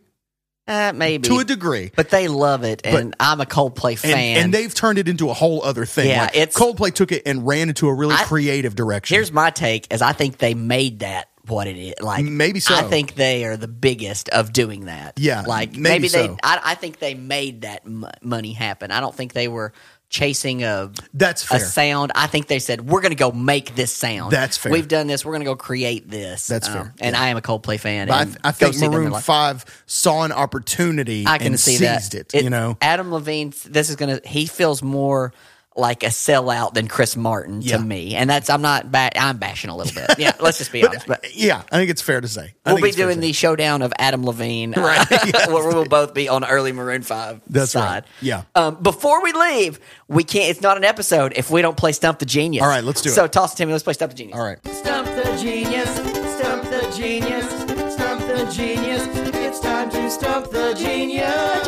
Uh, 0.68 0.92
maybe 0.96 1.28
to 1.28 1.38
a 1.40 1.44
degree. 1.44 1.92
but 1.96 2.10
they 2.10 2.28
love 2.28 2.64
it, 2.64 2.82
and 2.84 3.16
I'm 3.20 3.40
a 3.42 3.46
Coldplay 3.46 3.92
and, 3.92 4.00
fan. 4.00 4.38
and 4.38 4.54
they've 4.54 4.74
turned 4.74 4.98
it 4.98 5.08
into 5.08 5.30
a 5.30 5.34
whole 5.34 5.64
other 5.64 5.86
thing. 5.86 6.10
Yeah, 6.10 6.24
Like, 6.24 6.36
it's- 6.36 6.56
Coldplay 6.58 6.92
took 6.94 7.12
it 7.12 7.24
and 7.28 7.46
ran 7.46 7.70
into 7.70 7.88
a 7.88 7.94
really 7.94 8.16
I- 8.16 8.24
creative 8.24 8.76
direction. 8.76 9.14
Here's 9.16 9.32
my 9.32 9.52
take: 9.52 9.94
is 9.94 10.02
I 10.02 10.14
think 10.14 10.40
they 10.40 10.56
made 10.56 11.00
that 11.00 11.28
what 11.52 11.68
it 11.68 11.78
is. 11.78 11.94
Like 12.02 12.26
Maybe 12.26 12.60
so. 12.60 12.74
I 12.76 12.82
think 12.84 13.16
they 13.16 13.46
are 13.46 13.58
the 13.58 13.68
biggest 13.68 14.30
of 14.30 14.52
doing 14.54 14.86
that. 14.86 15.20
Yeah, 15.20 15.42
like 15.46 15.72
maybe 15.74 15.82
maybe, 15.82 16.08
they. 16.08 16.28
so. 16.28 16.38
I, 16.44 16.60
I 16.64 16.76
think 16.76 17.00
they 17.00 17.14
made 17.14 17.62
that 17.62 17.82
m- 17.86 18.08
money 18.22 18.54
happen. 18.54 18.90
I 18.92 19.00
don't 19.02 19.14
think 19.14 19.34
they 19.34 19.48
were 19.48 19.74
chasing 20.10 20.62
a 20.64 20.92
That's 21.14 21.50
a 21.52 21.60
sound. 21.60 22.12
I 22.16 22.28
think 22.28 22.48
they 22.48 22.60
said 22.60 22.82
we're 22.82 23.00
going 23.00 23.12
to 23.14 23.16
go 23.18 23.32
make 23.32 23.76
this 23.76 23.94
sound. 23.94 24.32
That's 24.34 24.58
fair. 24.58 24.70
We've 24.72 24.88
done 24.88 25.08
this. 25.08 25.24
We're 25.24 25.32
going 25.32 25.42
to 25.42 25.46
go 25.46 25.56
create 25.56 26.10
this. 26.10 26.48
That's 26.48 26.68
Um, 26.68 26.74
fair. 26.74 26.94
And 27.00 27.16
I 27.16 27.30
am 27.30 27.38
a 27.38 27.42
Coldplay 27.42 27.80
fan. 27.80 28.12
I, 28.12 28.26
th- 28.26 28.38
I 28.44 28.52
think 28.52 28.74
see 28.74 28.82
them 28.82 28.92
in 28.94 29.00
Maroon 29.00 29.12
live. 29.12 29.24
Five 29.24 29.84
saw 29.86 30.24
an 30.24 30.34
opportunity 30.34 31.26
I 31.26 31.38
can 31.38 31.48
and 31.48 31.60
see 31.60 31.78
seized 31.78 32.12
that. 32.14 32.34
it, 32.34 32.44
You 32.44 32.50
know, 32.50 32.78
Adam 32.82 33.12
Levine. 33.14 33.54
This 33.66 33.90
is 33.90 33.96
gonna. 33.96 34.20
He 34.26 34.48
feels 34.48 34.84
more 34.84 35.32
like 35.76 36.04
a 36.04 36.08
sellout 36.08 36.74
than 36.74 36.88
Chris 36.88 37.16
Martin 37.16 37.62
Yeah. 37.62 37.78
to 37.78 37.84
me, 37.84 38.16
and 38.16 38.30
that's. 38.30 38.50
I'm 38.50 38.62
not. 38.62 38.92
Ba- 38.92 39.18
I'm 39.20 39.38
bashing 39.38 39.70
a 39.70 39.76
little 39.76 39.94
bit. 39.94 40.20
Yeah, 40.20 40.34
let's 40.40 40.58
just 40.58 40.72
be 40.72 40.86
honest. 40.86 41.08
But 41.08 41.34
yeah, 41.36 41.64
I 41.72 41.78
think 41.78 41.90
it's 41.90 42.02
fair 42.02 42.20
to 42.20 42.28
say. 42.28 42.54
I 42.66 42.74
we'll 42.74 42.82
be 42.82 42.90
it's 42.90 42.98
fair 42.98 43.08
to 43.08 43.14
doing 43.14 43.22
the 43.22 43.32
showdown 43.34 43.82
of 43.82 43.94
Adam 43.98 44.26
Levine, 44.26 44.74
Right. 44.74 45.08
where 45.48 45.68
we'll 45.68 45.86
both 45.86 46.14
be 46.14 46.28
on 46.28 46.44
early 46.44 46.72
Maroon 46.74 47.02
Five 47.04 47.42
That's 47.48 47.74
right. 47.76 48.04
Yeah. 48.22 48.44
Um, 48.54 48.76
before 48.82 49.24
we 49.24 49.32
leave, 49.32 49.80
we 50.10 50.24
can't. 50.26 50.50
It's 50.50 50.62
not 50.62 50.76
an 50.78 50.84
episode 50.84 51.34
if 51.38 51.50
we 51.50 51.62
don't 51.62 51.78
play 51.78 51.94
Stump 51.94 52.20
the 52.20 52.26
Genius. 52.26 52.64
All 52.64 52.70
right, 52.70 52.84
let's 52.84 53.02
do 53.02 53.10
it. 53.10 53.14
So 53.14 53.28
toss 53.28 53.54
it 53.54 53.58
to 53.58 53.66
me. 53.66 53.72
Let's 53.72 53.84
play 53.86 53.94
Stump 53.94 54.12
the 54.12 54.18
Genius. 54.18 54.38
All 54.38 54.44
right. 54.44 54.58
Stump 54.68 55.08
the 55.08 55.38
genius, 55.42 55.90
stump 56.38 56.64
the 56.64 56.94
genius, 56.96 57.50
stump 57.94 58.20
the 58.22 58.52
genius. 58.54 59.08
It's 59.34 59.60
time 59.62 59.90
to 59.90 60.10
stump 60.10 60.52
the 60.52 60.74
genius. 60.78 61.62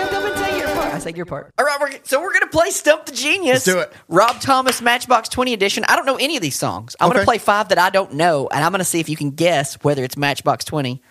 Jump 0.94 1.02
up 1.02 1.06
and 1.08 1.14
say 1.14 1.18
your 1.18 1.26
part. 1.26 1.46
I 1.48 1.50
said 1.50 1.52
your 1.52 1.52
part. 1.52 1.54
All 1.58 1.66
right, 1.66 1.78
we're, 1.80 2.00
so 2.04 2.22
we're 2.22 2.34
gonna 2.34 2.48
play 2.48 2.70
Stump 2.72 3.06
the 3.06 3.12
Genius. 3.12 3.66
Let's 3.68 3.78
do 3.78 3.80
it. 3.80 3.94
Rob 4.08 4.39
Thomas 4.41 4.82
Matchbox 4.82 5.30
Twenty 5.30 5.54
Edition. 5.54 5.84
I 5.88 5.96
don't 5.96 6.06
know 6.06 6.18
any 6.18 6.36
of 6.36 6.41
these 6.41 6.56
songs. 6.58 6.96
I'm 7.00 7.08
Okay. 7.10 7.16
gonna 7.16 7.26
play 7.26 7.38
five 7.38 7.70
that 7.70 7.78
I 7.80 7.89
don't 7.89 8.14
know, 8.14 8.48
and 8.52 8.64
I'm 8.64 8.72
gonna 8.72 8.84
see 8.84 9.00
if 9.00 9.10
you 9.10 9.16
can 9.18 9.32
guess 9.32 9.76
whether 9.84 10.04
it's 10.04 10.18
Matchbox 10.18 10.66
Twenty 10.66 11.02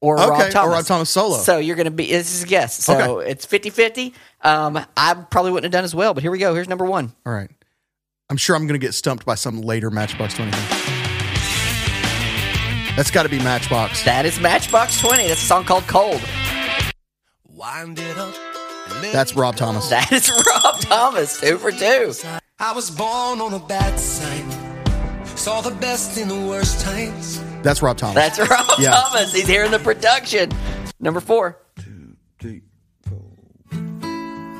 or 0.00 0.18
Okay, 0.20 0.30
Rob 0.30 0.40
or 0.40 0.50
Thomas. 0.50 0.74
Rob 0.76 0.84
Thomas 0.86 1.10
solo. 1.10 1.38
So 1.38 1.58
you're 1.58 1.76
gonna 1.76 1.90
be. 1.90 2.06
This 2.06 2.32
is 2.34 2.44
a 2.44 2.46
guess. 2.46 2.84
So 2.84 3.20
Okay. 3.20 3.30
it's 3.30 3.44
50-50. 3.46 4.14
Um, 4.42 4.78
I 4.96 5.14
probably 5.14 5.50
wouldn't 5.52 5.64
have 5.72 5.78
done 5.78 5.84
as 5.84 5.94
well, 5.94 6.14
but 6.14 6.22
here 6.22 6.30
we 6.30 6.38
go. 6.38 6.54
Here's 6.54 6.68
number 6.68 6.84
one. 6.84 7.12
All 7.26 7.32
right. 7.32 7.50
I'm 8.30 8.36
sure 8.36 8.54
I'm 8.54 8.66
going 8.66 8.78
to 8.78 8.86
get 8.86 8.92
stumped 8.94 9.24
by 9.24 9.34
some 9.36 9.62
later 9.62 9.90
Matchbox 9.90 10.34
20 10.34 10.52
thing. 10.52 10.64
That's 12.94 13.10
got 13.10 13.22
to 13.22 13.28
be 13.28 13.38
Matchbox. 13.38 14.02
That 14.04 14.26
is 14.26 14.38
Matchbox 14.38 15.00
Twenty. 15.00 15.26
That's 15.28 15.42
a 15.42 15.46
song 15.46 15.64
called 15.64 15.84
Cold. 15.88 16.20
Wind 17.48 17.98
it 17.98 18.18
up. 18.18 18.34
And 18.92 19.02
let 19.02 19.12
That's 19.12 19.34
Rob. 19.34 19.56
Thomas. 19.56 19.88
That 19.90 20.10
is 20.12 20.30
Rob 20.30 20.80
Thomas. 20.80 21.40
Two 21.40 21.58
for 21.58 21.70
two. 21.72 22.12
I 22.58 22.72
was 22.72 22.90
born 22.90 23.40
on 23.40 23.54
a 23.54 23.58
bad 23.60 23.98
side. 23.98 24.44
Saw 25.38 25.60
the 25.60 25.70
best 25.76 26.18
in 26.18 26.28
the 26.28 26.34
worst 26.48 26.80
times. 26.84 27.40
That's 27.62 27.80
Rob 27.82 27.96
Thomas. 27.96 28.14
That's 28.14 28.38
Rob 28.50 28.66
Yeah. 28.78 28.90
Thomas. 28.90 29.32
He's 29.32 29.46
here 29.46 29.64
in 29.64 29.70
the 29.70 29.78
production. 29.78 30.50
Number 31.00 31.20
four. 31.20 31.58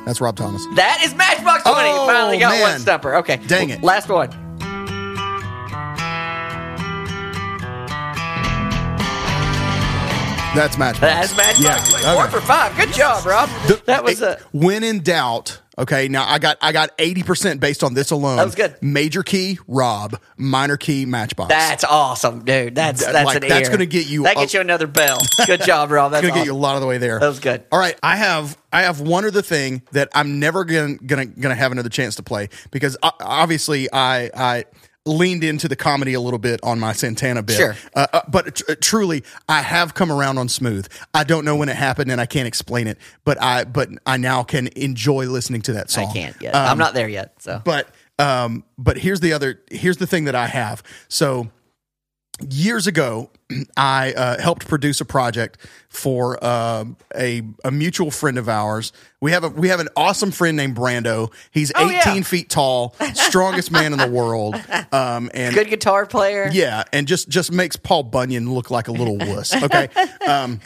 That's 0.06 0.20
Rob 0.22 0.36
Thomas. 0.36 0.64
That 0.76 1.02
is 1.04 1.14
Matchbox 1.14 1.64
20. 1.64 1.76
Oh, 1.90 2.06
Finally 2.06 2.38
got 2.38 2.52
oh, 2.54 2.56
man. 2.56 2.62
one 2.72 2.80
stumper. 2.80 3.16
Okay. 3.16 3.36
Dang 3.46 3.68
it. 3.68 3.82
Last 3.82 4.08
one. 4.08 4.30
That's 10.54 10.78
Matchbox. 10.78 11.00
That's 11.00 11.36
Matchbox 11.36 11.92
Yeah. 11.92 11.98
okay. 12.00 12.14
Four 12.14 12.28
for 12.28 12.40
five. 12.46 12.76
Good 12.76 12.92
job, 12.92 13.24
Rob. 13.26 13.48
The- 13.66 13.80
that 13.86 14.02
was 14.02 14.20
it- 14.22 14.40
a. 14.40 14.42
when 14.52 14.82
in 14.82 15.00
doubt. 15.02 15.60
Okay, 15.78 16.08
now 16.08 16.28
I 16.28 16.40
got 16.40 16.58
I 16.60 16.72
got 16.72 16.90
eighty 16.98 17.22
percent 17.22 17.60
based 17.60 17.84
on 17.84 17.94
this 17.94 18.10
alone. 18.10 18.38
That 18.38 18.46
was 18.46 18.56
good. 18.56 18.74
Major 18.82 19.22
key, 19.22 19.60
Rob. 19.68 20.20
Minor 20.36 20.76
key, 20.76 21.06
Matchbox. 21.06 21.50
That's 21.50 21.84
awesome, 21.84 22.44
dude. 22.44 22.74
That's 22.74 23.04
that's 23.06 23.24
like, 23.24 23.42
an 23.44 23.48
that's 23.48 23.68
gonna 23.68 23.86
get 23.86 24.08
you 24.08 24.24
That 24.24 24.34
gets 24.34 24.52
you 24.52 24.60
another 24.60 24.88
bell. 24.88 25.20
Good 25.46 25.62
job, 25.62 25.92
Rob. 25.92 26.10
That's 26.12 26.26
gonna 26.26 26.34
get 26.40 26.46
you 26.46 26.52
a 26.52 26.54
lot 26.54 26.74
of 26.74 26.80
the 26.80 26.88
way 26.88 26.98
there. 26.98 27.20
That 27.20 27.28
was 27.28 27.38
good. 27.38 27.62
All 27.70 27.78
right, 27.78 27.96
I 28.02 28.16
have 28.16 28.58
I 28.72 28.82
have 28.82 29.00
one 29.00 29.24
other 29.24 29.42
thing 29.42 29.82
that 29.92 30.08
I'm 30.14 30.40
never 30.40 30.64
gonna 30.64 30.96
gonna 30.96 31.26
gonna 31.26 31.54
have 31.54 31.70
another 31.70 31.90
chance 31.90 32.16
to 32.16 32.24
play 32.24 32.48
because 32.72 32.96
uh, 33.00 33.12
obviously 33.20 33.88
I 33.92 34.30
I 34.34 34.64
leaned 35.08 35.42
into 35.42 35.66
the 35.68 35.76
comedy 35.76 36.14
a 36.14 36.20
little 36.20 36.38
bit 36.38 36.60
on 36.62 36.78
my 36.78 36.92
Santana 36.92 37.42
bit. 37.42 37.56
Sure. 37.56 37.76
uh, 37.94 38.06
uh, 38.12 38.20
but 38.28 38.54
tr- 38.56 38.74
truly, 38.74 39.24
I 39.48 39.62
have 39.62 39.94
come 39.94 40.12
around 40.12 40.38
on 40.38 40.48
Smooth. 40.48 40.86
I 41.14 41.24
don't 41.24 41.44
know 41.44 41.56
when 41.56 41.68
it 41.68 41.76
happened 41.76 42.10
and 42.10 42.20
I 42.20 42.26
can't 42.26 42.46
explain 42.46 42.86
it, 42.86 42.98
but 43.24 43.40
I 43.42 43.64
but 43.64 43.88
I 44.06 44.16
now 44.16 44.42
can 44.42 44.68
enjoy 44.68 45.26
listening 45.26 45.62
to 45.62 45.72
that 45.74 45.90
song. 45.90 46.08
I 46.10 46.12
can't 46.12 46.36
yet. 46.40 46.54
Um, 46.54 46.68
I'm 46.68 46.78
not 46.78 46.94
there 46.94 47.08
yet. 47.08 47.42
So 47.42 47.60
but 47.64 47.88
um 48.18 48.64
but 48.76 48.98
here's 48.98 49.20
the 49.20 49.32
other 49.32 49.60
here's 49.70 49.98
the 49.98 50.06
thing 50.06 50.24
that 50.24 50.34
i 50.34 50.48
have 50.48 50.82
so 51.06 51.48
years 52.50 52.86
ago 52.86 53.30
i 53.76 54.12
uh, 54.12 54.40
helped 54.40 54.68
produce 54.68 55.00
a 55.00 55.04
project 55.04 55.58
for 55.88 56.38
uh, 56.44 56.84
a, 57.16 57.42
a 57.64 57.70
mutual 57.70 58.10
friend 58.10 58.38
of 58.38 58.48
ours 58.48 58.92
we 59.20 59.32
have 59.32 59.42
a 59.44 59.48
we 59.48 59.68
have 59.68 59.80
an 59.80 59.88
awesome 59.96 60.30
friend 60.30 60.56
named 60.56 60.76
brando 60.76 61.32
he's 61.50 61.72
Oh, 61.74 61.90
18 61.90 62.16
yeah. 62.16 62.22
feet 62.22 62.48
tall 62.50 62.94
strongest 63.14 63.70
man 63.72 63.92
in 63.92 63.98
the 63.98 64.08
world 64.08 64.54
um 64.92 65.30
and 65.34 65.54
good 65.54 65.68
guitar 65.68 66.06
player. 66.06 66.48
yeah, 66.52 66.84
and 66.92 67.08
just 67.08 67.28
just 67.28 67.50
makes 67.50 67.76
Paul 67.76 68.04
Bunyan 68.04 68.52
look 68.52 68.70
like 68.70 68.88
a 68.88 68.92
little 68.92 69.16
wuss. 69.18 69.54
Okay, 69.60 69.88
um, 70.28 70.60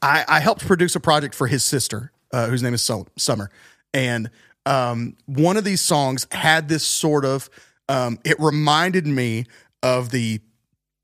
I, 0.00 0.24
I 0.28 0.40
helped 0.40 0.66
produce 0.66 0.94
a 0.96 1.00
project 1.00 1.34
for 1.34 1.46
his 1.46 1.62
sister, 1.64 2.12
uh, 2.32 2.48
whose 2.48 2.62
name 2.62 2.74
is 2.74 2.82
Sum- 2.82 3.06
Summer, 3.16 3.50
and 3.94 4.30
um, 4.66 5.16
one 5.26 5.56
of 5.56 5.64
these 5.64 5.80
songs 5.80 6.26
had 6.32 6.68
this 6.68 6.86
sort 6.86 7.24
of. 7.24 7.48
Um, 7.88 8.18
it 8.24 8.38
reminded 8.40 9.06
me 9.06 9.46
of 9.82 10.10
the 10.10 10.40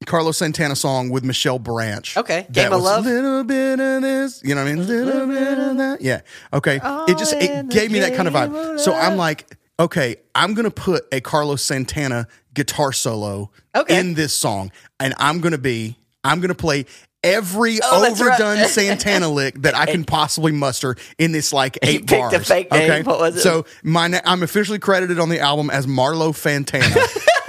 Carlos 0.06 0.38
Santana 0.38 0.76
song 0.76 1.10
with 1.10 1.24
Michelle 1.24 1.58
Branch. 1.58 2.16
Okay, 2.16 2.46
Game 2.52 2.72
of 2.72 2.82
Love? 2.82 3.04
Little 3.04 3.42
bit 3.44 3.80
of 3.80 4.02
this, 4.02 4.40
you 4.44 4.54
know 4.54 4.62
what 4.62 4.70
I 4.70 4.74
mean? 4.74 4.86
Little 4.86 5.26
bit 5.26 5.58
of 5.58 5.76
that. 5.78 6.00
Yeah. 6.00 6.20
Okay. 6.52 6.76
it 6.82 7.18
just 7.18 7.34
it 7.34 7.68
gave 7.68 7.90
me 7.90 7.98
that 8.00 8.14
kind 8.14 8.28
of 8.28 8.34
vibe. 8.34 8.78
So 8.80 8.94
I'm 8.94 9.16
like, 9.16 9.46
okay, 9.80 10.16
I'm 10.34 10.54
gonna 10.54 10.70
put 10.70 11.04
a 11.12 11.20
Carlos 11.20 11.62
Santana 11.62 12.28
guitar 12.54 12.92
solo 12.92 13.50
Okay. 13.74 13.98
in 13.98 14.14
this 14.14 14.32
song, 14.32 14.70
and 15.00 15.14
I'm 15.18 15.40
gonna 15.40 15.58
be 15.58 15.96
I'm 16.24 16.40
gonna 16.40 16.54
play 16.54 16.86
every 17.24 17.80
Oh, 17.82 18.00
that's 18.00 18.20
right. 18.20 18.40
overdone 18.40 18.68
Santana 18.68 19.28
lick 19.28 19.62
that 19.62 19.74
I 19.74 19.86
can 19.86 20.04
possibly 20.04 20.52
muster 20.52 20.94
in 21.18 21.32
this 21.32 21.52
like 21.52 21.76
eight 21.82 22.06
picked 22.06 22.32
a 22.32 22.36
bars. 22.38 22.46
fake 22.48 22.70
name. 22.70 23.04
What 23.04 23.18
was 23.18 23.36
it? 23.36 23.40
So 23.40 23.66
my 23.82 24.06
na- 24.06 24.20
I'm 24.24 24.44
officially 24.44 24.78
credited 24.78 25.18
on 25.18 25.28
the 25.28 25.40
album 25.40 25.70
as 25.70 25.86
Marlo 25.88 26.30
Fantana. 26.30 26.96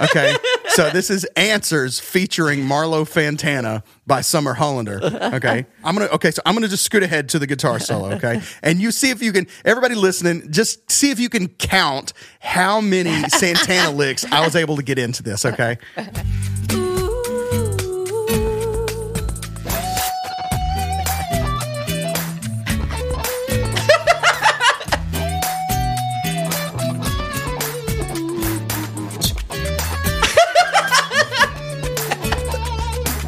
okay, 0.10 0.34
so 0.70 0.90
this 0.90 1.10
is 1.10 1.24
Answers 1.36 2.00
featuring 2.00 2.60
Marlo 2.60 3.08
Fantana 3.08 3.82
by 4.06 4.20
Summer 4.20 4.54
Hollander. 4.54 5.00
Okay, 5.02 5.66
I'm 5.84 5.94
gonna 5.94 6.10
okay, 6.12 6.30
so 6.30 6.42
I'm 6.44 6.54
gonna 6.54 6.68
just 6.68 6.84
scoot 6.84 7.02
ahead 7.02 7.28
to 7.30 7.38
the 7.38 7.46
guitar 7.46 7.78
solo. 7.78 8.12
Okay, 8.14 8.40
and 8.62 8.80
you 8.80 8.90
see 8.90 9.10
if 9.10 9.22
you 9.22 9.32
can. 9.32 9.46
Everybody 9.64 9.94
listening, 9.94 10.50
just 10.50 10.90
see 10.90 11.10
if 11.10 11.20
you 11.20 11.28
can 11.28 11.48
count 11.48 12.12
how 12.40 12.80
many 12.80 13.28
Santana 13.28 13.90
licks 13.90 14.24
I 14.24 14.44
was 14.44 14.56
able 14.56 14.76
to 14.76 14.82
get 14.82 14.98
into 14.98 15.22
this. 15.22 15.44
Okay. 15.44 15.78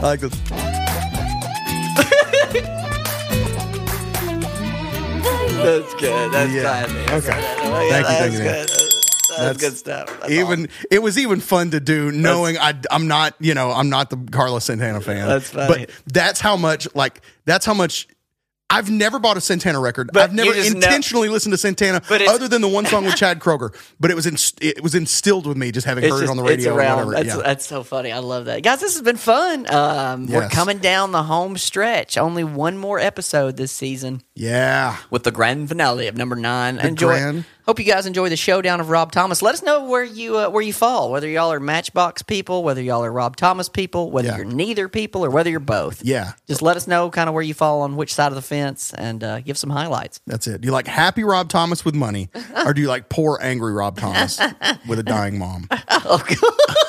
I 0.02 0.06
like 0.06 0.20
this. 0.20 0.32
That's 5.62 5.94
good. 5.94 6.32
That's 6.32 6.52
Yeah. 6.52 6.86
fine. 6.86 6.96
Okay. 7.18 7.30
Thank 7.30 7.84
you, 7.84 7.90
that's 7.90 8.08
thank 8.08 8.32
you, 8.32 8.38
good. 8.38 8.68
That's, 8.68 9.38
That's 9.38 9.58
good 9.60 9.76
stuff. 9.76 10.20
That's 10.20 10.32
even 10.32 10.68
it 10.90 11.02
was 11.02 11.18
even 11.18 11.40
fun 11.40 11.70
to 11.70 11.80
do 11.80 12.10
knowing 12.10 12.58
I, 12.58 12.74
I'm 12.90 13.06
not 13.06 13.34
you 13.40 13.54
know 13.54 13.70
I'm 13.70 13.88
not 13.88 14.10
the 14.10 14.16
Carlos 14.30 14.64
Santana 14.64 15.00
fan. 15.00 15.26
That's 15.28 15.50
funny. 15.50 15.86
But 15.86 15.90
that's 16.12 16.40
how 16.40 16.56
much 16.56 16.88
like 16.94 17.22
that's 17.44 17.64
how 17.64 17.74
much. 17.74 18.08
I've 18.72 18.90
never 18.90 19.18
bought 19.18 19.36
a 19.36 19.40
Santana 19.40 19.78
record. 19.78 20.10
But 20.12 20.22
I've 20.22 20.34
never 20.34 20.48
you 20.48 20.54
just 20.54 20.72
know- 20.72 20.78
intentionally 20.78 21.28
listened 21.28 21.52
to 21.52 21.58
Santana 21.58 22.02
But 22.08 22.22
other 22.22 22.48
than 22.48 22.62
the 22.62 22.68
one 22.68 22.86
song 22.86 23.04
with 23.04 23.16
Chad 23.16 23.38
Kroeger. 23.38 23.74
But 24.00 24.10
it 24.10 24.14
was 24.14 24.26
in, 24.26 24.36
it 24.60 24.82
was 24.82 24.94
instilled 24.94 25.46
with 25.46 25.56
me 25.56 25.70
just 25.72 25.86
having 25.86 26.02
heard 26.04 26.10
just, 26.10 26.22
it 26.24 26.28
on 26.30 26.36
the 26.36 26.42
radio 26.42 26.56
it's 26.56 26.66
or 26.66 26.78
around. 26.78 27.06
whatever. 27.06 27.24
That's, 27.24 27.36
yeah. 27.36 27.42
that's 27.42 27.66
so 27.66 27.82
funny. 27.82 28.10
I 28.12 28.18
love 28.18 28.46
that. 28.46 28.62
Guys, 28.62 28.80
this 28.80 28.94
has 28.94 29.02
been 29.02 29.16
fun. 29.16 29.72
Um, 29.72 30.26
We're 30.26 30.48
coming 30.48 30.78
down 30.78 31.12
the 31.12 31.22
home 31.22 31.56
stretch. 31.56 32.16
Only 32.18 32.44
one 32.44 32.76
more 32.78 32.98
episode 32.98 33.56
this 33.56 33.72
season 33.72 34.22
yeah. 34.34 34.96
with 35.10 35.24
the 35.24 35.30
grand 35.30 35.68
finale 35.68 36.06
of 36.06 36.16
number 36.16 36.36
nine. 36.36 36.78
enjoy. 36.78 37.08
grand- 37.18 37.44
Hope 37.64 37.78
you 37.78 37.84
guys 37.84 38.06
enjoy 38.06 38.28
the 38.28 38.36
showdown 38.36 38.80
of 38.80 38.90
Rob 38.90 39.12
Thomas. 39.12 39.40
Let 39.40 39.54
us 39.54 39.62
know 39.62 39.84
where 39.88 40.02
you 40.02 40.36
uh, 40.36 40.50
where 40.50 40.62
you 40.62 40.72
fall. 40.72 41.10
Whether 41.12 41.28
y'all 41.28 41.52
are 41.52 41.60
Matchbox 41.60 42.22
people, 42.22 42.62
whether 42.64 42.82
y'all 42.82 43.04
are 43.04 43.12
Rob 43.12 43.36
Thomas 43.36 43.68
people, 43.68 44.10
whether 44.10 44.28
Yeah. 44.28 44.36
you're 44.38 44.44
neither 44.46 44.88
people, 44.88 45.24
or 45.24 45.30
whether 45.30 45.48
you're 45.48 45.60
both. 45.60 46.04
Yeah. 46.04 46.32
Just 46.48 46.60
let 46.62 46.76
us 46.76 46.86
know 46.88 47.08
kind 47.10 47.28
of 47.28 47.34
where 47.34 47.42
you 47.42 47.54
fall 47.54 47.82
on 47.82 47.94
which 47.96 48.12
side 48.14 48.28
of 48.28 48.34
the 48.34 48.42
fence, 48.42 48.92
and 48.94 49.22
uh, 49.22 49.40
give 49.40 49.56
some 49.56 49.70
highlights. 49.70 50.20
That's 50.26 50.46
it. 50.46 50.60
Do 50.60 50.66
you 50.66 50.72
like 50.72 50.86
happy 50.88 51.22
Rob 51.22 51.48
Thomas 51.48 51.84
with 51.84 51.94
money, 51.94 52.30
or 52.66 52.74
do 52.74 52.80
you 52.80 52.88
like 52.88 53.08
poor 53.08 53.38
angry 53.40 53.72
Rob 53.72 53.96
Thomas 53.96 54.40
with 54.88 54.98
a 54.98 55.04
dying 55.04 55.38
mom? 55.38 55.68
Oh 55.70 56.22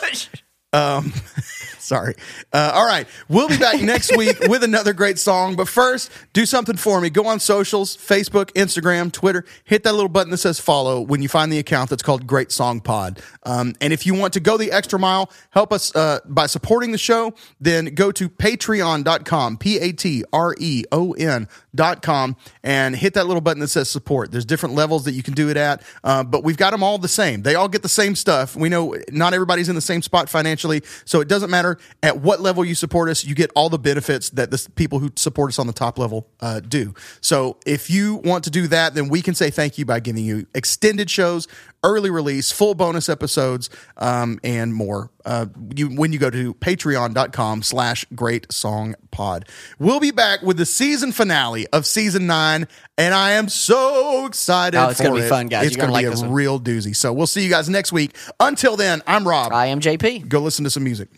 gosh. 0.01 0.29
Sorry. 1.83 2.15
Uh, 2.53 2.71
all 2.73 2.85
right. 2.85 3.07
We'll 3.27 3.49
be 3.49 3.57
back 3.57 3.81
next 3.81 4.15
week 4.17 4.39
with 4.47 4.63
another 4.63 4.93
great 4.93 5.19
song. 5.19 5.55
But 5.55 5.67
first, 5.67 6.09
do 6.31 6.45
something 6.45 6.77
for 6.77 7.01
me. 7.01 7.09
Go 7.09 7.27
on 7.27 7.41
socials 7.41 7.97
Facebook, 7.97 8.51
Instagram, 8.53 9.11
Twitter. 9.11 9.43
Hit 9.65 9.83
that 9.83 9.91
little 9.91 10.09
button 10.09 10.31
that 10.31 10.37
says 10.37 10.59
follow 10.61 11.01
when 11.01 11.21
you 11.21 11.27
find 11.27 11.51
the 11.51 11.59
account 11.59 11.89
that's 11.89 12.01
called 12.01 12.25
Great 12.25 12.51
Song 12.53 12.79
Pod. 12.79 13.21
Um, 13.43 13.75
and 13.81 13.91
if 13.91 14.05
you 14.05 14.13
want 14.13 14.33
to 14.33 14.39
go 14.39 14.55
the 14.55 14.71
extra 14.71 14.97
mile, 14.97 15.29
help 15.49 15.73
us 15.73 15.93
uh, 15.93 16.19
by 16.25 16.45
supporting 16.45 16.93
the 16.93 16.97
show, 16.97 17.33
then 17.59 17.93
go 17.93 18.11
to 18.13 18.29
patreon.com, 18.29 19.57
P 19.57 19.79
A 19.79 19.91
T 19.91 20.23
R 20.31 20.55
E 20.57 20.85
O 20.93 21.11
N.com, 21.11 22.37
and 22.63 22.95
hit 22.95 23.13
that 23.15 23.27
little 23.27 23.41
button 23.41 23.59
that 23.59 23.67
says 23.67 23.89
support. 23.89 24.31
There's 24.31 24.45
different 24.45 24.75
levels 24.75 25.03
that 25.03 25.11
you 25.11 25.23
can 25.23 25.33
do 25.33 25.49
it 25.49 25.57
at, 25.57 25.81
uh, 26.05 26.23
but 26.23 26.45
we've 26.45 26.57
got 26.57 26.71
them 26.71 26.81
all 26.81 26.97
the 26.97 27.09
same. 27.09 27.41
They 27.41 27.55
all 27.55 27.67
get 27.67 27.81
the 27.81 27.89
same 27.89 28.15
stuff. 28.15 28.55
We 28.55 28.69
know 28.69 28.95
not 29.11 29.33
everybody's 29.33 29.67
in 29.67 29.75
the 29.75 29.81
same 29.81 30.01
spot 30.01 30.29
financially, 30.29 30.81
so 31.03 31.19
it 31.19 31.27
doesn't 31.27 31.49
matter 31.49 31.72
at 32.01 32.19
what 32.19 32.41
level 32.41 32.63
you 32.65 32.75
support 32.75 33.09
us, 33.09 33.23
you 33.23 33.35
get 33.35 33.51
all 33.55 33.69
the 33.69 33.79
benefits 33.79 34.29
that 34.31 34.51
the 34.51 34.69
people 34.75 34.99
who 34.99 35.11
support 35.15 35.49
us 35.49 35.59
on 35.59 35.67
the 35.67 35.73
top 35.73 35.97
level 35.97 36.27
uh, 36.41 36.59
do. 36.59 36.93
So 37.21 37.57
if 37.65 37.89
you 37.89 38.15
want 38.15 38.43
to 38.45 38.49
do 38.49 38.67
that, 38.67 38.93
then 38.93 39.09
we 39.09 39.21
can 39.21 39.35
say 39.35 39.49
thank 39.49 39.77
you 39.77 39.85
by 39.85 39.99
giving 39.99 40.25
you 40.25 40.47
extended 40.53 41.09
shows, 41.09 41.47
early 41.83 42.09
release, 42.09 42.51
full 42.51 42.75
bonus 42.75 43.09
episodes, 43.09 43.69
um, 43.97 44.39
and 44.43 44.73
more. 44.73 45.09
Uh, 45.25 45.45
you, 45.75 45.87
when 45.87 46.11
you 46.11 46.19
go 46.19 46.29
to 46.29 46.53
patreon.com 46.55 47.63
slash 47.63 48.05
great 48.13 48.51
song 48.51 48.95
pod. 49.13 49.47
We'll 49.79 50.01
be 50.01 50.11
back 50.11 50.41
with 50.41 50.57
the 50.57 50.65
season 50.65 51.13
finale 51.13 51.67
of 51.67 51.85
season 51.85 52.27
nine, 52.27 52.67
and 52.97 53.13
I 53.13 53.31
am 53.31 53.47
so 53.47 54.25
excited. 54.25 54.77
Oh, 54.77 54.89
it's 54.89 54.99
gonna 54.99 55.15
be 55.15 55.21
it. 55.21 55.29
fun, 55.29 55.47
guys. 55.47 55.67
It's 55.67 55.77
gonna 55.77 55.93
gonna 55.93 56.07
like 56.07 56.13
be 56.13 56.19
a 56.19 56.25
one. 56.25 56.33
real 56.33 56.59
doozy. 56.59 56.93
So 56.95 57.13
we'll 57.13 57.27
see 57.27 57.43
you 57.43 57.49
guys 57.49 57.69
next 57.69 57.93
week. 57.93 58.15
Until 58.39 58.75
then, 58.75 59.01
I'm 59.07 59.25
Rob. 59.25 59.53
I 59.53 59.67
am 59.67 59.79
JP. 59.79 60.27
Go 60.27 60.39
listen 60.39 60.65
to 60.65 60.69
some 60.69 60.83
music. 60.83 61.09